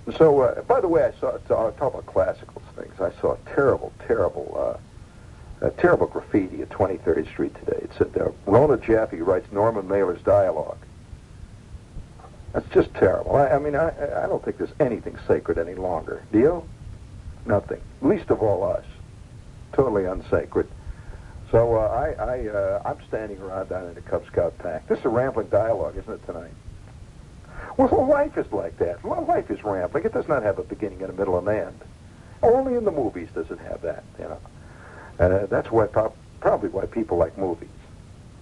And 0.06 0.14
so, 0.16 0.40
uh, 0.40 0.62
by 0.62 0.80
the 0.80 0.88
way, 0.88 1.04
I 1.04 1.12
saw 1.18 1.28
uh, 1.28 1.38
talk 1.72 1.92
about 1.92 2.06
classical 2.06 2.62
things. 2.76 2.94
I 3.00 3.10
saw 3.20 3.32
a 3.32 3.38
terrible, 3.54 3.92
terrible, 4.06 4.78
uh, 5.60 5.70
terrible 5.78 6.06
graffiti 6.06 6.62
at 6.62 6.70
23rd 6.70 7.26
Street 7.26 7.54
today. 7.56 7.80
It 7.82 7.90
said, 7.98 8.32
"Rona 8.46 8.76
Jaffe 8.76 9.20
writes 9.20 9.50
Norman 9.50 9.88
Mailer's 9.88 10.22
dialogue." 10.22 10.78
That's 12.52 12.68
just 12.70 12.92
terrible. 12.94 13.36
I, 13.36 13.48
I 13.48 13.58
mean, 13.58 13.74
I, 13.76 13.88
I 14.24 14.26
don't 14.26 14.44
think 14.44 14.58
there's 14.58 14.72
anything 14.80 15.16
sacred 15.26 15.58
any 15.58 15.74
longer. 15.74 16.22
Do 16.32 16.38
you? 16.38 16.64
Nothing. 17.46 17.80
Least 18.02 18.30
of 18.30 18.42
all 18.42 18.64
us. 18.64 18.84
Totally 19.72 20.06
unsacred. 20.06 20.66
So 21.50 21.76
uh, 21.76 22.14
I, 22.18 22.22
I, 22.22 22.48
uh, 22.48 22.82
I'm 22.84 22.98
standing 23.06 23.38
around 23.38 23.68
down 23.68 23.86
in 23.86 23.94
the 23.94 24.00
Cub 24.00 24.26
Scout 24.26 24.58
pack. 24.58 24.86
This 24.88 24.98
is 24.98 25.04
a 25.04 25.08
rambling 25.08 25.48
dialogue, 25.48 25.96
isn't 25.96 26.12
it, 26.12 26.26
tonight? 26.26 26.52
Well, 27.76 28.06
life 28.06 28.36
is 28.36 28.50
like 28.52 28.76
that. 28.78 29.04
Life 29.04 29.50
is 29.50 29.62
rambling. 29.64 30.04
It 30.04 30.12
does 30.12 30.28
not 30.28 30.42
have 30.42 30.58
a 30.58 30.62
beginning 30.62 31.02
and 31.02 31.10
a 31.10 31.14
middle 31.14 31.38
and 31.38 31.48
an 31.48 31.68
end. 31.68 31.80
Only 32.42 32.74
in 32.74 32.84
the 32.84 32.90
movies 32.90 33.28
does 33.34 33.50
it 33.50 33.58
have 33.60 33.82
that, 33.82 34.04
you 34.18 34.24
know. 34.24 34.40
Uh, 35.18 35.46
that's 35.46 35.70
why 35.70 35.86
pro- 35.86 36.12
probably 36.40 36.68
why 36.68 36.86
people 36.86 37.18
like 37.18 37.36
movies. 37.38 37.68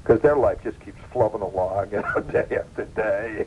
Because 0.07 0.23
their 0.23 0.37
life 0.37 0.59
just 0.63 0.79
keeps 0.81 1.01
flubbing 1.13 1.43
along, 1.43 1.91
you 1.91 2.03
know, 2.03 2.21
day 2.33 2.59
after 2.59 2.85
day. 2.95 3.45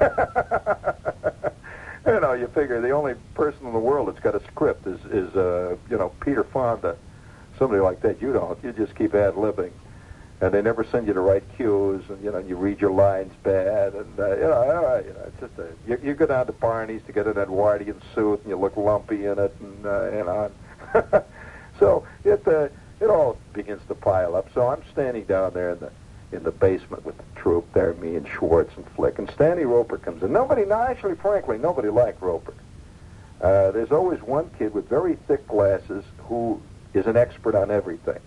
You, 2.06 2.20
know, 2.20 2.32
you 2.32 2.46
figure 2.46 2.80
the 2.80 2.90
only 2.92 3.14
person 3.34 3.66
in 3.66 3.74
the 3.74 3.78
world 3.78 4.08
that's 4.08 4.20
got 4.20 4.34
a 4.34 4.40
script 4.46 4.86
is, 4.86 4.98
is 5.10 5.34
uh, 5.36 5.76
you 5.90 5.98
know, 5.98 6.08
Peter 6.20 6.42
Fonda 6.42 6.96
somebody 7.58 7.80
like 7.80 8.00
that, 8.02 8.22
you 8.22 8.32
don't. 8.32 8.58
You 8.62 8.72
just 8.72 8.94
keep 8.94 9.14
ad-libbing. 9.14 9.72
And 10.40 10.54
they 10.54 10.62
never 10.62 10.84
send 10.84 11.08
you 11.08 11.14
to 11.14 11.20
write 11.20 11.42
cues, 11.56 12.04
and, 12.08 12.22
you 12.22 12.30
know, 12.30 12.38
you 12.38 12.56
read 12.56 12.80
your 12.80 12.92
lines 12.92 13.32
bad, 13.42 13.94
and, 13.94 14.20
uh, 14.20 14.36
you 14.36 14.42
know, 14.42 14.52
uh, 14.52 15.02
you 15.04 15.12
know, 15.12 15.24
it's 15.26 15.40
just 15.40 15.58
a, 15.58 15.66
you, 15.88 15.98
you 16.00 16.14
go 16.14 16.26
down 16.26 16.46
to 16.46 16.52
Barney's 16.52 17.02
to 17.06 17.12
get 17.12 17.26
an 17.26 17.36
Edwardian 17.36 18.00
suit, 18.14 18.40
and 18.42 18.50
you 18.50 18.56
look 18.56 18.76
lumpy 18.76 19.26
in 19.26 19.38
it, 19.40 19.56
and, 19.58 19.84
uh, 19.84 20.10
you 20.12 20.24
know. 20.24 21.24
so 21.80 22.06
it, 22.24 22.46
uh, 22.46 22.68
it 23.00 23.06
all 23.06 23.38
begins 23.52 23.80
to 23.88 23.94
pile 23.94 24.34
up. 24.36 24.48
So 24.54 24.68
I'm 24.68 24.82
standing 24.92 25.24
down 25.24 25.54
there 25.54 25.70
in 25.70 25.78
the, 25.78 25.92
in 26.32 26.42
the 26.42 26.50
basement 26.50 27.04
with 27.04 27.16
the 27.16 27.24
troop 27.36 27.66
there, 27.72 27.94
me 27.94 28.16
and 28.16 28.26
Schwartz 28.28 28.76
and 28.76 28.86
Flick, 28.90 29.18
and 29.18 29.30
Stanley 29.30 29.64
Roper 29.64 29.98
comes 29.98 30.22
in. 30.22 30.32
Nobody, 30.32 30.64
no, 30.64 30.80
actually, 30.82 31.14
frankly, 31.16 31.58
nobody 31.58 31.88
liked 31.88 32.20
Roper. 32.20 32.54
Uh, 33.40 33.70
there's 33.70 33.92
always 33.92 34.20
one 34.22 34.50
kid 34.58 34.74
with 34.74 34.88
very 34.88 35.16
thick 35.28 35.46
glasses 35.46 36.04
who 36.28 36.60
is 36.92 37.06
an 37.06 37.16
expert 37.16 37.54
on 37.54 37.70
everything. 37.70 38.18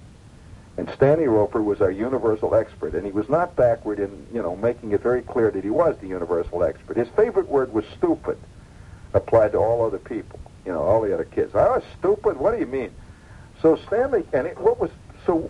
And 0.77 0.89
Stanley 0.95 1.27
Roper 1.27 1.61
was 1.61 1.81
our 1.81 1.91
universal 1.91 2.55
expert, 2.55 2.93
and 2.95 3.05
he 3.05 3.11
was 3.11 3.27
not 3.27 3.57
backward 3.57 3.99
in, 3.99 4.25
you 4.33 4.41
know, 4.41 4.55
making 4.55 4.93
it 4.93 5.01
very 5.01 5.21
clear 5.21 5.51
that 5.51 5.63
he 5.63 5.69
was 5.69 5.97
the 5.97 6.07
universal 6.07 6.63
expert. 6.63 6.95
His 6.95 7.09
favorite 7.09 7.49
word 7.49 7.73
was 7.73 7.83
stupid, 7.97 8.37
applied 9.13 9.51
to 9.51 9.57
all 9.57 9.85
other 9.85 9.99
people, 9.99 10.39
you 10.65 10.71
know, 10.71 10.81
all 10.81 11.01
the 11.01 11.13
other 11.13 11.25
kids. 11.25 11.53
I 11.55 11.67
was 11.67 11.83
stupid? 11.99 12.37
What 12.37 12.53
do 12.53 12.59
you 12.59 12.67
mean? 12.67 12.91
So 13.61 13.75
Stanley, 13.87 14.23
and 14.33 14.47
it, 14.47 14.57
what 14.57 14.79
was 14.79 14.89
so 15.25 15.49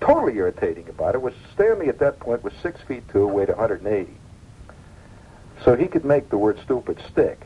totally 0.00 0.36
irritating 0.36 0.88
about 0.88 1.14
it 1.14 1.22
was 1.22 1.34
Stanley 1.54 1.88
at 1.88 1.98
that 1.98 2.20
point 2.20 2.44
was 2.44 2.52
six 2.62 2.80
feet 2.82 3.02
two, 3.10 3.26
weighed 3.26 3.48
180. 3.48 4.12
So 5.64 5.74
he 5.74 5.86
could 5.86 6.04
make 6.04 6.28
the 6.28 6.38
word 6.38 6.58
stupid 6.62 6.98
stick 7.10 7.40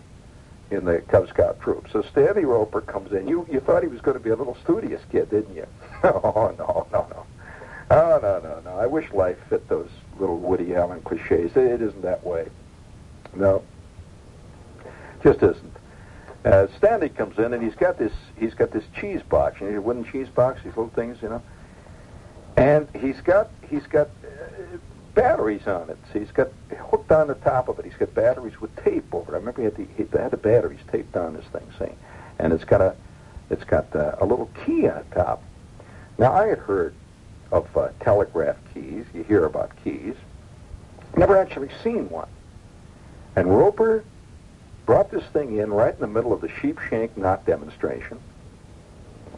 in 0.71 0.85
the 0.85 0.99
Cub 1.03 1.29
Scout 1.29 1.61
troop. 1.61 1.89
So 1.93 2.03
Stanley 2.03 2.45
Roper 2.45 2.81
comes 2.81 3.13
in. 3.13 3.29
You 3.29 3.47
you 3.51 3.61
thought 3.61 3.83
he 3.83 3.89
was 3.89 4.01
going 4.01 4.17
to 4.17 4.23
be 4.23 4.31
a 4.31 4.37
little 4.37 4.57
studious 4.63 5.01
kid, 5.11 5.31
didn't 5.31 5.55
you? 5.55 5.67
oh 6.05 6.55
no 6.59 6.87
no 6.93 7.07
no. 7.11 7.27
Oh 7.91 8.19
no 8.23 8.41
no 8.41 8.61
no. 8.65 8.79
I 8.79 8.87
wish 8.87 9.11
life 9.13 9.39
fit 9.49 9.69
those 9.69 9.89
little 10.19 10.39
Woody 10.39 10.75
Allen 10.75 11.01
cliches. 11.03 11.57
It, 11.57 11.81
isn't 11.81 12.03
that 12.03 12.25
way. 12.25 12.49
No. 13.35 13.63
Just 15.23 15.43
isn't. 15.43 15.77
Uh, 16.45 16.67
Stanley 16.77 17.09
comes 17.09 17.39
in 17.39 17.53
and 17.53 17.63
he's 17.63 17.75
got 17.75 17.99
this 17.99 18.13
he's 18.39 18.55
got 18.55 18.73
this 18.73 18.85
cheese 18.99 19.23
box, 19.23 19.61
you 19.61 19.71
know, 19.71 19.81
wooden 19.81 20.05
cheese 20.05 20.29
box, 20.29 20.61
these 20.65 20.77
little 20.77 20.89
things, 20.89 21.19
you 21.23 21.29
know. 21.29 21.43
And 22.57 22.89
he's 22.99 23.21
got 23.21 23.51
he's 23.71 23.87
got 23.87 24.09
uh, 24.25 24.79
batteries 25.15 25.67
on 25.67 25.89
it. 25.91 25.99
So 26.13 26.19
he's 26.19 26.33
got 26.33 26.49
hooked 26.91 27.13
on 27.13 27.29
the 27.29 27.35
top 27.37 27.69
of 27.69 27.79
it. 27.79 27.85
He's 27.85 27.95
got 27.95 28.13
batteries 28.15 28.61
with 28.61 28.75
tape 28.83 29.15
over 29.15 29.33
it. 29.33 29.37
I 29.37 29.39
remember 29.39 29.61
he 29.61 29.65
had 29.67 29.77
the, 29.77 29.87
he 29.97 30.19
had 30.19 30.33
the 30.33 30.37
batteries 30.37 30.81
taped 30.91 31.17
on 31.17 31.35
this 31.35 31.45
thing, 31.47 31.67
see, 31.79 31.93
and 32.39 32.53
it's 32.53 32.65
got 32.65 32.81
a 32.81 32.97
it's 33.51 33.65
got 33.65 33.95
uh, 33.95 34.17
a 34.21 34.27
little 34.27 34.51
key 34.65 34.89
on 34.89 35.05
the 35.09 35.15
top. 35.15 35.43
Now 36.19 36.33
I 36.33 36.49
had 36.49 36.59
heard 36.59 36.95
of 37.53 37.77
uh, 37.77 37.91
telegraph 38.01 38.57
keys. 38.75 39.05
You 39.15 39.23
hear 39.23 39.45
about 39.45 39.71
keys. 39.85 40.15
Never 41.17 41.37
actually 41.37 41.71
seen 41.85 42.09
one. 42.09 42.29
And 43.37 43.57
Roper 43.57 44.05
brought 44.87 45.11
this 45.11 45.25
thing 45.33 45.59
in 45.59 45.73
right 45.73 45.95
in 45.95 46.01
the 46.01 46.07
middle 46.07 46.33
of 46.33 46.41
the 46.41 46.49
sheepshank 46.49 47.17
knot 47.17 47.47
demonstration. 47.47 48.19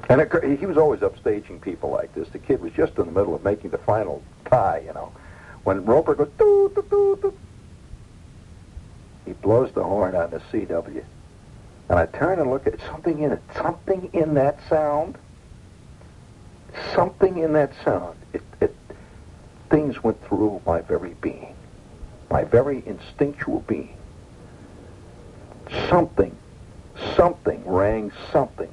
And 0.09 0.21
it, 0.21 0.59
he 0.59 0.67
was 0.67 0.77
always 0.77 1.01
upstaging 1.01 1.61
people 1.61 1.91
like 1.91 2.15
this. 2.15 2.29
The 2.29 2.39
kid 2.39 2.61
was 2.61 2.73
just 2.73 2.99
in 2.99 3.07
the 3.07 3.13
middle 3.13 3.35
of 3.35 3.45
making 3.45 3.71
the 3.71 3.79
final 3.79 4.23
tie, 4.45 4.83
you 4.87 4.93
know. 4.93 5.13
When 5.65 5.85
Roper 5.85 6.15
goes, 6.15 6.31
doo, 6.39 6.71
doo, 6.75 6.85
doo, 6.91 7.19
doo, 7.23 7.39
he 9.25 9.33
blows 9.33 9.73
the 9.73 9.83
horn 9.83 10.15
on 10.15 10.31
the 10.31 10.41
CW. 10.53 11.05
And 11.89 11.99
I 11.99 12.07
turn 12.07 12.39
and 12.39 12.51
look 12.51 12.67
at 12.67 12.81
something 12.81 13.21
in 13.21 13.33
it, 13.33 13.43
something 13.57 14.11
in 14.13 14.35
that 14.35 14.59
sound, 14.69 15.17
something 16.95 17.39
in 17.39 17.53
that 17.55 17.73
sound. 17.85 18.19
It, 18.33 18.43
it, 18.61 18.77
things 19.71 20.03
went 20.03 20.23
through 20.27 20.61
my 20.67 20.81
very 20.83 21.15
being, 21.21 21.55
my 22.31 22.45
very 22.45 22.83
instinctual 22.87 23.61
being. 23.61 23.97
Something, 25.89 26.37
something 27.17 27.63
rang 27.67 28.13
something 28.33 28.71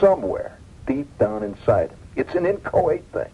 somewhere 0.00 0.58
deep 0.86 1.18
down 1.18 1.42
inside 1.42 1.90
him. 1.90 1.98
It's 2.16 2.34
an 2.34 2.46
inchoate 2.46 3.04
thing. 3.12 3.30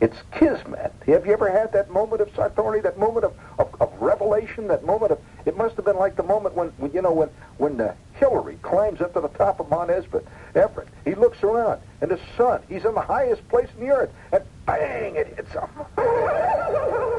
It's 0.00 0.16
kismet. 0.32 0.94
Have 1.06 1.26
you 1.26 1.32
ever 1.32 1.50
had 1.50 1.72
that 1.72 1.90
moment 1.90 2.22
of 2.22 2.32
satori, 2.32 2.82
that 2.82 2.98
moment 2.98 3.26
of, 3.26 3.34
of, 3.58 3.74
of, 3.82 3.92
revelation, 4.00 4.66
that 4.68 4.84
moment 4.84 5.12
of, 5.12 5.18
it 5.44 5.58
must 5.58 5.76
have 5.76 5.84
been 5.84 5.98
like 5.98 6.16
the 6.16 6.22
moment 6.22 6.54
when, 6.54 6.68
when 6.78 6.90
you 6.92 7.02
know, 7.02 7.12
when, 7.12 7.28
when 7.58 7.78
uh, 7.78 7.94
Hillary 8.14 8.56
climbs 8.62 9.02
up 9.02 9.12
to 9.12 9.20
the 9.20 9.28
top 9.28 9.60
of 9.60 9.68
Mount 9.68 9.90
Esbit, 9.90 10.24
Everett. 10.54 10.88
He 11.04 11.14
looks 11.14 11.42
around, 11.42 11.82
and 12.00 12.10
the 12.10 12.18
sun, 12.36 12.62
he's 12.68 12.86
in 12.86 12.94
the 12.94 13.02
highest 13.02 13.46
place 13.50 13.68
in 13.78 13.86
the 13.86 13.92
earth, 13.92 14.10
and 14.32 14.42
bang, 14.64 15.16
it 15.16 15.34
hits 15.36 15.52
him. 15.52 15.68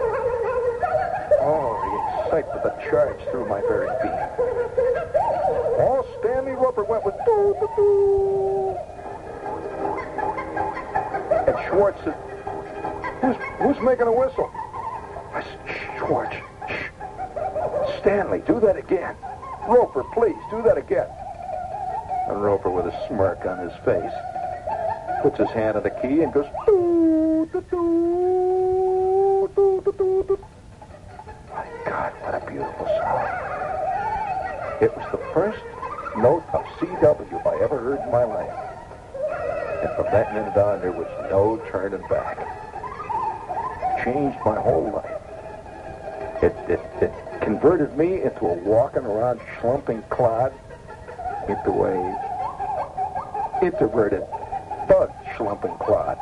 oh, 1.42 1.76
the 1.82 2.24
excitement, 2.24 2.64
the 2.64 2.90
charge 2.90 3.20
through 3.32 3.48
my 3.48 3.62
very 3.62 3.90
being. 4.02 4.14
All 5.82 6.06
Stanley 6.20 6.54
Roper 6.54 6.84
went 6.84 7.04
with 7.06 7.16
doo, 7.26 7.56
doo, 7.60 7.70
doo. 7.76 8.78
And 11.48 11.56
Schwartz 11.68 12.00
said, 12.04 12.16
Who's, 13.22 13.36
who's 13.60 13.80
making 13.84 14.08
a 14.08 14.12
whistle? 14.12 14.50
I 15.34 15.44
said, 15.44 15.60
Schwartz. 15.98 16.36
Shh. 16.70 18.00
Stanley, 18.00 18.42
do 18.46 18.60
that 18.60 18.78
again. 18.78 19.16
Roper, 19.68 20.04
please, 20.14 20.38
do 20.50 20.62
that 20.64 20.78
again. 20.78 21.08
And 22.28 22.44
Roper, 22.44 22.70
with 22.70 22.86
a 22.86 23.08
smirk 23.08 23.46
on 23.46 23.58
his 23.60 23.74
face, 23.84 24.14
puts 25.22 25.38
his 25.38 25.50
hand 25.50 25.78
on 25.78 25.84
the 25.84 25.90
key 25.90 26.22
and 26.22 26.34
goes, 26.34 26.48
doo, 26.66 27.50
doo, 27.52 27.62
doo, 27.70 29.50
doo, 29.56 29.82
doo, 29.84 29.94
doo, 29.98 30.26
doo. 30.28 30.40
It 34.82 34.96
was 34.96 35.06
the 35.12 35.22
first 35.34 35.64
note 36.18 36.44
of 36.54 36.66
CW 36.80 37.46
I 37.46 37.64
ever 37.64 37.80
heard 37.80 38.02
in 38.02 38.12
my 38.12 38.24
life. 38.24 38.54
And 39.84 39.96
from 39.96 40.06
that 40.12 40.34
minute 40.34 40.58
on, 40.58 40.82
there 40.82 40.92
was 40.92 41.08
no 41.30 41.62
turning 41.72 42.02
back 42.08 42.40
changed 44.04 44.38
my 44.46 44.60
whole 44.60 44.92
life. 44.92 46.44
It, 46.44 46.56
it, 46.68 46.80
it 47.02 47.12
converted 47.42 47.96
me 47.96 48.24
into 48.24 48.48
a 48.48 48.54
walking 48.64 49.04
around 49.04 49.40
schlumping 49.60 50.08
clod, 50.10 50.54
into 51.48 51.86
a 51.86 53.62
introverted 53.64 54.26
thug 54.88 55.12
schlumping 55.36 55.78
clod. 55.80 56.18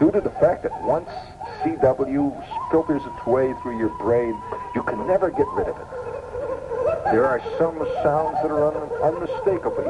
Due 0.00 0.10
to 0.10 0.20
the 0.20 0.30
fact 0.30 0.64
that 0.64 0.82
once 0.82 1.08
CW 1.62 2.34
filters 2.70 3.02
its 3.04 3.26
way 3.26 3.54
through 3.62 3.78
your 3.78 3.90
brain, 3.98 4.36
you 4.74 4.82
can 4.82 5.06
never 5.06 5.30
get 5.30 5.46
rid 5.54 5.68
of 5.68 5.76
it. 5.76 5.86
There 7.12 7.24
are 7.24 7.40
some 7.58 7.78
sounds 8.02 8.36
that 8.42 8.50
are 8.50 8.68
un- 8.68 9.14
unmistakably 9.14 9.86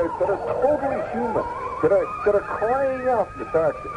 are, 0.00 0.18
that 0.18 0.30
are 0.30 0.42
totally 0.64 1.00
human, 1.12 1.44
that 1.82 1.92
are, 1.92 2.06
that 2.24 2.34
are 2.34 2.46
crying 2.46 3.08
out 3.08 3.28
in 3.34 3.44
the 3.44 3.50
darkness. 3.52 3.92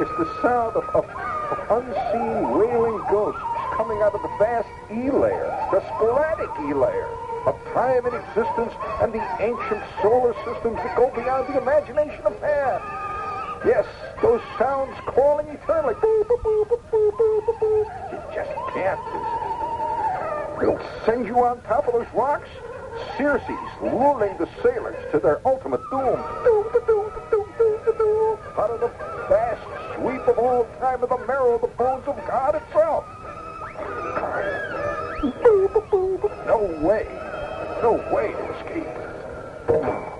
It's 0.00 0.10
the 0.16 0.28
sound 0.42 0.76
of, 0.76 0.84
of, 0.94 1.04
of 1.04 1.58
unseen 1.80 2.56
wailing 2.56 3.00
ghosts 3.10 3.40
coming 3.76 4.00
out 4.02 4.14
of 4.14 4.22
the 4.22 4.32
vast 4.38 4.68
E 4.92 5.10
layer, 5.10 5.48
the 5.72 5.80
sporadic 5.96 6.50
E 6.68 6.74
layer 6.74 7.08
of 7.46 7.56
time 7.72 8.04
and 8.04 8.14
existence 8.16 8.72
and 9.00 9.12
the 9.12 9.24
ancient 9.40 9.82
solar 10.02 10.34
systems 10.44 10.76
that 10.76 10.96
go 10.96 11.10
beyond 11.16 11.48
the 11.48 11.60
imagination 11.60 12.20
of 12.24 12.36
man. 12.40 12.80
Yes, 13.64 13.86
those 14.22 14.42
sounds 14.58 14.96
calling 15.06 15.48
eternally. 15.48 15.94
Boo. 16.00 16.24
You 18.12 18.20
just 18.34 18.50
can't 18.74 19.00
resist. 19.12 20.60
They'll 20.60 20.80
send 21.06 21.26
you 21.26 21.42
on 21.42 21.60
top 21.62 21.86
of 21.86 21.94
those 21.94 22.06
rocks. 22.14 22.48
Circe's 23.16 23.48
luring 23.80 24.36
the 24.36 24.48
sailors 24.62 24.96
to 25.12 25.18
their 25.18 25.40
ultimate 25.46 25.80
doom. 25.90 26.20
Doom. 26.44 26.66
Out 28.58 28.70
of 28.70 28.80
the 28.80 28.88
vast 29.28 29.62
sweep 29.96 30.20
of 30.28 30.38
all 30.38 30.64
time 30.80 31.02
of 31.02 31.08
the 31.08 31.18
marrow 31.26 31.54
of 31.54 31.62
the 31.62 31.68
bones 31.68 32.06
of 32.06 32.16
God 32.26 32.56
itself. 32.56 33.04
No 36.46 36.58
way. 36.82 37.06
No 37.80 37.92
way 38.12 38.32
to 38.32 38.44
escape. 38.58 38.86
Oh. 39.68 40.12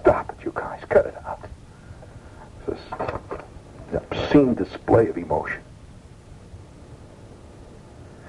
Stop 0.00 0.30
it, 0.30 0.44
you 0.44 0.52
guys. 0.54 0.84
Cut 0.88 1.06
it 1.06 1.16
out. 1.26 1.45
This 3.90 4.02
obscene 4.10 4.54
display 4.54 5.08
of 5.08 5.18
emotion. 5.18 5.60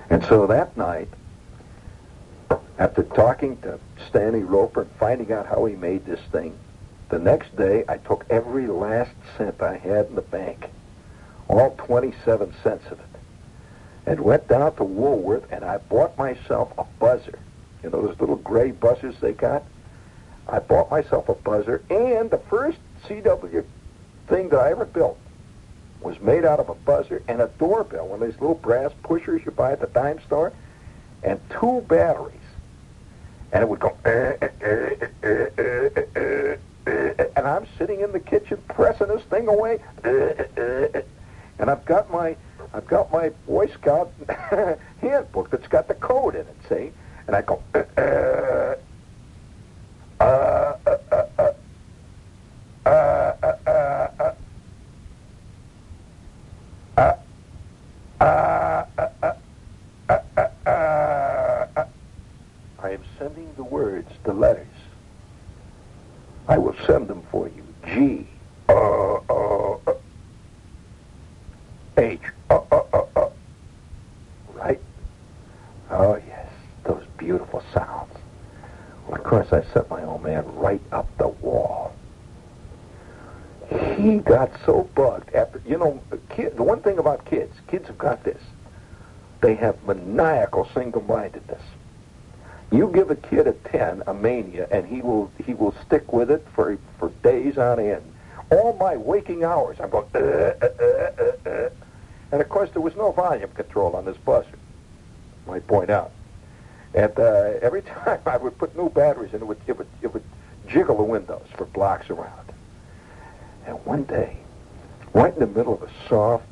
And 0.09 0.23
so 0.25 0.47
that 0.47 0.75
night, 0.77 1.09
after 2.79 3.03
talking 3.03 3.57
to 3.61 3.79
Stanley 4.07 4.43
Roper 4.43 4.81
and 4.83 4.91
finding 4.99 5.31
out 5.31 5.47
how 5.47 5.65
he 5.65 5.75
made 5.75 6.05
this 6.05 6.19
thing, 6.31 6.57
the 7.09 7.19
next 7.19 7.55
day 7.55 7.83
I 7.87 7.97
took 7.97 8.25
every 8.29 8.67
last 8.67 9.11
cent 9.37 9.61
I 9.61 9.77
had 9.77 10.07
in 10.07 10.15
the 10.15 10.21
bank, 10.21 10.69
all 11.47 11.75
27 11.77 12.53
cents 12.63 12.85
of 12.91 12.99
it, 12.99 13.05
and 14.05 14.19
went 14.21 14.47
down 14.47 14.75
to 14.75 14.83
Woolworth 14.83 15.51
and 15.51 15.65
I 15.65 15.77
bought 15.77 16.17
myself 16.17 16.71
a 16.77 16.85
buzzer. 16.99 17.39
You 17.83 17.89
know 17.89 18.01
those 18.01 18.19
little 18.19 18.37
gray 18.37 18.71
buzzers 18.71 19.15
they 19.19 19.33
got? 19.33 19.63
I 20.47 20.59
bought 20.59 20.89
myself 20.89 21.27
a 21.29 21.35
buzzer 21.35 21.83
and 21.89 22.29
the 22.29 22.41
first 22.49 22.77
CW 23.05 23.65
thing 24.27 24.49
that 24.49 24.59
I 24.59 24.71
ever 24.71 24.85
built 24.85 25.19
was 26.01 26.19
made 26.21 26.45
out 26.45 26.59
of 26.59 26.69
a 26.69 26.75
buzzer 26.75 27.21
and 27.27 27.41
a 27.41 27.49
doorbell, 27.57 28.07
one 28.07 28.21
of 28.21 28.29
these 28.29 28.39
little 28.39 28.55
brass 28.55 28.91
pushers 29.03 29.41
you 29.45 29.51
buy 29.51 29.71
at 29.71 29.79
the 29.81 29.87
dime 29.87 30.19
store, 30.25 30.53
and 31.23 31.39
two 31.49 31.81
batteries. 31.87 32.33
And 33.51 33.63
it 33.63 33.69
would 33.69 33.79
go, 33.79 33.95
"Eh, 34.05 34.33
eh, 34.41 34.47
eh, 34.61 34.95
eh, 35.23 35.47
eh, 35.57 35.89
eh, 35.97 36.01
eh, 36.15 36.55
eh," 36.85 37.25
and 37.35 37.47
I'm 37.47 37.65
sitting 37.77 38.01
in 38.01 38.11
the 38.11 38.19
kitchen 38.19 38.61
pressing 38.67 39.07
this 39.07 39.23
thing 39.23 39.47
away, 39.47 39.79
"Eh, 40.03 40.09
eh, 40.09 40.43
eh, 40.57 40.87
eh." 40.93 41.01
and 41.59 41.71
I've 41.71 41.85
got 41.85 42.11
my, 42.11 42.35
I've 42.73 42.87
got 42.87 43.11
my 43.11 43.29
Boy 43.47 43.67
Scout 43.67 44.13
handbook 45.01 45.49
that's 45.49 45.67
got 45.67 45.87
the 45.87 45.95
code 45.95 46.35
in 46.35 46.41
it, 46.41 46.57
see? 46.69 46.91
And 47.25 47.35
I 47.35 47.41
go, 47.41 47.61
"Eh, 47.73 47.83
eh, 47.97 48.01
uh, 48.01 48.75
uh, 50.19 50.23
uh, 50.23 50.23
uh, 50.23 50.66
And 113.67 113.85
one 113.85 114.03
day, 114.03 114.37
right 115.13 115.33
in 115.33 115.39
the 115.39 115.47
middle 115.47 115.73
of 115.73 115.83
a 115.83 115.89
soft 116.07 116.45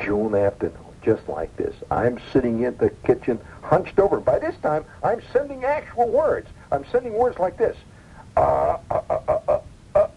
June 0.00 0.34
afternoon, 0.34 0.76
just 1.02 1.26
like 1.28 1.56
this, 1.56 1.74
I'm 1.90 2.18
sitting 2.32 2.62
in 2.62 2.76
the 2.76 2.90
kitchen, 3.04 3.40
hunched 3.62 3.98
over. 3.98 4.20
By 4.20 4.38
this 4.38 4.56
time, 4.58 4.84
I'm 5.02 5.22
sending 5.32 5.64
actual 5.64 6.08
words. 6.08 6.48
I'm 6.72 6.84
sending 6.90 7.14
words 7.14 7.38
like 7.38 7.56
this. 7.56 7.76
Uh, 8.36 8.76
uh, 8.90 9.00
uh, 9.08 9.18
uh, 9.28 9.38
uh, 9.48 9.60
uh. 9.94 10.08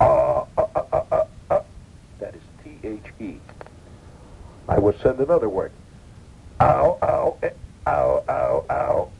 Uh, 0.00 0.44
uh, 0.58 0.66
uh, 0.92 1.24
uh. 1.50 1.62
That 2.18 2.34
is 2.34 2.42
T-H-E. 2.62 3.36
I 4.68 4.78
would 4.78 5.00
send 5.00 5.18
another 5.20 5.48
word. 5.48 5.72
Ow, 6.60 6.98
ow, 7.02 7.36
eh, 7.42 7.50
ow, 7.86 8.24
ow, 8.28 8.64
ow. 8.70 9.10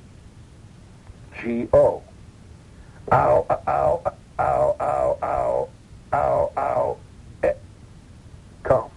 G-O. 1.41 2.03
Ow, 3.13 3.47
ow, 3.51 4.03
ow, 4.39 4.77
ow, 4.81 5.69
ow, 6.13 6.53
ow, 6.57 6.97
eh. 7.43 7.53
Come. 8.63 8.91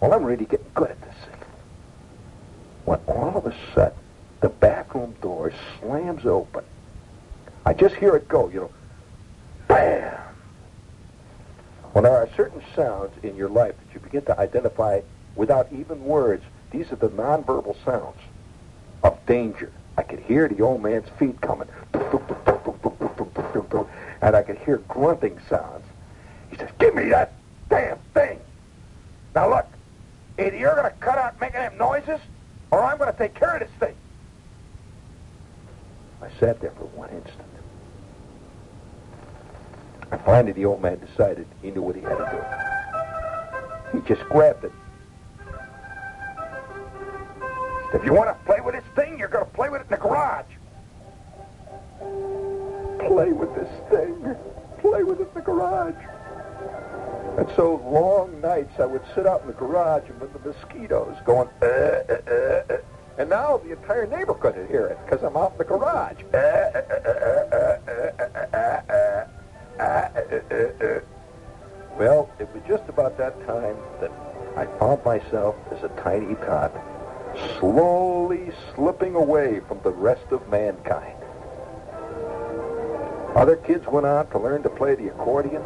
Well, 0.00 0.03
I'm 0.14 0.22
really 0.22 0.44
getting 0.44 0.70
good 0.74 0.92
at 0.92 1.00
this 1.00 1.14
thing. 1.24 1.40
When 2.84 3.00
all 3.08 3.36
of 3.36 3.46
a 3.46 3.54
sudden, 3.74 3.98
the 4.40 4.48
back 4.48 4.94
room 4.94 5.12
door 5.20 5.52
slams 5.80 6.24
open. 6.24 6.62
I 7.66 7.74
just 7.74 7.96
hear 7.96 8.14
it 8.14 8.28
go, 8.28 8.48
you 8.48 8.60
know. 8.60 8.70
Bam! 9.66 10.16
When 11.94 12.04
there 12.04 12.16
are 12.16 12.28
certain 12.36 12.62
sounds 12.76 13.10
in 13.24 13.34
your 13.34 13.48
life 13.48 13.74
that 13.76 13.92
you 13.92 13.98
begin 13.98 14.24
to 14.26 14.38
identify 14.38 15.00
without 15.34 15.66
even 15.72 16.04
words, 16.04 16.44
these 16.70 16.92
are 16.92 16.96
the 16.96 17.08
nonverbal 17.08 17.74
sounds 17.84 18.20
of 19.02 19.18
danger. 19.26 19.72
I 19.98 20.02
could 20.02 20.20
hear 20.20 20.46
the 20.46 20.62
old 20.62 20.80
man's 20.80 21.08
feet 21.18 21.40
coming. 21.40 21.68
And 24.22 24.36
I 24.36 24.42
could 24.42 24.58
hear 24.58 24.78
grunting 24.88 25.40
sounds. 25.48 25.84
He 26.50 26.56
says, 26.56 26.70
give 26.78 26.94
me 26.94 27.08
that 27.08 27.32
damn 27.68 27.98
thing. 28.14 28.38
Now 29.34 29.50
look, 29.50 29.66
either 30.38 30.56
you're 30.56 30.74
going 30.74 30.90
to 30.90 30.96
cut 30.98 31.18
out 31.18 31.40
making 31.40 31.60
them 31.60 31.76
noises, 31.78 32.20
or 32.70 32.82
I'm 32.82 32.98
going 32.98 33.12
to 33.12 33.18
take 33.18 33.34
care 33.34 33.54
of 33.54 33.60
this 33.60 33.70
thing. 33.78 33.94
I 36.22 36.28
sat 36.40 36.60
there 36.60 36.72
for 36.72 36.84
one 36.86 37.10
instant. 37.10 37.42
And 40.10 40.20
finally 40.22 40.52
the 40.52 40.64
old 40.64 40.80
man 40.82 40.98
decided 40.98 41.46
he 41.62 41.70
knew 41.70 41.82
what 41.82 41.96
he 41.96 42.02
had 42.02 42.16
to 42.16 43.92
do. 43.92 43.98
He 43.98 44.08
just 44.08 44.28
grabbed 44.28 44.64
it. 44.64 44.72
If 47.92 48.04
you 48.04 48.12
want 48.12 48.28
to 48.28 48.44
play 48.44 48.60
with 48.60 48.74
this 48.74 48.84
thing, 48.96 49.18
you're 49.18 49.28
going 49.28 49.44
to 49.44 49.50
play 49.52 49.68
with 49.68 49.82
it 49.82 49.84
in 49.84 49.90
the 49.90 49.96
garage. 49.96 50.46
Play 53.06 53.32
with 53.32 53.54
this 53.54 53.68
thing. 53.90 54.36
Play 54.80 55.04
with 55.04 55.20
it 55.20 55.28
in 55.28 55.34
the 55.34 55.40
garage. 55.40 55.94
And 57.36 57.48
so 57.56 57.82
long 57.84 58.40
nights, 58.40 58.78
I 58.78 58.86
would 58.86 59.02
sit 59.14 59.26
out 59.26 59.40
in 59.42 59.48
the 59.48 59.54
garage 59.54 60.08
with 60.20 60.32
the 60.32 60.38
mosquitoes 60.48 61.16
going, 61.24 61.48
uh, 61.60 61.66
uh, 61.66 62.30
uh, 62.30 62.76
and 63.18 63.28
now 63.28 63.58
the 63.58 63.72
entire 63.72 64.06
neighborhood 64.06 64.54
could 64.54 64.70
hear 64.70 64.86
it 64.86 64.98
because 65.04 65.24
I'm 65.24 65.36
out 65.36 65.52
in 65.52 65.58
the 65.58 65.64
garage. 65.64 66.22
Well, 71.98 72.30
it 72.38 72.48
was 72.54 72.62
just 72.68 72.88
about 72.88 73.18
that 73.18 73.44
time 73.46 73.76
that 74.00 74.12
I 74.56 74.66
found 74.78 75.04
myself 75.04 75.56
as 75.72 75.82
a 75.82 75.88
tiny 76.02 76.34
tot, 76.36 76.72
slowly 77.58 78.52
slipping 78.74 79.16
away 79.16 79.60
from 79.66 79.80
the 79.82 79.90
rest 79.90 80.26
of 80.30 80.48
mankind. 80.48 81.16
Other 83.34 83.56
kids 83.56 83.86
went 83.88 84.06
on 84.06 84.28
to 84.30 84.38
learn 84.38 84.62
to 84.62 84.70
play 84.70 84.94
the 84.94 85.08
accordion 85.08 85.62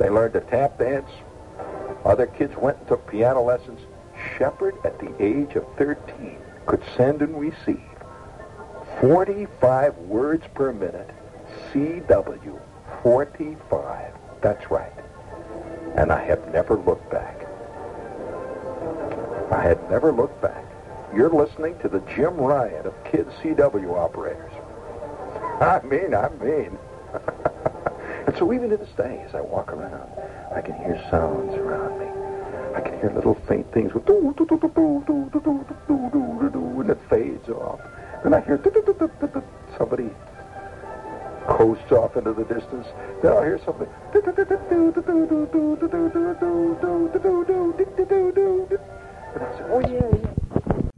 they 0.00 0.08
learned 0.08 0.32
to 0.32 0.40
tap 0.40 0.78
dance. 0.78 1.10
Other 2.06 2.26
kids 2.26 2.56
went 2.56 2.78
and 2.78 2.88
took 2.88 3.06
piano 3.08 3.42
lessons. 3.42 3.78
Shepherd, 4.38 4.74
at 4.82 4.98
the 4.98 5.14
age 5.22 5.54
of 5.56 5.66
13, 5.76 6.38
could 6.64 6.82
send 6.96 7.20
and 7.20 7.38
receive 7.38 7.82
45 9.00 9.96
words 9.98 10.44
per 10.54 10.72
minute. 10.72 11.10
CW. 11.72 12.60
45. 13.02 14.14
That's 14.40 14.70
right. 14.70 14.92
And 15.96 16.10
I 16.10 16.24
have 16.24 16.50
never 16.52 16.76
looked 16.76 17.10
back. 17.10 17.36
I 19.52 19.62
had 19.62 19.90
never 19.90 20.12
looked 20.12 20.40
back. 20.40 20.64
You're 21.14 21.30
listening 21.30 21.78
to 21.80 21.88
the 21.88 22.00
Jim 22.00 22.36
Ryun 22.36 22.86
of 22.86 23.04
Kid 23.04 23.26
CW 23.42 23.98
operators. 23.98 24.52
I 25.60 25.80
mean, 25.84 26.14
I 26.14 26.30
mean. 26.42 26.78
and 28.30 28.38
so 28.38 28.52
even 28.52 28.70
to 28.70 28.76
this 28.76 28.92
day, 28.96 29.24
as 29.26 29.34
I 29.34 29.40
walk 29.40 29.72
around, 29.72 30.08
I 30.54 30.60
can 30.60 30.76
hear 30.76 31.04
sounds 31.10 31.52
around 31.56 31.98
me. 31.98 32.06
I 32.76 32.80
can 32.80 32.96
hear 33.00 33.10
little 33.12 33.34
faint 33.34 33.72
things 33.72 33.92
with 33.92 34.06
do 34.06 34.32
do 34.38 34.46
do 34.46 34.56
do 34.56 34.70
do 34.70 35.02
do 35.08 35.30
do 35.32 35.40
do 35.42 35.66
do 35.88 36.10
do 36.38 36.50
do 36.52 36.80
and 36.80 36.90
it 36.90 37.00
fades 37.10 37.48
off. 37.48 37.80
Then 38.22 38.32
I 38.32 38.40
hear 38.42 38.62
somebody 39.76 40.10
coasts 41.48 41.90
off 41.90 42.16
into 42.16 42.32
the 42.32 42.44
distance. 42.44 42.86
Then 43.20 43.32
I'll 43.32 43.42
hear 43.42 43.58
something. 43.64 43.88
And 49.34 49.42
I 49.42 49.58
say, 49.58 49.64
oh 49.66 49.80
yeah, 49.80 50.06
yeah. 50.22 50.59